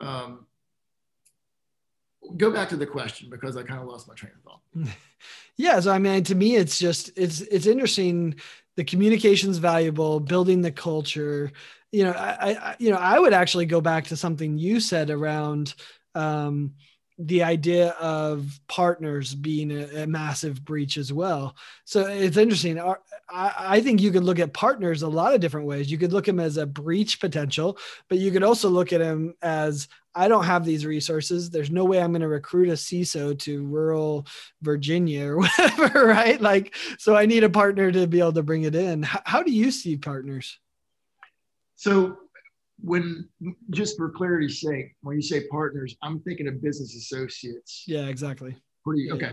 Um, 0.00 0.46
go 2.36 2.50
back 2.50 2.68
to 2.70 2.76
the 2.76 2.86
question 2.86 3.30
because 3.30 3.56
I 3.56 3.62
kind 3.62 3.80
of 3.80 3.88
lost 3.88 4.08
my 4.08 4.14
train 4.14 4.32
of 4.36 4.42
thought. 4.42 4.96
yeah, 5.56 5.80
so 5.80 5.92
I 5.92 5.98
mean, 5.98 6.24
to 6.24 6.34
me, 6.34 6.56
it's 6.56 6.78
just 6.78 7.10
it's 7.16 7.40
it's 7.42 7.66
interesting. 7.66 8.36
The 8.76 8.84
communication's 8.84 9.58
valuable, 9.58 10.18
building 10.20 10.62
the 10.62 10.72
culture. 10.72 11.52
You 11.90 12.04
know, 12.04 12.12
I, 12.12 12.52
I 12.54 12.76
you 12.78 12.90
know 12.90 12.96
I 12.96 13.18
would 13.18 13.32
actually 13.32 13.66
go 13.66 13.80
back 13.80 14.06
to 14.06 14.16
something 14.16 14.58
you 14.58 14.80
said 14.80 15.10
around. 15.10 15.74
Um, 16.14 16.74
the 17.18 17.42
idea 17.42 17.90
of 18.00 18.58
partners 18.68 19.34
being 19.34 19.70
a, 19.70 20.02
a, 20.02 20.06
massive 20.06 20.64
breach 20.64 20.96
as 20.96 21.12
well. 21.12 21.54
So 21.84 22.06
it's 22.06 22.36
interesting. 22.36 22.80
I, 22.80 22.96
I 23.30 23.80
think 23.80 24.00
you 24.00 24.10
could 24.10 24.24
look 24.24 24.38
at 24.38 24.54
partners 24.54 25.02
a 25.02 25.08
lot 25.08 25.34
of 25.34 25.40
different 25.40 25.66
ways. 25.66 25.90
You 25.90 25.98
could 25.98 26.12
look 26.12 26.26
at 26.26 26.34
them 26.34 26.40
as 26.40 26.56
a 26.56 26.66
breach 26.66 27.20
potential, 27.20 27.78
but 28.08 28.18
you 28.18 28.30
could 28.30 28.42
also 28.42 28.68
look 28.68 28.92
at 28.92 29.00
them 29.00 29.34
as 29.42 29.88
I 30.14 30.28
don't 30.28 30.44
have 30.44 30.64
these 30.64 30.84
resources. 30.84 31.50
There's 31.50 31.70
no 31.70 31.84
way 31.84 32.00
I'm 32.00 32.12
going 32.12 32.20
to 32.22 32.28
recruit 32.28 32.68
a 32.68 32.72
CISO 32.72 33.38
to 33.40 33.64
rural 33.64 34.26
Virginia 34.60 35.28
or 35.28 35.38
whatever, 35.38 36.06
right? 36.06 36.40
Like, 36.40 36.74
so 36.98 37.16
I 37.16 37.26
need 37.26 37.44
a 37.44 37.50
partner 37.50 37.90
to 37.90 38.06
be 38.06 38.20
able 38.20 38.34
to 38.34 38.42
bring 38.42 38.62
it 38.62 38.74
in. 38.74 39.02
How, 39.02 39.22
how 39.24 39.42
do 39.42 39.52
you 39.52 39.70
see 39.70 39.96
partners? 39.96 40.58
So 41.76 42.18
when 42.80 43.28
just 43.70 43.96
for 43.96 44.10
clarity's 44.10 44.60
sake, 44.60 44.94
when 45.02 45.16
you 45.16 45.22
say 45.22 45.46
partners, 45.48 45.96
I'm 46.02 46.20
thinking 46.20 46.48
of 46.48 46.62
business 46.62 46.94
associates. 46.94 47.84
Yeah, 47.86 48.06
exactly. 48.06 48.56
Pretty 48.84 49.04
yeah, 49.04 49.14
okay. 49.14 49.26
Yeah. 49.26 49.32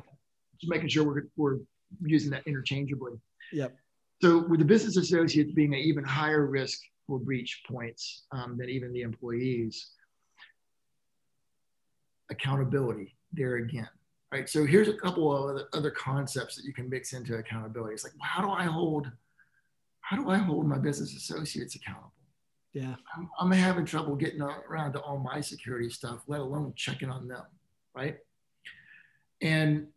Just 0.62 0.72
making 0.72 0.90
sure 0.90 1.06
we're 1.06 1.24
we're 1.36 1.60
using 2.06 2.32
that 2.32 2.44
interchangeably. 2.46 3.14
Yep. 3.52 3.76
So 4.22 4.46
with 4.48 4.60
the 4.60 4.66
business 4.66 4.98
associates 4.98 5.52
being 5.54 5.74
an 5.74 5.80
even 5.80 6.04
higher 6.04 6.46
risk 6.46 6.80
for 7.08 7.20
breach 7.20 7.64
points 7.68 8.26
um, 8.32 8.58
than 8.58 8.70
even 8.70 8.94
the 8.94 9.02
employees, 9.02 9.92
accountability 12.30 13.16
there 13.34 13.58
again. 13.58 13.90
Right. 14.32 14.48
So 14.48 14.66
here's 14.66 14.88
a 14.88 14.94
couple 14.94 15.36
of 15.36 15.50
other, 15.50 15.68
other 15.74 15.92
concepts 15.92 16.56
that 16.56 16.64
you 16.64 16.74
can 16.74 16.88
mix 16.88 17.14
into 17.14 17.38
accountability. 17.38 17.96
It's 17.96 18.04
like, 18.04 18.14
well, 18.20 18.30
how 18.30 18.44
do 18.44 18.52
I 18.52 18.66
hold, 18.66 19.12
how 20.02 20.18
do 20.18 20.30
I 20.30 20.38
hold 20.38 20.68
my 20.68 20.78
business 20.78 21.16
associates 21.16 21.76
accountable? 21.76 22.14
Yeah. 22.74 22.96
I'm, 23.16 23.30
I'm 23.40 23.52
having 23.52 23.86
trouble 23.86 24.16
getting 24.16 24.42
around 24.42 24.94
to 24.94 25.02
all 25.02 25.18
my 25.18 25.42
security 25.42 25.90
stuff, 25.90 26.22
let 26.28 26.42
alone 26.42 26.74
checking 26.76 27.10
on 27.10 27.28
them. 27.28 27.44
Right. 27.96 28.18
And 29.42 29.88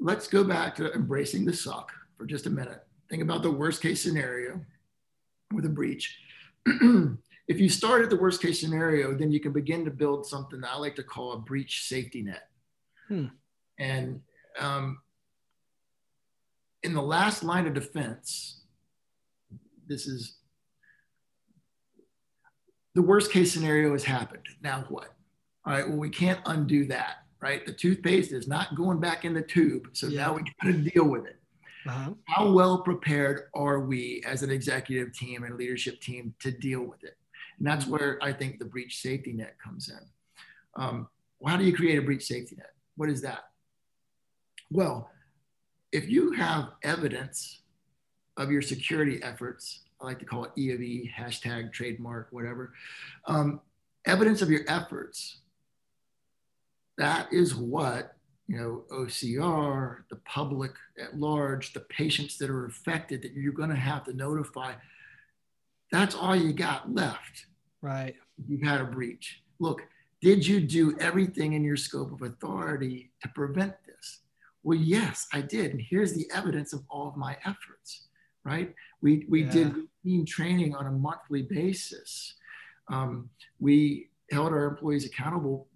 let's 0.00 0.26
go 0.28 0.42
back 0.42 0.74
to 0.76 0.92
embracing 0.94 1.44
the 1.44 1.52
suck 1.52 1.92
for 2.16 2.24
just 2.24 2.46
a 2.46 2.50
minute. 2.50 2.86
Think 3.10 3.22
about 3.22 3.42
the 3.42 3.50
worst 3.50 3.82
case 3.82 4.02
scenario 4.02 4.60
with 5.52 5.66
a 5.66 5.70
breach. 5.70 6.18
if 7.48 7.58
you 7.58 7.70
start 7.70 8.02
at 8.02 8.10
the 8.10 8.16
worst 8.16 8.42
case 8.42 8.60
scenario, 8.60 9.14
then 9.14 9.32
you 9.32 9.40
can 9.40 9.52
begin 9.52 9.84
to 9.86 9.90
build 9.90 10.26
something 10.26 10.60
that 10.60 10.70
I 10.70 10.76
like 10.76 10.94
to 10.96 11.02
call 11.02 11.32
a 11.32 11.38
breach 11.38 11.88
safety 11.88 12.22
net. 12.22 12.48
Hmm. 13.08 13.26
And 13.78 14.20
um, 14.60 14.98
in 16.82 16.92
the 16.92 17.02
last 17.02 17.42
line 17.42 17.66
of 17.66 17.72
defense, 17.72 18.60
this 19.88 20.06
is 20.06 20.36
the 22.94 23.02
worst 23.02 23.32
case 23.32 23.52
scenario 23.52 23.92
has 23.92 24.04
happened. 24.04 24.44
Now 24.62 24.84
what? 24.90 25.14
All 25.64 25.72
right, 25.72 25.88
well, 25.88 25.98
we 25.98 26.10
can't 26.10 26.40
undo 26.44 26.84
that, 26.86 27.24
right? 27.40 27.64
The 27.64 27.72
toothpaste 27.72 28.32
is 28.32 28.46
not 28.46 28.74
going 28.74 29.00
back 29.00 29.24
in 29.24 29.32
the 29.32 29.42
tube. 29.42 29.88
So 29.92 30.08
yeah. 30.08 30.26
now 30.26 30.34
we 30.34 30.42
got 30.42 30.66
to 30.66 30.72
deal 30.72 31.04
with 31.04 31.24
it. 31.24 31.36
Uh-huh. 31.86 32.12
How 32.24 32.50
well 32.50 32.82
prepared 32.82 33.44
are 33.54 33.80
we 33.80 34.22
as 34.26 34.42
an 34.42 34.50
executive 34.50 35.14
team 35.14 35.44
and 35.44 35.56
leadership 35.56 36.00
team 36.00 36.34
to 36.40 36.50
deal 36.50 36.82
with 36.82 37.02
it? 37.04 37.16
And 37.58 37.66
that's 37.66 37.86
where 37.86 38.18
I 38.22 38.32
think 38.32 38.58
the 38.58 38.64
breach 38.64 39.00
safety 39.00 39.32
net 39.32 39.56
comes 39.62 39.88
in. 39.88 40.00
Um, 40.82 41.08
well, 41.40 41.52
how 41.52 41.58
do 41.58 41.64
you 41.64 41.74
create 41.74 41.98
a 41.98 42.02
breach 42.02 42.24
safety 42.24 42.56
net? 42.56 42.72
What 42.96 43.08
is 43.08 43.22
that? 43.22 43.44
Well, 44.70 45.10
if 45.92 46.08
you 46.08 46.32
have 46.32 46.70
evidence 46.82 47.62
of 48.36 48.50
your 48.50 48.62
security 48.62 49.20
efforts 49.22 49.80
I 50.00 50.04
like 50.04 50.18
to 50.20 50.24
call 50.24 50.44
it 50.44 50.52
E 50.56 50.72
of 50.72 50.80
E, 50.80 51.10
hashtag, 51.16 51.72
trademark, 51.72 52.28
whatever. 52.30 52.72
Um, 53.26 53.60
evidence 54.06 54.42
of 54.42 54.50
your 54.50 54.62
efforts. 54.68 55.38
That 56.98 57.32
is 57.32 57.54
what, 57.54 58.16
you 58.46 58.56
know, 58.56 58.84
OCR, 58.92 59.98
the 60.10 60.16
public 60.24 60.72
at 61.02 61.18
large, 61.18 61.72
the 61.72 61.80
patients 61.80 62.38
that 62.38 62.50
are 62.50 62.66
affected 62.66 63.22
that 63.22 63.34
you're 63.34 63.52
going 63.52 63.70
to 63.70 63.76
have 63.76 64.04
to 64.04 64.12
notify. 64.12 64.74
That's 65.90 66.14
all 66.14 66.36
you 66.36 66.52
got 66.52 66.94
left. 66.94 67.46
Right. 67.80 68.14
You've 68.46 68.62
had 68.62 68.80
a 68.80 68.84
breach. 68.84 69.42
Look, 69.58 69.82
did 70.20 70.46
you 70.46 70.60
do 70.60 70.96
everything 70.98 71.52
in 71.52 71.64
your 71.64 71.76
scope 71.76 72.12
of 72.12 72.22
authority 72.22 73.12
to 73.22 73.28
prevent 73.28 73.74
this? 73.86 74.20
Well, 74.62 74.78
yes, 74.78 75.26
I 75.32 75.40
did. 75.40 75.72
And 75.72 75.80
here's 75.80 76.12
the 76.12 76.28
evidence 76.34 76.72
of 76.72 76.82
all 76.90 77.08
of 77.08 77.16
my 77.16 77.36
efforts 77.44 78.08
right? 78.48 78.74
We, 79.02 79.26
we 79.28 79.44
yeah. 79.44 79.50
did 79.50 79.74
routine 80.04 80.26
training 80.26 80.74
on 80.74 80.86
a 80.86 80.90
monthly 80.90 81.42
basis. 81.42 82.34
Um, 82.90 83.28
we 83.60 84.08
held 84.30 84.52
our 84.52 84.64
employees 84.64 85.04
accountable 85.04 85.68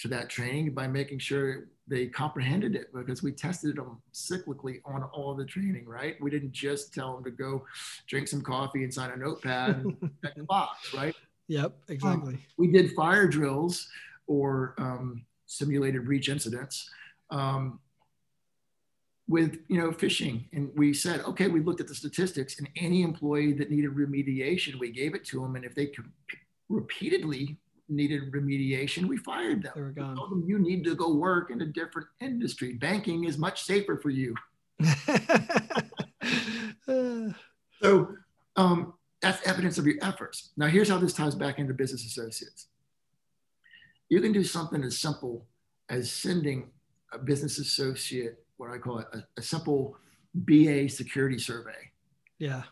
to 0.00 0.08
that 0.08 0.30
training 0.30 0.74
by 0.74 0.86
making 0.86 1.18
sure 1.18 1.68
they 1.86 2.06
comprehended 2.06 2.74
it 2.74 2.92
because 2.94 3.22
we 3.22 3.32
tested 3.32 3.76
them 3.76 4.00
cyclically 4.12 4.80
on 4.84 5.02
all 5.02 5.34
the 5.34 5.44
training, 5.44 5.86
right? 5.86 6.16
We 6.20 6.30
didn't 6.30 6.52
just 6.52 6.94
tell 6.94 7.14
them 7.14 7.24
to 7.24 7.30
go 7.30 7.64
drink 8.06 8.28
some 8.28 8.40
coffee 8.40 8.84
and 8.84 8.92
sign 8.92 9.10
a 9.10 9.16
notepad 9.16 9.76
and 9.76 9.96
check 10.24 10.34
the 10.34 10.44
box, 10.44 10.94
right? 10.94 11.14
Yep, 11.48 11.76
exactly. 11.88 12.34
Um, 12.34 12.42
we 12.56 12.68
did 12.68 12.92
fire 12.92 13.28
drills 13.28 13.88
or 14.26 14.74
um, 14.78 15.26
simulated 15.46 16.06
breach 16.06 16.28
incidents. 16.28 16.88
Um, 17.30 17.80
with 19.26 19.58
you 19.68 19.78
know 19.80 19.90
phishing 19.90 20.44
and 20.52 20.70
we 20.76 20.92
said 20.92 21.20
okay 21.20 21.48
we 21.48 21.60
looked 21.60 21.80
at 21.80 21.88
the 21.88 21.94
statistics 21.94 22.58
and 22.58 22.68
any 22.76 23.00
employee 23.00 23.54
that 23.54 23.70
needed 23.70 23.90
remediation 23.90 24.74
we 24.78 24.90
gave 24.90 25.14
it 25.14 25.24
to 25.24 25.40
them 25.40 25.56
and 25.56 25.64
if 25.64 25.74
they 25.74 25.86
could 25.86 26.04
repeatedly 26.68 27.56
needed 27.88 28.32
remediation 28.32 29.06
we 29.06 29.16
fired 29.16 29.62
them, 29.62 29.72
they 29.74 29.80
were 29.80 29.90
gone. 29.90 30.10
We 30.10 30.16
told 30.16 30.30
them 30.30 30.44
you 30.46 30.58
need 30.58 30.84
to 30.84 30.94
go 30.94 31.14
work 31.14 31.50
in 31.50 31.60
a 31.62 31.66
different 31.66 32.08
industry 32.20 32.74
banking 32.74 33.24
is 33.24 33.38
much 33.38 33.62
safer 33.64 33.98
for 33.98 34.10
you 34.10 34.34
so 37.82 38.08
um, 38.56 38.94
that's 39.20 39.46
evidence 39.46 39.78
of 39.78 39.86
your 39.86 39.96
efforts 40.02 40.50
now 40.56 40.66
here's 40.66 40.88
how 40.88 40.98
this 40.98 41.12
ties 41.12 41.34
back 41.34 41.58
into 41.58 41.74
business 41.74 42.04
associates 42.04 42.68
you 44.08 44.20
can 44.20 44.32
do 44.32 44.44
something 44.44 44.82
as 44.82 44.98
simple 44.98 45.46
as 45.88 46.10
sending 46.10 46.70
a 47.12 47.18
business 47.18 47.58
associate 47.58 48.44
what 48.56 48.70
I 48.70 48.78
call 48.78 48.98
it 48.98 49.06
a, 49.12 49.22
a 49.38 49.42
simple 49.42 49.96
BA 50.34 50.88
security 50.88 51.38
survey. 51.38 51.90
Yeah. 52.38 52.62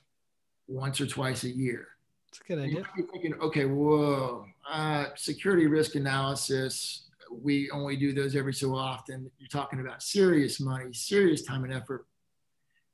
Once 0.69 1.01
or 1.01 1.07
twice 1.07 1.45
a 1.45 1.51
year. 1.51 1.89
It's 2.29 2.41
a 2.41 2.45
good 2.45 2.59
idea. 2.59 2.71
You 2.71 2.81
might 2.81 2.97
be 2.97 3.03
thinking, 3.13 3.35
okay, 3.41 3.67
whoa, 3.67 4.47
uh, 4.71 5.07
security 5.17 5.67
risk 5.67 5.95
analysis. 5.95 7.09
We 7.31 7.71
only 7.71 7.97
do 7.97 8.13
those 8.13 8.37
every 8.37 8.55
so 8.55 8.75
often. 8.75 9.31
You're 9.39 9.49
talking 9.49 9.81
about 9.81 10.03
serious 10.03 10.61
money, 10.61 10.93
serious 10.93 11.43
time 11.43 11.65
and 11.65 11.73
effort. 11.73 12.07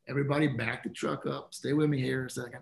Everybody 0.09 0.47
back 0.47 0.85
the 0.85 0.91
truck 0.91 1.27
up. 1.27 1.53
Stay 1.53 1.73
with 1.73 1.91
me 1.91 2.01
here 2.01 2.27
a 2.27 2.31
second. 2.31 2.61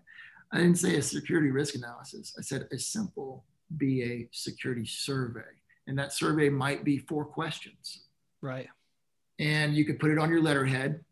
I 0.53 0.59
didn't 0.59 0.79
say 0.79 0.97
a 0.97 1.03
security 1.03 1.51
risk 1.51 1.75
analysis. 1.75 2.35
I 2.39 2.43
said 2.43 2.69
a 2.73 2.79
simple 2.79 3.45
BA 3.71 4.25
security 4.33 4.87
survey. 4.87 5.43
And 5.87 5.99
that 5.99 6.13
survey 6.13 6.49
might 6.49 6.83
be 6.85 6.99
four 6.99 7.25
questions. 7.25 8.05
Right 8.41 8.69
and 9.39 9.75
you 9.75 9.85
could 9.85 9.99
put 9.99 10.11
it 10.11 10.19
on 10.19 10.31
your 10.31 10.43
letterhead. 10.43 11.05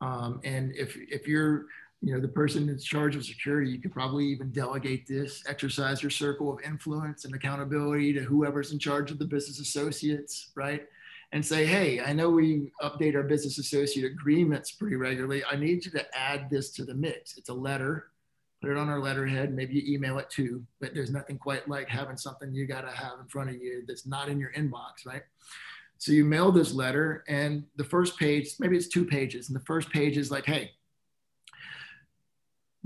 Um, 0.00 0.40
and 0.44 0.74
if, 0.74 0.96
if 0.96 1.28
you're, 1.28 1.66
you 2.02 2.14
know, 2.14 2.20
the 2.20 2.28
person 2.28 2.68
in 2.68 2.78
charge 2.78 3.14
of 3.14 3.24
security, 3.24 3.70
you 3.70 3.78
could 3.78 3.92
probably 3.92 4.24
even 4.26 4.50
delegate 4.50 5.06
this, 5.06 5.42
exercise 5.46 6.02
your 6.02 6.10
circle 6.10 6.50
of 6.52 6.58
influence 6.64 7.26
and 7.26 7.34
accountability 7.34 8.12
to 8.14 8.20
whoever's 8.20 8.72
in 8.72 8.78
charge 8.78 9.10
of 9.10 9.18
the 9.18 9.24
business 9.24 9.60
associates, 9.60 10.50
right? 10.54 10.86
And 11.32 11.44
say, 11.44 11.66
hey, 11.66 12.00
I 12.00 12.12
know 12.12 12.30
we 12.30 12.72
update 12.82 13.14
our 13.14 13.22
business 13.22 13.58
associate 13.58 14.10
agreements 14.10 14.72
pretty 14.72 14.96
regularly. 14.96 15.44
I 15.44 15.56
need 15.56 15.84
you 15.84 15.90
to 15.92 16.18
add 16.18 16.48
this 16.50 16.70
to 16.72 16.84
the 16.84 16.94
mix. 16.94 17.36
It's 17.36 17.50
a 17.50 17.54
letter, 17.54 18.06
put 18.62 18.70
it 18.70 18.78
on 18.78 18.88
our 18.88 18.98
letterhead. 18.98 19.54
Maybe 19.54 19.74
you 19.74 19.94
email 19.94 20.18
it 20.18 20.30
too, 20.30 20.64
but 20.80 20.94
there's 20.94 21.10
nothing 21.10 21.38
quite 21.38 21.68
like 21.68 21.88
having 21.88 22.16
something 22.16 22.52
you 22.52 22.66
got 22.66 22.80
to 22.80 22.90
have 22.90 23.20
in 23.20 23.26
front 23.28 23.50
of 23.50 23.56
you 23.56 23.84
that's 23.86 24.06
not 24.06 24.28
in 24.28 24.40
your 24.40 24.52
inbox, 24.52 25.06
right? 25.06 25.22
So 25.98 26.12
you 26.12 26.24
mail 26.24 26.50
this 26.50 26.72
letter, 26.72 27.24
and 27.28 27.64
the 27.76 27.84
first 27.84 28.18
page, 28.18 28.54
maybe 28.58 28.74
it's 28.74 28.88
two 28.88 29.04
pages, 29.04 29.50
and 29.50 29.56
the 29.56 29.64
first 29.66 29.90
page 29.90 30.16
is 30.16 30.30
like, 30.30 30.46
hey, 30.46 30.70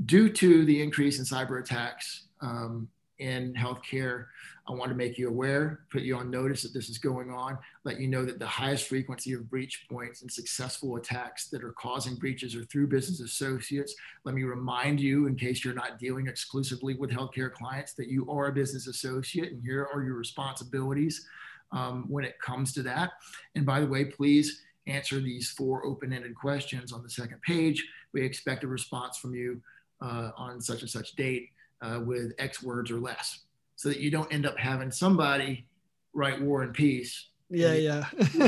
due 0.04 0.28
to 0.28 0.64
the 0.64 0.82
increase 0.82 1.18
in 1.18 1.24
cyber 1.24 1.60
attacks 1.60 2.24
um, 2.40 2.88
in 3.18 3.54
healthcare, 3.54 4.26
I 4.66 4.72
want 4.72 4.90
to 4.90 4.96
make 4.96 5.18
you 5.18 5.28
aware, 5.28 5.80
put 5.90 6.02
you 6.02 6.16
on 6.16 6.30
notice 6.30 6.62
that 6.62 6.72
this 6.72 6.88
is 6.88 6.98
going 6.98 7.30
on, 7.30 7.58
let 7.84 8.00
you 8.00 8.08
know 8.08 8.24
that 8.24 8.38
the 8.38 8.46
highest 8.46 8.88
frequency 8.88 9.34
of 9.34 9.48
breach 9.48 9.86
points 9.90 10.22
and 10.22 10.32
successful 10.32 10.96
attacks 10.96 11.48
that 11.48 11.62
are 11.62 11.72
causing 11.72 12.16
breaches 12.16 12.56
are 12.56 12.64
through 12.64 12.88
business 12.88 13.20
associates. 13.20 13.94
Let 14.24 14.34
me 14.34 14.42
remind 14.42 15.00
you, 15.00 15.26
in 15.26 15.36
case 15.36 15.64
you're 15.64 15.74
not 15.74 15.98
dealing 15.98 16.28
exclusively 16.28 16.94
with 16.94 17.10
healthcare 17.10 17.52
clients, 17.52 17.92
that 17.94 18.08
you 18.08 18.28
are 18.30 18.46
a 18.46 18.52
business 18.52 18.86
associate 18.86 19.52
and 19.52 19.62
here 19.62 19.86
are 19.92 20.02
your 20.02 20.16
responsibilities 20.16 21.26
um, 21.72 22.06
when 22.08 22.24
it 22.24 22.40
comes 22.40 22.72
to 22.72 22.82
that. 22.84 23.12
And 23.54 23.66
by 23.66 23.80
the 23.80 23.86
way, 23.86 24.06
please 24.06 24.62
answer 24.86 25.20
these 25.20 25.50
four 25.50 25.84
open-ended 25.86 26.34
questions 26.34 26.92
on 26.92 27.02
the 27.02 27.10
second 27.10 27.40
page. 27.42 27.86
We 28.12 28.22
expect 28.22 28.64
a 28.64 28.68
response 28.68 29.18
from 29.18 29.34
you 29.34 29.60
uh, 30.00 30.30
on 30.36 30.60
such 30.60 30.80
and 30.80 30.90
such 30.90 31.12
date 31.12 31.50
uh, 31.82 32.00
with 32.04 32.32
X 32.38 32.62
words 32.62 32.90
or 32.90 32.98
less 32.98 33.40
so 33.76 33.88
that 33.88 34.00
you 34.00 34.10
don't 34.10 34.32
end 34.32 34.46
up 34.46 34.58
having 34.58 34.90
somebody 34.90 35.66
write 36.12 36.40
war 36.40 36.62
and 36.62 36.72
peace. 36.72 37.28
Yeah, 37.50 37.74
yeah. 37.74 38.08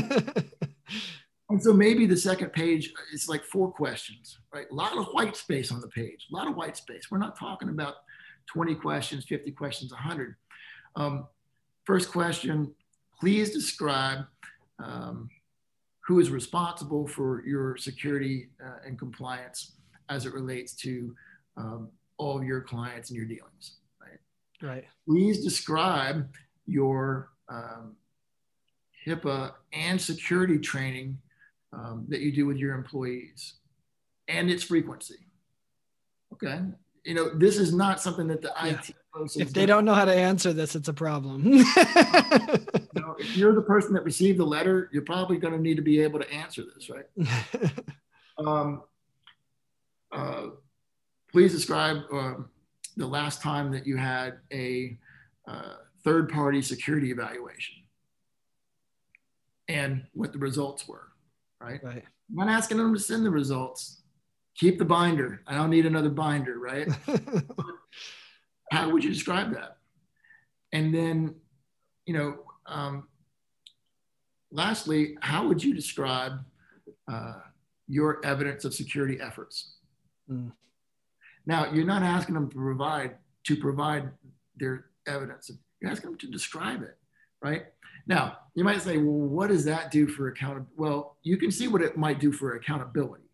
and 1.51 1.63
so 1.63 1.73
maybe 1.73 2.07
the 2.07 2.17
second 2.17 2.53
page 2.53 2.93
is 3.13 3.29
like 3.29 3.45
four 3.45 3.71
questions, 3.71 4.39
right? 4.55 4.67
A 4.71 4.75
lot 4.75 4.97
of 4.97 5.07
white 5.09 5.37
space 5.37 5.71
on 5.73 5.81
the 5.81 5.89
page, 5.89 6.27
a 6.33 6.37
lot 6.37 6.49
of 6.49 6.57
white 6.57 6.77
space. 6.77 7.11
We're 7.11 7.19
not 7.19 7.39
talking 7.39 7.69
about 7.69 7.97
20 8.47 8.75
questions, 8.77 9.25
50 9.25 9.51
questions, 9.53 9.93
100. 9.93 10.37
Um, 10.95 11.27
first 11.85 12.11
question, 12.11 12.73
please 13.21 13.51
describe 13.53 14.27
um, 14.79 15.29
who 16.07 16.21
is 16.21 16.31
responsible 16.31 17.07
for 17.07 17.45
your 17.45 17.77
security 17.77 18.49
uh, 18.65 18.79
and 18.87 18.99
compliance 18.99 19.73
as 20.09 20.25
it 20.25 20.33
relates 20.33 20.75
to 20.77 21.15
um, 21.57 21.89
all 22.19 22.39
of 22.39 22.45
your 22.45 22.61
clients 22.61 23.11
and 23.11 23.17
your 23.17 23.27
dealings. 23.27 23.77
Right. 24.01 24.69
Right. 24.69 24.85
Please 25.09 25.45
describe 25.45 26.29
your 26.67 27.31
um, 27.49 27.97
HIPAA 29.07 29.53
and 29.73 30.01
security 30.01 30.59
training 30.59 31.19
um, 31.73 32.07
that 32.09 32.21
you 32.21 32.33
do 32.33 32.47
with 32.47 32.57
your 32.57 32.75
employees 32.75 33.55
and 34.29 34.51
its 34.51 34.63
frequency. 34.63 35.27
Okay. 36.33 36.61
You 37.05 37.15
know, 37.15 37.31
this 37.39 37.57
is 37.59 37.73
not 37.73 38.01
something 38.01 38.27
that 38.29 38.43
the 38.43 38.53
yeah. 38.63 38.73
IT 38.73 38.95
if 39.37 39.53
they 39.53 39.67
don't 39.67 39.85
know 39.85 39.95
how 39.95 40.05
to 40.05 40.15
answer 40.15 40.53
this, 40.53 40.75
it's 40.75 40.89
a 40.89 40.93
problem. 40.93 41.43
you 41.47 41.65
know, 42.95 43.17
if 43.19 43.37
you're 43.37 43.55
the 43.55 43.65
person 43.67 43.95
that 43.95 44.05
received 44.05 44.39
the 44.39 44.45
letter, 44.45 44.91
you're 44.93 45.03
probably 45.03 45.39
going 45.39 45.55
to 45.55 45.61
need 45.61 45.77
to 45.77 45.83
be 45.83 46.01
able 46.01 46.19
to 46.19 46.31
answer 46.31 46.63
this, 46.75 46.91
right? 46.91 47.73
um, 48.47 48.83
uh, 50.13 50.49
please 51.37 51.53
describe 51.53 51.99
um, 52.13 52.49
the 52.97 53.07
last 53.07 53.43
time 53.43 53.71
that 53.71 53.87
you 53.87 53.95
had 53.99 54.39
a 54.55 54.97
uh, 55.47 55.75
third 56.03 56.31
party 56.31 56.63
security 56.63 57.11
evaluation 57.11 57.75
and 59.69 60.07
what 60.15 60.33
the 60.33 60.39
results 60.39 60.89
were, 60.89 61.09
right? 61.61 61.85
Right. 61.85 62.03
I'm 62.31 62.37
not 62.37 62.49
asking 62.49 62.79
them 62.79 62.95
to 62.95 62.99
send 62.99 63.27
the 63.27 63.31
results. 63.31 64.01
Keep 64.57 64.79
the 64.79 64.87
binder. 64.87 65.43
I 65.47 65.55
don't 65.55 65.69
need 65.69 65.85
another 65.85 66.09
binder, 66.09 66.59
right? 66.59 66.89
How 68.73 68.89
would 68.89 69.05
you 69.05 69.11
describe 69.11 69.53
that? 69.53 69.77
And 70.73 70.95
then, 70.95 71.35
you 72.07 72.15
know, 72.15 72.39
um, 72.65 73.09
lastly, 74.51 75.19
how 75.21 75.47
would 75.47 75.63
you 75.63 75.75
describe 75.75 76.39
uh, 77.13 77.41
your 77.89 78.25
evidence 78.25 78.65
of 78.65 78.73
security 78.73 79.19
efforts? 79.21 79.75
Mm. 80.33 80.53
Now, 81.47 81.73
you're 81.73 81.87
not 81.87 82.03
asking 82.03 82.35
them 82.35 82.51
to 82.51 82.57
provide 82.57 83.17
to 83.45 83.57
provide 83.57 84.11
their 84.57 84.87
evidence. 85.07 85.51
You're 85.81 85.91
asking 85.91 86.11
them 86.11 86.19
to 86.19 86.27
describe 86.27 86.83
it, 86.83 86.99
right? 87.41 87.67
Now, 88.09 88.39
you 88.55 88.65
might 88.65 88.83
say, 88.83 88.97
well, 88.99 89.29
what 89.29 89.49
does 89.49 89.65
that 89.67 89.91
do 89.91 90.09
for 90.09 90.29
accountability? 90.29 90.75
Well, 90.77 91.17
you 91.23 91.37
can 91.37 91.51
see 91.51 91.69
what 91.69 91.83
it 91.83 91.97
might 91.97 92.19
do 92.19 92.33
for 92.33 92.55
accountability. 92.55 93.25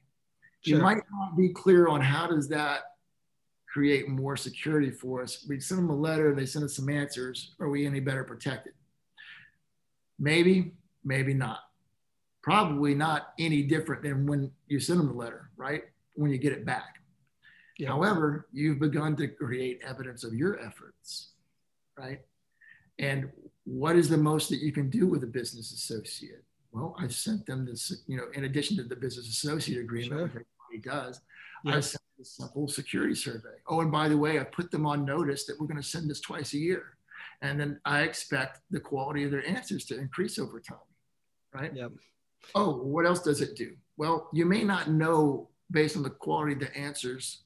Sure. 0.60 0.76
You 0.76 0.82
might 0.82 0.98
not 1.10 1.36
be 1.36 1.48
clear 1.48 1.88
on 1.88 2.00
how 2.00 2.26
does 2.26 2.48
that 2.48 2.80
create 3.72 4.08
more 4.08 4.36
security 4.36 4.90
for 4.90 5.22
us. 5.22 5.46
We 5.48 5.60
send 5.60 5.78
them 5.78 5.90
a 5.90 5.96
letter, 5.96 6.34
they 6.34 6.46
send 6.46 6.64
us 6.64 6.76
some 6.76 6.90
answers. 6.90 7.54
Are 7.58 7.70
we 7.70 7.86
any 7.86 8.00
better 8.00 8.22
protected? 8.22 8.74
Maybe, 10.18 10.72
maybe 11.04 11.32
not. 11.32 11.60
Probably 12.42 12.94
not 12.94 13.32
any 13.38 13.62
different 13.62 14.02
than 14.02 14.26
when 14.26 14.50
you 14.68 14.78
send 14.78 15.00
them 15.00 15.08
the 15.08 15.14
letter, 15.14 15.50
right? 15.56 15.84
When 16.14 16.30
you 16.30 16.38
get 16.38 16.52
it 16.52 16.66
back. 16.66 17.01
Yeah. 17.82 17.88
However, 17.88 18.46
you've 18.52 18.78
begun 18.78 19.16
to 19.16 19.26
create 19.26 19.80
evidence 19.84 20.22
of 20.22 20.34
your 20.34 20.60
efforts, 20.60 21.32
right? 21.98 22.20
And 23.00 23.28
what 23.64 23.96
is 23.96 24.08
the 24.08 24.16
most 24.16 24.50
that 24.50 24.60
you 24.60 24.70
can 24.70 24.88
do 24.88 25.08
with 25.08 25.24
a 25.24 25.26
business 25.26 25.72
associate? 25.72 26.44
Well, 26.70 26.94
I 26.96 27.08
sent 27.08 27.44
them 27.44 27.66
this, 27.66 28.04
you 28.06 28.16
know, 28.16 28.26
in 28.34 28.44
addition 28.44 28.76
to 28.76 28.84
the 28.84 28.94
business 28.94 29.26
associate 29.26 29.80
agreement, 29.80 30.12
sure. 30.12 30.22
which 30.22 30.46
everybody 30.70 30.96
does, 30.96 31.20
I 31.66 31.80
sent 31.80 32.02
a 32.20 32.24
simple 32.24 32.68
security 32.68 33.16
survey. 33.16 33.56
Oh, 33.66 33.80
and 33.80 33.90
by 33.90 34.08
the 34.08 34.16
way, 34.16 34.38
I 34.38 34.44
put 34.44 34.70
them 34.70 34.86
on 34.86 35.04
notice 35.04 35.44
that 35.46 35.58
we're 35.58 35.66
going 35.66 35.82
to 35.82 35.82
send 35.82 36.08
this 36.08 36.20
twice 36.20 36.54
a 36.54 36.58
year. 36.58 36.96
And 37.40 37.58
then 37.58 37.80
I 37.84 38.02
expect 38.02 38.60
the 38.70 38.78
quality 38.78 39.24
of 39.24 39.32
their 39.32 39.44
answers 39.44 39.86
to 39.86 39.98
increase 39.98 40.38
over 40.38 40.60
time, 40.60 40.78
right? 41.52 41.74
Yep. 41.74 41.90
Oh, 42.54 42.76
what 42.76 43.06
else 43.06 43.24
does 43.24 43.40
it 43.40 43.56
do? 43.56 43.72
Well, 43.96 44.28
you 44.32 44.46
may 44.46 44.62
not 44.62 44.88
know 44.88 45.48
based 45.72 45.96
on 45.96 46.04
the 46.04 46.10
quality 46.10 46.52
of 46.52 46.60
the 46.60 46.76
answers 46.76 47.42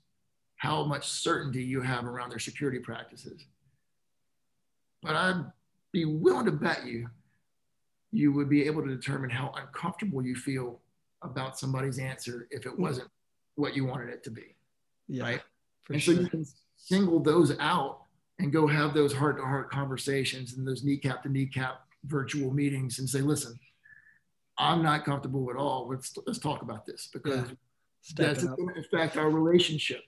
how 0.57 0.85
much 0.85 1.09
certainty 1.09 1.63
you 1.63 1.81
have 1.81 2.05
around 2.05 2.31
their 2.31 2.39
security 2.39 2.79
practices. 2.79 3.47
But 5.03 5.15
I'd 5.15 5.45
be 5.93 6.05
willing 6.05 6.47
to 6.47 6.53
bet 6.53 6.87
you 6.87 7.09
you 8.13 8.33
would 8.33 8.49
be 8.49 8.65
able 8.65 8.83
to 8.83 8.89
determine 8.89 9.31
how 9.31 9.53
uncomfortable 9.57 10.23
you 10.23 10.35
feel 10.35 10.81
about 11.23 11.59
somebody's 11.59 11.99
answer 11.99 12.49
if 12.51 12.67
it 12.67 12.79
wasn't 12.79 13.09
what 13.57 13.77
you 13.77 13.85
wanted 13.85 14.09
it 14.09 14.23
to 14.25 14.31
be. 14.31 14.55
Yeah, 15.09 15.25
right. 15.25 15.43
and 15.91 16.01
sure. 16.01 16.15
so 16.15 16.21
you 16.21 16.29
can 16.29 16.47
single 16.77 17.21
those 17.21 17.57
out 17.59 18.01
and 18.39 18.53
go 18.53 18.67
have 18.67 18.95
those 18.95 19.13
heart 19.13 19.39
to 19.39 19.43
heart 19.43 19.71
conversations 19.71 20.55
and 20.55 20.67
those 20.67 20.85
kneecap 20.85 21.23
to 21.23 21.29
kneecap 21.29 21.83
virtual 22.05 22.53
meetings 22.53 22.99
and 22.99 23.09
say, 23.09 23.21
listen, 23.21 23.59
I'm 24.59 24.83
not 24.83 25.05
comfortable 25.05 25.51
at 25.51 25.57
all. 25.57 25.89
Let's, 25.89 26.15
let's 26.27 26.39
talk 26.39 26.63
about 26.63 26.87
this 26.87 27.09
because 27.13 27.49
yeah. 27.49 28.15
that's 28.17 28.45
going 28.45 28.75
to 28.75 28.81
affect 28.81 29.17
our 29.17 29.31
relationship. 29.31 30.03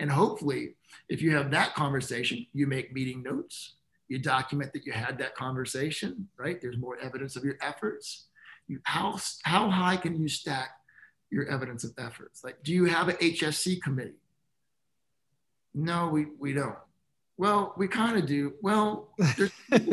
And 0.00 0.10
hopefully, 0.10 0.76
if 1.10 1.20
you 1.20 1.36
have 1.36 1.50
that 1.50 1.74
conversation, 1.74 2.46
you 2.54 2.66
make 2.66 2.92
meeting 2.92 3.22
notes, 3.22 3.76
you 4.08 4.18
document 4.18 4.72
that 4.72 4.86
you 4.86 4.92
had 4.92 5.18
that 5.18 5.34
conversation, 5.36 6.26
right? 6.38 6.60
There's 6.60 6.78
more 6.78 6.98
evidence 6.98 7.36
of 7.36 7.44
your 7.44 7.58
efforts. 7.60 8.26
You, 8.66 8.80
how, 8.84 9.18
how 9.44 9.68
high 9.68 9.98
can 9.98 10.18
you 10.18 10.26
stack 10.26 10.70
your 11.30 11.46
evidence 11.46 11.84
of 11.84 11.92
efforts? 11.98 12.42
Like, 12.42 12.62
do 12.64 12.72
you 12.72 12.86
have 12.86 13.08
an 13.08 13.16
HSC 13.16 13.82
committee? 13.82 14.16
No, 15.74 16.08
we, 16.08 16.28
we 16.38 16.54
don't. 16.54 16.78
Well, 17.36 17.74
we 17.76 17.86
kind 17.86 18.16
of 18.18 18.26
do. 18.26 18.54
Well, 18.62 19.10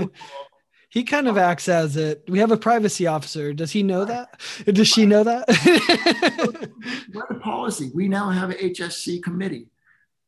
he 0.90 1.04
kind 1.04 1.28
of 1.28 1.38
acts 1.38 1.68
as 1.68 1.98
it. 1.98 2.24
We 2.30 2.40
have 2.40 2.52
a 2.52 2.58
privacy 2.58 3.08
officer. 3.08 3.52
Does 3.54 3.72
he 3.72 3.84
know 3.84 4.06
that? 4.06 4.40
Does 4.66 4.88
she 4.88 5.06
know 5.06 5.24
that? 5.26 5.48
What 7.14 7.30
the 7.30 7.36
policy. 7.36 7.92
We 7.94 8.08
now 8.08 8.30
have 8.30 8.52
an 8.52 8.58
HSC 8.58 9.24
committee. 9.24 9.68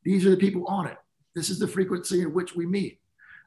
These 0.09 0.25
are 0.25 0.31
the 0.31 0.37
people 0.37 0.65
on 0.65 0.87
it. 0.87 0.97
This 1.35 1.51
is 1.51 1.59
the 1.59 1.67
frequency 1.67 2.21
in 2.23 2.33
which 2.33 2.55
we 2.55 2.65
meet. 2.65 2.99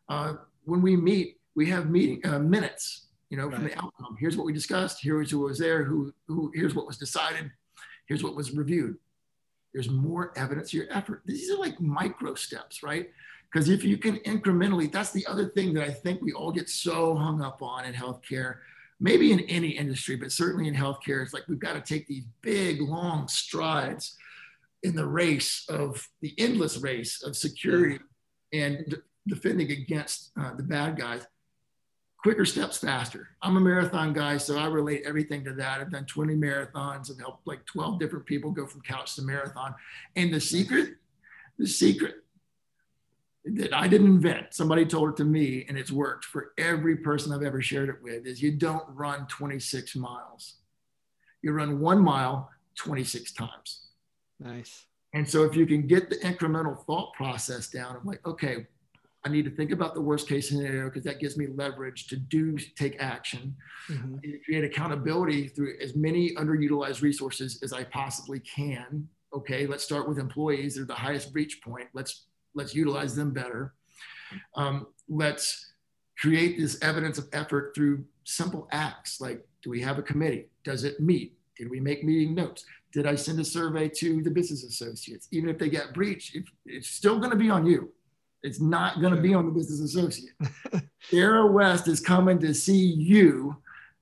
Uh, 0.08 0.34
when 0.64 0.80
we 0.80 0.94
meet, 0.94 1.40
we 1.56 1.68
have 1.70 1.90
meeting 1.90 2.20
uh, 2.24 2.38
minutes, 2.38 3.08
you 3.30 3.36
know, 3.36 3.50
from 3.50 3.64
the 3.64 3.76
outcome. 3.76 4.16
Here's 4.20 4.36
what 4.36 4.46
we 4.46 4.52
discussed. 4.52 4.98
Here's 5.02 5.32
who 5.32 5.40
was 5.40 5.58
there. 5.58 5.82
Who, 5.82 6.14
who, 6.28 6.52
here's 6.54 6.72
what 6.76 6.86
was 6.86 6.98
decided. 6.98 7.50
Here's 8.06 8.22
what 8.22 8.36
was 8.36 8.52
reviewed. 8.52 8.96
There's 9.74 9.90
more 9.90 10.32
evidence 10.36 10.68
of 10.68 10.74
your 10.74 10.86
effort. 10.90 11.22
These 11.26 11.50
are 11.50 11.58
like 11.58 11.80
micro 11.80 12.36
steps, 12.36 12.84
right? 12.84 13.10
Because 13.52 13.68
if 13.68 13.82
you 13.82 13.98
can 13.98 14.18
incrementally, 14.18 14.90
that's 14.90 15.10
the 15.10 15.26
other 15.26 15.48
thing 15.48 15.74
that 15.74 15.82
I 15.82 15.90
think 15.90 16.22
we 16.22 16.32
all 16.32 16.52
get 16.52 16.70
so 16.70 17.16
hung 17.16 17.42
up 17.42 17.60
on 17.60 17.86
in 17.86 17.92
healthcare, 17.92 18.58
maybe 19.00 19.32
in 19.32 19.40
any 19.40 19.70
industry, 19.70 20.14
but 20.14 20.30
certainly 20.30 20.68
in 20.68 20.76
healthcare. 20.76 21.24
It's 21.24 21.34
like 21.34 21.48
we've 21.48 21.58
got 21.58 21.72
to 21.72 21.80
take 21.80 22.06
these 22.06 22.26
big, 22.40 22.80
long 22.80 23.26
strides 23.26 24.16
in 24.82 24.96
the 24.96 25.06
race 25.06 25.64
of 25.68 26.06
the 26.20 26.34
endless 26.38 26.78
race 26.78 27.22
of 27.22 27.36
security 27.36 27.98
and 28.52 28.96
defending 29.26 29.70
against 29.70 30.32
uh, 30.40 30.54
the 30.54 30.62
bad 30.62 30.96
guys 30.96 31.26
quicker 32.18 32.44
steps 32.44 32.78
faster 32.78 33.28
i'm 33.42 33.56
a 33.56 33.60
marathon 33.60 34.12
guy 34.12 34.36
so 34.36 34.58
i 34.58 34.66
relate 34.66 35.02
everything 35.04 35.44
to 35.44 35.52
that 35.52 35.80
i've 35.80 35.90
done 35.90 36.04
20 36.06 36.34
marathons 36.34 37.10
and 37.10 37.20
helped 37.20 37.46
like 37.46 37.64
12 37.66 37.98
different 37.98 38.26
people 38.26 38.50
go 38.50 38.66
from 38.66 38.80
couch 38.82 39.14
to 39.14 39.22
marathon 39.22 39.74
and 40.16 40.32
the 40.32 40.40
secret 40.40 40.94
the 41.58 41.66
secret 41.66 42.16
that 43.44 43.74
I 43.74 43.88
didn't 43.88 44.06
invent, 44.06 44.54
somebody 44.54 44.86
told 44.86 45.10
it 45.10 45.16
to 45.16 45.24
me 45.24 45.64
and 45.68 45.76
it's 45.76 45.90
worked 45.90 46.24
for 46.24 46.52
every 46.58 46.96
person 46.96 47.32
I've 47.32 47.42
ever 47.42 47.60
shared 47.60 47.88
it 47.88 48.02
with 48.02 48.26
is 48.26 48.40
you 48.40 48.52
don't 48.52 48.84
run 48.88 49.26
26 49.26 49.96
miles. 49.96 50.58
You 51.42 51.52
run 51.52 51.80
one 51.80 52.00
mile 52.00 52.50
26 52.76 53.32
times. 53.32 53.88
Nice. 54.42 54.86
And 55.14 55.28
so 55.28 55.44
if 55.44 55.54
you 55.54 55.66
can 55.66 55.86
get 55.86 56.08
the 56.08 56.16
incremental 56.16 56.84
thought 56.86 57.12
process 57.14 57.68
down 57.68 57.96
of 57.96 58.04
like, 58.06 58.26
okay, 58.26 58.66
I 59.24 59.28
need 59.28 59.44
to 59.44 59.50
think 59.50 59.70
about 59.70 59.94
the 59.94 60.00
worst 60.00 60.28
case 60.28 60.48
scenario 60.48 60.84
because 60.86 61.04
that 61.04 61.20
gives 61.20 61.36
me 61.36 61.46
leverage 61.46 62.08
to 62.08 62.16
do 62.16 62.56
take 62.76 62.96
action. 62.98 63.54
Mm-hmm. 63.88 64.16
create 64.44 64.64
accountability 64.64 65.48
through 65.48 65.74
as 65.80 65.94
many 65.94 66.34
underutilized 66.34 67.02
resources 67.02 67.60
as 67.62 67.72
I 67.72 67.84
possibly 67.84 68.40
can. 68.40 69.08
Okay, 69.34 69.66
let's 69.66 69.84
start 69.84 70.08
with 70.08 70.18
employees. 70.18 70.74
They're 70.74 70.84
the 70.84 70.94
highest 70.94 71.32
breach 71.32 71.62
point. 71.62 71.88
Let's 71.94 72.26
let's 72.54 72.74
utilize 72.74 73.14
them 73.14 73.30
better. 73.30 73.74
Um, 74.56 74.88
let's 75.08 75.72
create 76.18 76.58
this 76.58 76.82
evidence 76.82 77.18
of 77.18 77.28
effort 77.32 77.72
through 77.74 78.04
simple 78.24 78.68
acts 78.72 79.20
like 79.20 79.46
do 79.62 79.70
we 79.70 79.80
have 79.80 79.98
a 79.98 80.02
committee? 80.02 80.48
Does 80.64 80.82
it 80.82 81.00
meet? 81.00 81.36
Did 81.56 81.70
we 81.70 81.78
make 81.78 82.02
meeting 82.04 82.34
notes? 82.34 82.64
Did 82.92 83.06
I 83.06 83.14
send 83.14 83.40
a 83.40 83.44
survey 83.44 83.88
to 83.88 84.22
the 84.22 84.30
business 84.30 84.64
associates? 84.64 85.28
Even 85.32 85.48
if 85.48 85.58
they 85.58 85.70
get 85.70 85.94
breached, 85.94 86.36
it's 86.66 86.88
still 86.88 87.18
going 87.18 87.30
to 87.30 87.36
be 87.36 87.50
on 87.50 87.66
you. 87.66 87.92
It's 88.42 88.60
not 88.60 89.00
going 89.00 89.14
to 89.14 89.20
be 89.20 89.34
on 89.34 89.46
the 89.46 89.52
business 89.52 89.80
associate. 89.80 90.34
Sarah 91.10 91.46
West 91.46 91.88
is 91.88 92.00
coming 92.00 92.38
to 92.40 92.52
see 92.52 92.76
you 92.76 93.56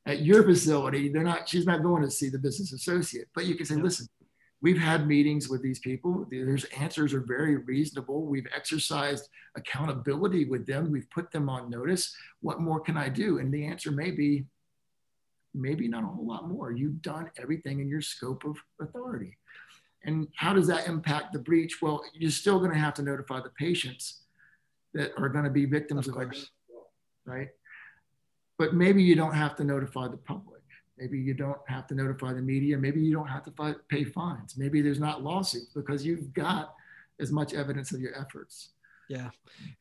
at 0.06 0.22
your 0.22 0.42
facility. 0.42 1.08
They're 1.08 1.22
not. 1.22 1.48
She's 1.48 1.66
not 1.66 1.82
going 1.82 2.02
to 2.02 2.10
see 2.10 2.30
the 2.30 2.38
business 2.38 2.72
associate. 2.72 3.28
But 3.34 3.44
you 3.44 3.54
can 3.54 3.66
say, 3.66 3.76
listen, 3.76 4.08
we've 4.62 4.80
had 4.80 5.06
meetings 5.06 5.48
with 5.48 5.62
these 5.62 5.78
people. 5.78 6.26
Their 6.30 6.58
answers 6.76 7.12
are 7.12 7.20
very 7.20 7.56
reasonable. 7.58 8.24
We've 8.24 8.48
exercised 8.56 9.28
accountability 9.56 10.46
with 10.46 10.66
them. 10.66 10.90
We've 10.90 11.10
put 11.10 11.30
them 11.30 11.48
on 11.48 11.70
notice. 11.70 12.16
What 12.40 12.60
more 12.60 12.80
can 12.80 12.96
I 12.96 13.08
do? 13.08 13.38
And 13.38 13.52
the 13.52 13.66
answer 13.66 13.90
may 13.90 14.10
be, 14.10 14.46
maybe 15.54 15.88
not 15.88 16.04
a 16.04 16.06
whole 16.06 16.26
lot 16.26 16.48
more. 16.48 16.72
You've 16.72 17.02
done 17.02 17.30
everything 17.40 17.80
in 17.80 17.88
your 17.88 18.00
scope 18.00 18.44
of 18.44 18.56
authority. 18.80 19.36
And 20.04 20.28
how 20.34 20.54
does 20.54 20.66
that 20.68 20.86
impact 20.86 21.32
the 21.32 21.38
breach? 21.38 21.82
Well, 21.82 22.02
you're 22.14 22.30
still 22.30 22.58
going 22.58 22.70
to 22.72 22.78
have 22.78 22.94
to 22.94 23.02
notify 23.02 23.40
the 23.40 23.50
patients 23.50 24.22
that 24.94 25.12
are 25.18 25.28
going 25.28 25.44
to 25.44 25.50
be 25.50 25.66
victims 25.66 26.08
of, 26.08 26.16
of 26.16 26.32
right? 27.26 27.48
But 28.58 28.74
maybe 28.74 29.02
you 29.02 29.14
don't 29.14 29.34
have 29.34 29.56
to 29.56 29.64
notify 29.64 30.08
the 30.08 30.16
public. 30.16 30.60
Maybe 30.98 31.18
you 31.18 31.34
don't 31.34 31.58
have 31.66 31.86
to 31.88 31.94
notify 31.94 32.32
the 32.32 32.42
media. 32.42 32.76
Maybe 32.76 33.00
you 33.00 33.14
don't 33.14 33.28
have 33.28 33.44
to 33.44 33.76
pay 33.88 34.04
fines. 34.04 34.56
Maybe 34.56 34.82
there's 34.82 35.00
not 35.00 35.22
lawsuits 35.22 35.72
because 35.74 36.04
you've 36.04 36.32
got 36.34 36.74
as 37.20 37.32
much 37.32 37.54
evidence 37.54 37.92
of 37.92 38.00
your 38.00 38.18
efforts. 38.18 38.70
Yeah, 39.10 39.30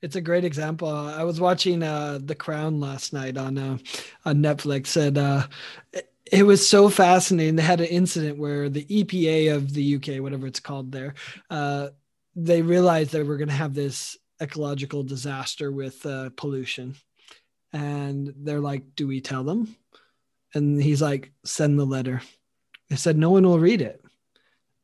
it's 0.01 0.15
a 0.15 0.21
great 0.21 0.43
example. 0.43 0.89
I 0.89 1.21
was 1.21 1.39
watching 1.39 1.84
uh, 1.84 2.17
The 2.23 2.34
Crown 2.34 2.80
last 2.80 3.13
night 3.13 3.38
on 3.38 3.59
uh, 3.59 3.77
on 4.25 4.38
Netflix, 4.38 4.97
and 4.97 5.19
uh, 5.19 5.45
it, 5.93 6.11
it 6.32 6.43
was 6.43 6.67
so 6.67 6.89
fascinating. 6.89 7.55
They 7.55 7.61
had 7.61 7.80
an 7.80 7.88
incident 7.88 8.39
where 8.39 8.69
the 8.69 8.86
EPA 8.86 9.55
of 9.55 9.71
the 9.71 9.97
UK, 9.97 10.19
whatever 10.23 10.47
it's 10.47 10.59
called 10.59 10.91
there, 10.91 11.13
uh, 11.51 11.89
they 12.36 12.63
realized 12.63 13.11
that 13.11 13.27
we're 13.27 13.38
going 13.38 13.49
to 13.49 13.53
have 13.53 13.75
this 13.75 14.17
ecological 14.41 15.03
disaster 15.03 15.71
with 15.71 16.03
uh, 16.07 16.32
pollution, 16.36 16.95
and 17.71 18.34
they're 18.36 18.59
like, 18.59 18.95
"Do 18.95 19.05
we 19.05 19.21
tell 19.21 19.43
them?" 19.43 19.75
And 20.55 20.82
he's 20.82 21.03
like, 21.03 21.32
send 21.45 21.77
the 21.77 21.86
letter. 21.86 22.23
They 22.89 22.95
said, 22.95 23.19
no 23.19 23.30
one 23.30 23.43
will 23.45 23.59
read 23.59 23.84
it. 23.84 24.03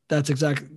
That's 0.08 0.30
exactly, 0.30 0.68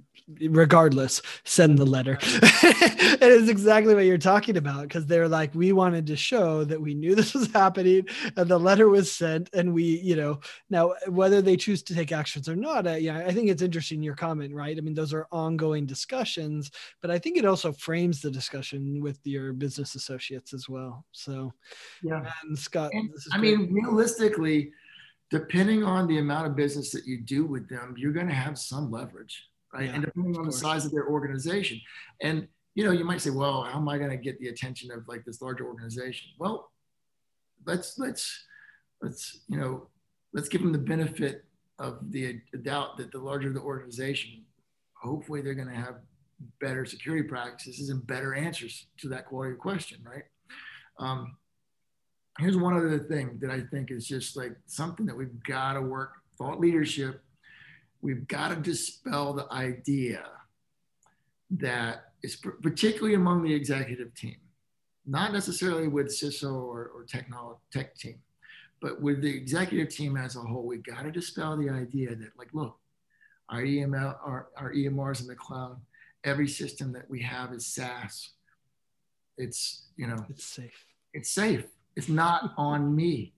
regardless, 0.49 1.21
send 1.43 1.77
the 1.77 1.85
letter. 1.85 2.17
it 2.21 3.21
is 3.21 3.49
exactly 3.49 3.95
what 3.95 4.05
you're 4.05 4.17
talking 4.17 4.57
about 4.57 4.83
because 4.83 5.05
they're 5.05 5.27
like, 5.27 5.53
we 5.55 5.71
wanted 5.71 6.07
to 6.07 6.15
show 6.15 6.63
that 6.63 6.81
we 6.81 6.93
knew 6.93 7.15
this 7.19 7.33
was 7.33 7.51
happening 7.51 8.05
and 8.35 8.49
the 8.49 8.59
letter 8.59 8.89
was 8.89 9.11
sent. 9.11 9.49
And 9.53 9.73
we, 9.73 9.83
you 9.83 10.15
know, 10.15 10.39
now 10.69 10.93
whether 11.07 11.41
they 11.41 11.57
choose 11.57 11.83
to 11.83 11.95
take 11.95 12.11
actions 12.11 12.47
or 12.47 12.55
not, 12.55 12.87
uh, 12.87 12.91
yeah, 12.91 13.19
I 13.19 13.31
think 13.31 13.49
it's 13.49 13.61
interesting 13.61 14.03
your 14.03 14.15
comment, 14.15 14.53
right? 14.53 14.77
I 14.77 14.81
mean, 14.81 14.93
those 14.93 15.13
are 15.13 15.27
ongoing 15.31 15.85
discussions, 15.85 16.71
but 17.01 17.11
I 17.11 17.19
think 17.19 17.37
it 17.37 17.45
also 17.45 17.71
frames 17.71 18.21
the 18.21 18.31
discussion 18.31 19.01
with 19.01 19.19
your 19.23 19.53
business 19.53 19.95
associates 19.95 20.53
as 20.53 20.69
well. 20.69 21.05
So, 21.11 21.53
yeah. 22.03 22.31
And 22.43 22.57
Scott, 22.57 22.91
and, 22.93 23.09
I 23.33 23.39
great. 23.39 23.57
mean, 23.57 23.73
realistically, 23.73 24.71
depending 25.29 25.83
on 25.83 26.07
the 26.07 26.19
amount 26.19 26.47
of 26.47 26.55
business 26.55 26.91
that 26.91 27.05
you 27.05 27.21
do 27.21 27.45
with 27.45 27.69
them, 27.69 27.93
you're 27.97 28.13
going 28.13 28.27
to 28.27 28.33
have 28.33 28.57
some 28.57 28.91
leverage, 28.91 29.47
right? 29.73 29.85
Yeah, 29.85 29.93
and 29.93 30.05
depending 30.05 30.37
on 30.37 30.45
the 30.45 30.51
size 30.51 30.85
of 30.85 30.91
their 30.91 31.07
organization. 31.07 31.79
And, 32.21 32.47
you 32.75 32.83
know, 32.83 32.91
you 32.91 33.05
might 33.05 33.21
say, 33.21 33.29
well, 33.29 33.63
how 33.63 33.79
am 33.79 33.89
I 33.89 33.97
going 33.97 34.11
to 34.11 34.17
get 34.17 34.39
the 34.39 34.49
attention 34.49 34.91
of 34.91 35.07
like 35.07 35.25
this 35.25 35.41
larger 35.41 35.65
organization? 35.65 36.29
Well, 36.37 36.71
let's, 37.65 37.97
let's, 37.97 38.45
let's, 39.01 39.41
you 39.47 39.57
know, 39.57 39.87
let's 40.33 40.49
give 40.49 40.61
them 40.61 40.71
the 40.71 40.77
benefit 40.79 41.45
of 41.79 42.11
the 42.11 42.39
doubt 42.61 42.97
that 42.97 43.11
the 43.11 43.19
larger 43.19 43.51
the 43.51 43.61
organization, 43.61 44.43
hopefully 44.93 45.41
they're 45.41 45.55
going 45.55 45.69
to 45.69 45.75
have 45.75 45.95
better 46.61 46.85
security 46.85 47.27
practices 47.27 47.89
and 47.89 48.05
better 48.05 48.33
answers 48.33 48.87
to 48.97 49.09
that 49.09 49.25
quality 49.25 49.55
question, 49.55 49.99
right? 50.03 50.23
Um, 50.99 51.35
here's 52.37 52.57
one 52.57 52.75
other 52.75 52.99
thing 52.99 53.37
that 53.41 53.51
I 53.51 53.61
think 53.61 53.91
is 53.91 54.07
just 54.07 54.37
like 54.37 54.55
something 54.65 55.05
that 55.05 55.15
we've 55.15 55.43
got 55.43 55.73
to 55.73 55.81
work 55.81 56.13
thought 56.37 56.59
leadership. 56.59 57.21
We've 58.01 58.27
got 58.27 58.49
to 58.49 58.55
dispel 58.55 59.33
the 59.33 59.51
idea 59.51 60.23
that 61.51 62.11
it's 62.21 62.35
particularly 62.35 63.15
among 63.15 63.43
the 63.43 63.53
executive 63.53 64.13
team, 64.13 64.37
not 65.05 65.33
necessarily 65.33 65.87
with 65.87 66.07
CISO 66.07 66.53
or, 66.53 66.91
or 66.93 67.05
technology 67.05 67.59
tech 67.71 67.95
team, 67.95 68.19
but 68.81 69.01
with 69.01 69.21
the 69.21 69.35
executive 69.35 69.89
team 69.89 70.15
as 70.15 70.35
a 70.35 70.39
whole. 70.39 70.65
We've 70.65 70.83
got 70.83 71.03
to 71.03 71.11
dispel 71.11 71.57
the 71.57 71.69
idea 71.69 72.15
that 72.15 72.37
like, 72.37 72.53
look, 72.53 72.77
our 73.49 73.61
EML, 73.61 74.17
our, 74.23 74.49
our 74.57 74.73
EMRs 74.73 75.21
in 75.21 75.27
the 75.27 75.35
cloud, 75.35 75.77
every 76.23 76.47
system 76.47 76.93
that 76.93 77.09
we 77.09 77.21
have 77.23 77.51
is 77.51 77.65
SaaS. 77.65 78.29
It's, 79.37 79.87
you 79.95 80.07
know, 80.07 80.25
it's 80.29 80.45
safe. 80.45 80.85
It's 81.13 81.31
safe 81.31 81.65
it's 81.99 82.07
not 82.07 82.53
on 82.55 82.95
me, 82.95 83.33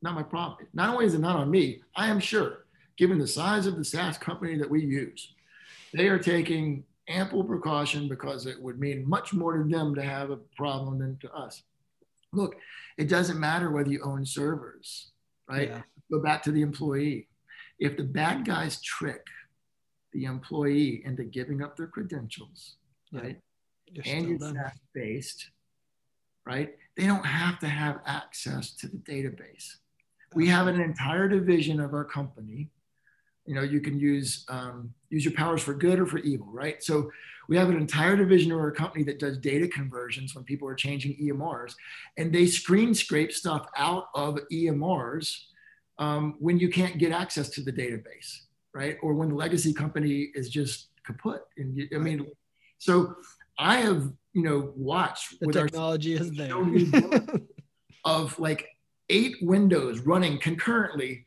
not 0.00 0.14
my 0.14 0.22
problem. 0.22 0.68
Not 0.72 0.90
only 0.90 1.06
is 1.06 1.14
it 1.14 1.20
not 1.20 1.34
on 1.34 1.50
me, 1.50 1.82
I 1.96 2.08
am 2.08 2.20
sure, 2.20 2.65
given 2.96 3.18
the 3.18 3.26
size 3.26 3.66
of 3.66 3.76
the 3.76 3.84
SaaS 3.84 4.18
company 4.18 4.56
that 4.58 4.70
we 4.70 4.82
use, 4.82 5.34
they 5.92 6.08
are 6.08 6.18
taking 6.18 6.84
ample 7.08 7.44
precaution 7.44 8.08
because 8.08 8.46
it 8.46 8.60
would 8.60 8.78
mean 8.78 9.08
much 9.08 9.32
more 9.32 9.56
to 9.56 9.68
them 9.68 9.94
to 9.94 10.02
have 10.02 10.30
a 10.30 10.38
problem 10.56 10.98
than 10.98 11.16
to 11.18 11.32
us. 11.32 11.62
Look, 12.32 12.56
it 12.98 13.08
doesn't 13.08 13.38
matter 13.38 13.70
whether 13.70 13.90
you 13.90 14.02
own 14.02 14.26
servers, 14.26 15.12
right? 15.48 15.68
Yeah. 15.68 15.82
Go 16.10 16.20
back 16.20 16.42
to 16.44 16.52
the 16.52 16.62
employee. 16.62 17.28
If 17.78 17.96
the 17.96 18.04
bad 18.04 18.44
guys 18.44 18.80
trick 18.82 19.24
the 20.12 20.24
employee 20.24 21.02
into 21.04 21.24
giving 21.24 21.62
up 21.62 21.76
their 21.76 21.86
credentials, 21.86 22.76
yeah. 23.12 23.20
right? 23.20 23.40
You're 23.86 24.04
and 24.06 24.32
it's 24.32 24.44
SaaS 24.44 24.78
based, 24.94 25.50
right? 26.44 26.74
They 26.96 27.06
don't 27.06 27.26
have 27.26 27.58
to 27.60 27.68
have 27.68 28.00
access 28.06 28.74
to 28.76 28.88
the 28.88 28.96
database. 28.96 29.76
We 30.34 30.48
have 30.48 30.66
an 30.66 30.80
entire 30.80 31.28
division 31.28 31.80
of 31.80 31.94
our 31.94 32.04
company. 32.04 32.70
You 33.46 33.54
know, 33.54 33.62
you 33.62 33.80
can 33.80 33.98
use 33.98 34.44
um, 34.48 34.92
use 35.10 35.24
your 35.24 35.34
powers 35.34 35.62
for 35.62 35.74
good 35.74 35.98
or 35.98 36.06
for 36.06 36.18
evil, 36.18 36.48
right? 36.50 36.82
So 36.82 37.10
we 37.48 37.56
have 37.56 37.68
an 37.68 37.76
entire 37.76 38.16
division 38.16 38.50
of 38.52 38.58
our 38.58 38.72
company 38.72 39.04
that 39.04 39.18
does 39.18 39.38
data 39.38 39.68
conversions 39.68 40.34
when 40.34 40.44
people 40.44 40.68
are 40.68 40.74
changing 40.74 41.16
EMRs, 41.16 41.74
and 42.16 42.32
they 42.32 42.46
screen 42.46 42.94
scrape 42.94 43.32
stuff 43.32 43.66
out 43.76 44.08
of 44.14 44.38
EMRs 44.52 45.36
um, 45.98 46.36
when 46.40 46.58
you 46.58 46.68
can't 46.68 46.98
get 46.98 47.12
access 47.12 47.48
to 47.50 47.62
the 47.62 47.72
database, 47.72 48.40
right? 48.74 48.96
Or 49.02 49.14
when 49.14 49.28
the 49.28 49.36
legacy 49.36 49.72
company 49.72 50.30
is 50.34 50.48
just 50.48 50.88
kaput. 51.04 51.42
And 51.56 51.76
you, 51.76 51.88
I 51.94 51.98
mean, 51.98 52.26
so 52.78 53.14
I 53.58 53.76
have 53.76 54.10
you 54.36 54.42
know, 54.42 54.70
watch 54.76 55.34
the 55.40 55.50
technology 55.50 56.12
is 56.12 56.30
there 56.32 56.52
of 58.04 58.38
like 58.38 58.68
eight 59.08 59.36
windows 59.40 60.00
running 60.00 60.38
concurrently, 60.38 61.25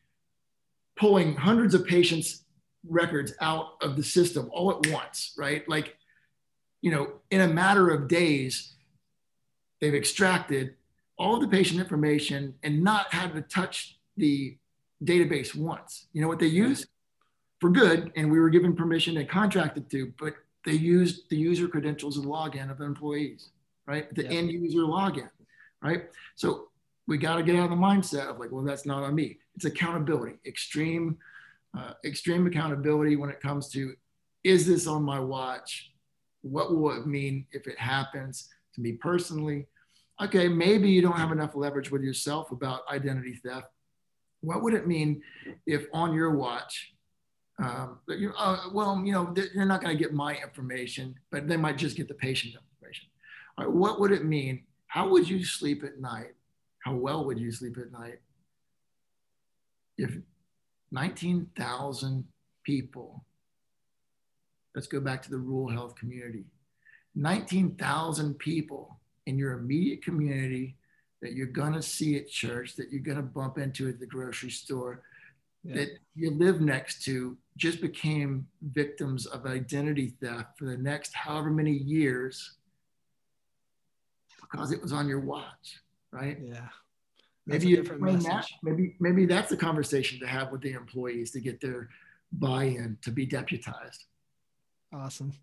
pulling 1.00 1.36
hundreds 1.36 1.74
of 1.74 1.86
patients' 1.86 2.43
records 2.88 3.34
out 3.41 3.78
of 3.82 3.95
the 3.95 4.04
system 4.04 4.50
all 4.54 4.72
at 4.72 4.91
once, 4.91 5.34
right? 5.38 5.68
Like, 5.68 5.95
you 6.82 6.91
know, 6.91 7.14
in 7.32 7.41
a 7.41 7.47
matter 7.47 7.89
of 7.89 8.08
days, 8.08 8.76
they've 9.80 9.95
extracted 9.95 10.76
all 11.18 11.39
the 11.39 11.47
patient 11.47 11.80
information 11.80 12.54
and 12.64 12.84
not 12.84 13.14
had 13.14 13.34
to 13.34 13.41
touch 13.41 13.97
the 14.18 14.58
database 15.04 15.56
once. 15.56 16.08
You 16.14 16.22
know 16.22 16.28
what 16.28 16.39
they 16.39 16.47
use? 16.47 16.82
Mm-hmm. 16.82 16.89
For 17.60 17.70
good, 17.70 18.14
and 18.16 18.32
we 18.32 18.39
were 18.39 18.50
given 18.50 18.74
permission 18.74 19.18
and 19.18 19.28
contracted 19.28 19.89
to, 19.91 20.14
but 20.18 20.34
they 20.66 20.74
used 20.74 21.30
the 21.30 21.36
user 21.36 21.68
credentials 21.68 22.16
and 22.16 22.26
login 22.26 22.72
of 22.72 22.80
employees, 22.80 23.50
right? 23.86 24.14
The 24.16 24.26
end 24.28 24.50
user 24.50 24.80
login, 24.80 25.30
right? 25.82 26.04
So 26.36 26.69
we 27.10 27.18
got 27.18 27.38
to 27.38 27.43
get 27.43 27.55
out 27.55 27.64
of 27.64 27.72
the 27.72 27.76
mindset 27.76 28.30
of 28.30 28.38
like, 28.38 28.51
well, 28.51 28.64
that's 28.64 28.86
not 28.86 29.01
on 29.01 29.16
me. 29.16 29.39
It's 29.55 29.66
accountability, 29.66 30.36
extreme, 30.45 31.18
uh, 31.76 31.93
extreme 32.05 32.45
accountability 32.45 33.16
when 33.16 33.32
it 33.32 33.41
comes 33.41 33.68
to, 33.72 33.95
is 34.43 34.68
this 34.68 34.86
on 34.86 35.01
my 35.01 35.20
watch? 35.20 35.91
What 36.43 36.78
will 36.78 36.91
it 36.91 37.07
mean 37.07 37.47
if 37.51 37.68
it 37.68 37.80
happens 37.80 38.47
to 38.76 38.82
me 38.82 38.91
personally? 38.93 39.66
Okay, 40.22 40.47
maybe 40.47 40.88
you 40.88 41.01
don't 41.01 41.18
have 41.18 41.32
enough 41.32 41.55
leverage 41.55 41.89
with 41.89 42.03
yourself 42.03 42.51
about 42.51 42.82
identity 42.91 43.34
theft. 43.43 43.68
What 44.41 44.62
would 44.62 44.76
it 44.76 44.88
mean 44.88 45.24
if 45.66 45.88
on 45.91 46.14
your 46.14 46.36
watch, 46.36 46.93
um, 47.62 47.99
uh, 48.38 48.57
well, 48.72 49.01
you 49.03 49.14
know, 49.14 49.34
you're 49.55 49.66
not 49.66 49.82
going 49.82 49.97
to 49.97 50.01
get 50.01 50.14
my 50.14 50.38
information, 50.38 51.16
but 51.32 51.47
they 51.47 51.57
might 51.57 51.78
just 51.78 51.97
get 51.97 52.07
the 52.07 52.14
patient 52.14 52.53
information. 52.53 53.10
What 53.57 53.99
would 53.99 54.12
it 54.12 54.26
mean? 54.26 54.64
How 54.88 55.10
would 55.10 55.28
you 55.28 55.43
sleep 55.43 55.84
at 55.84 55.99
night? 55.99 56.36
How 56.80 56.96
well 56.96 57.26
would 57.26 57.40
you 57.40 57.52
sleep 57.52 57.78
at 57.78 57.92
night? 57.92 58.20
If 59.98 60.18
19,000 60.92 62.24
people, 62.64 63.24
let's 64.76 64.88
go 64.88 65.00
back 65.00 65.22
to 65.24 65.30
the 65.30 65.38
rural 65.38 65.70
health 65.70 65.96
community, 65.96 66.46
19,000 67.16 68.38
people 68.40 69.00
in 69.26 69.38
your 69.38 69.54
immediate 69.54 70.04
community 70.04 70.76
that 71.22 71.34
you're 71.34 71.48
going 71.48 71.74
to 71.74 71.82
see 71.82 72.18
at 72.18 72.30
church, 72.30 72.76
that 72.76 72.92
you're 72.92 73.02
going 73.02 73.18
to 73.18 73.24
bump 73.24 73.58
into 73.58 73.90
at 73.90 74.00
the 74.00 74.06
grocery 74.06 74.50
store, 74.50 75.02
yeah. 75.64 75.76
that 75.76 75.90
you 76.16 76.32
live 76.32 76.62
next 76.62 77.04
to 77.04 77.38
just 77.58 77.82
became 77.82 78.48
victims 78.72 79.26
of 79.26 79.46
identity 79.46 80.14
theft 80.22 80.58
for 80.58 80.66
the 80.66 80.78
next 80.78 81.14
however 81.14 81.50
many 81.50 81.74
years 81.74 82.54
because 84.42 84.72
it 84.72 84.82
was 84.82 84.94
on 84.94 85.08
your 85.08 85.20
watch, 85.20 85.82
right? 86.12 86.38
Yeah. 86.41 86.68
That's 87.47 87.64
maybe 87.64 87.82
that, 87.82 88.45
maybe 88.62 88.95
maybe 88.99 89.26
that's 89.26 89.49
the 89.49 89.57
conversation 89.57 90.20
to 90.20 90.28
have 90.28 90.51
with 90.51 90.62
the 90.62 90.74
employees 90.74 91.32
to 91.32 91.39
get 91.39 91.60
their 91.60 91.89
buy-in 92.32 92.97
to 93.01 93.12
be 93.12 93.26
deputized. 93.26 94.05
Awesome. 94.93 95.34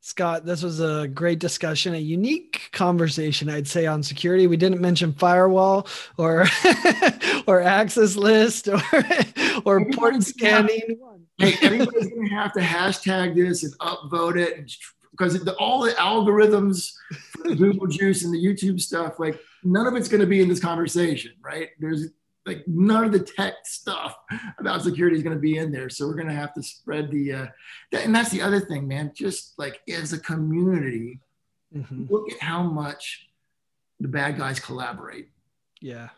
Scott, 0.00 0.44
this 0.44 0.62
was 0.62 0.80
a 0.80 1.06
great 1.06 1.38
discussion, 1.38 1.94
a 1.94 1.98
unique 1.98 2.68
conversation, 2.72 3.48
I'd 3.48 3.68
say, 3.68 3.86
on 3.86 4.02
security. 4.02 4.48
We 4.48 4.56
didn't 4.56 4.80
mention 4.80 5.12
firewall 5.12 5.86
or 6.16 6.46
or 7.46 7.62
access 7.62 8.16
list 8.16 8.68
or 8.68 8.82
or 9.64 9.84
port 9.92 10.22
scanning. 10.22 10.98
Have, 11.38 11.54
hey, 11.54 11.66
everybody's 11.66 12.08
gonna 12.08 12.28
have 12.30 12.52
to 12.54 12.60
hashtag 12.60 13.34
this 13.34 13.62
and 13.62 13.76
upvote 13.78 14.36
it 14.36 14.72
because 15.12 15.48
all 15.58 15.82
the 15.82 15.92
algorithms 15.92 16.92
the 17.44 17.54
Google 17.54 17.86
Juice 17.86 18.24
and 18.24 18.34
the 18.34 18.44
YouTube 18.44 18.80
stuff, 18.80 19.18
like 19.18 19.38
none 19.64 19.86
of 19.86 19.94
it's 19.94 20.08
going 20.08 20.20
to 20.20 20.26
be 20.26 20.40
in 20.40 20.48
this 20.48 20.60
conversation, 20.60 21.32
right? 21.42 21.70
There's 21.78 22.08
like 22.44 22.64
none 22.66 23.04
of 23.04 23.12
the 23.12 23.20
tech 23.20 23.54
stuff 23.64 24.16
about 24.58 24.82
security 24.82 25.16
is 25.16 25.22
going 25.22 25.36
to 25.36 25.40
be 25.40 25.58
in 25.58 25.70
there. 25.70 25.88
So 25.88 26.06
we're 26.06 26.14
going 26.14 26.28
to 26.28 26.34
have 26.34 26.52
to 26.54 26.62
spread 26.62 27.10
the, 27.10 27.32
uh, 27.32 27.46
that, 27.92 28.04
and 28.04 28.14
that's 28.14 28.30
the 28.30 28.42
other 28.42 28.60
thing, 28.60 28.88
man. 28.88 29.12
Just 29.14 29.58
like 29.58 29.80
as 29.88 30.12
a 30.12 30.18
community, 30.18 31.20
mm-hmm. 31.74 32.06
look 32.10 32.30
at 32.32 32.40
how 32.40 32.62
much 32.62 33.28
the 34.00 34.08
bad 34.08 34.38
guys 34.38 34.58
collaborate. 34.58 35.28
Yeah, 35.80 36.08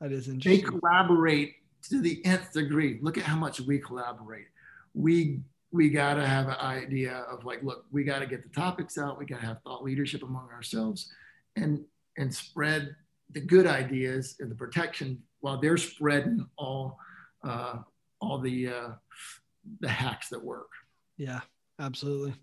that 0.00 0.12
is 0.12 0.28
interesting. 0.28 0.64
They 0.64 0.78
collaborate 0.78 1.56
to 1.90 2.00
the 2.00 2.24
nth 2.24 2.52
degree. 2.52 2.98
Look 3.02 3.18
at 3.18 3.24
how 3.24 3.36
much 3.36 3.60
we 3.60 3.78
collaborate. 3.78 4.46
We 4.94 5.40
we 5.72 5.90
got 5.90 6.14
to 6.14 6.26
have 6.26 6.46
an 6.46 6.56
idea 6.60 7.24
of 7.30 7.44
like, 7.44 7.62
look, 7.62 7.84
we 7.90 8.04
got 8.04 8.20
to 8.20 8.26
get 8.26 8.42
the 8.42 8.48
topics 8.48 8.96
out. 8.96 9.18
We 9.18 9.26
got 9.26 9.40
to 9.40 9.46
have 9.46 9.60
thought 9.62 9.82
leadership 9.82 10.22
among 10.22 10.48
ourselves, 10.50 11.12
and 11.56 11.84
and 12.16 12.34
spread 12.34 12.94
the 13.30 13.40
good 13.40 13.66
ideas 13.66 14.36
and 14.40 14.50
the 14.50 14.54
protection 14.54 15.22
while 15.40 15.58
they're 15.58 15.76
spreading 15.76 16.46
all 16.56 16.98
uh, 17.42 17.78
all 18.20 18.38
the 18.38 18.68
uh, 18.68 18.88
the 19.80 19.88
hacks 19.88 20.28
that 20.28 20.42
work. 20.42 20.70
Yeah, 21.16 21.40
absolutely. 21.78 22.34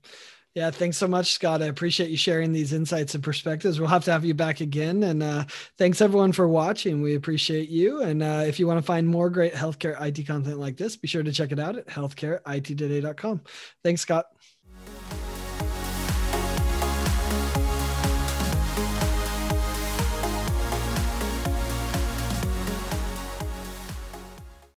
Yeah, 0.54 0.70
thanks 0.70 0.98
so 0.98 1.08
much, 1.08 1.32
Scott. 1.32 1.62
I 1.62 1.68
appreciate 1.68 2.10
you 2.10 2.18
sharing 2.18 2.52
these 2.52 2.74
insights 2.74 3.16
and 3.16 3.24
perspectives. 3.24 3.80
We'll 3.80 3.88
have 3.88 4.04
to 4.04 4.12
have 4.12 4.26
you 4.26 4.34
back 4.34 4.60
again. 4.60 5.04
And 5.04 5.24
uh, 5.24 5.46
thanks 5.78 6.02
everyone 6.02 6.34
for 6.34 6.46
watching. 6.46 7.02
We 7.02 7.16
appreciate 7.16 7.70
you. 7.70 8.02
And 8.02 8.22
uh, 8.22 8.44
if 8.46 8.60
you 8.60 8.68
want 8.68 8.78
to 8.78 8.86
find 8.86 9.08
more 9.08 9.30
great 9.30 9.54
healthcare 9.54 10.00
IT 10.02 10.28
content 10.28 10.60
like 10.60 10.76
this, 10.76 10.98
be 10.98 11.08
sure 11.08 11.24
to 11.24 11.32
check 11.32 11.54
it 11.54 11.60
out 11.60 11.78
at 11.78 11.88
healthcareittoday.com. 11.88 13.42
Thanks, 13.82 14.02
Scott. 14.02 14.26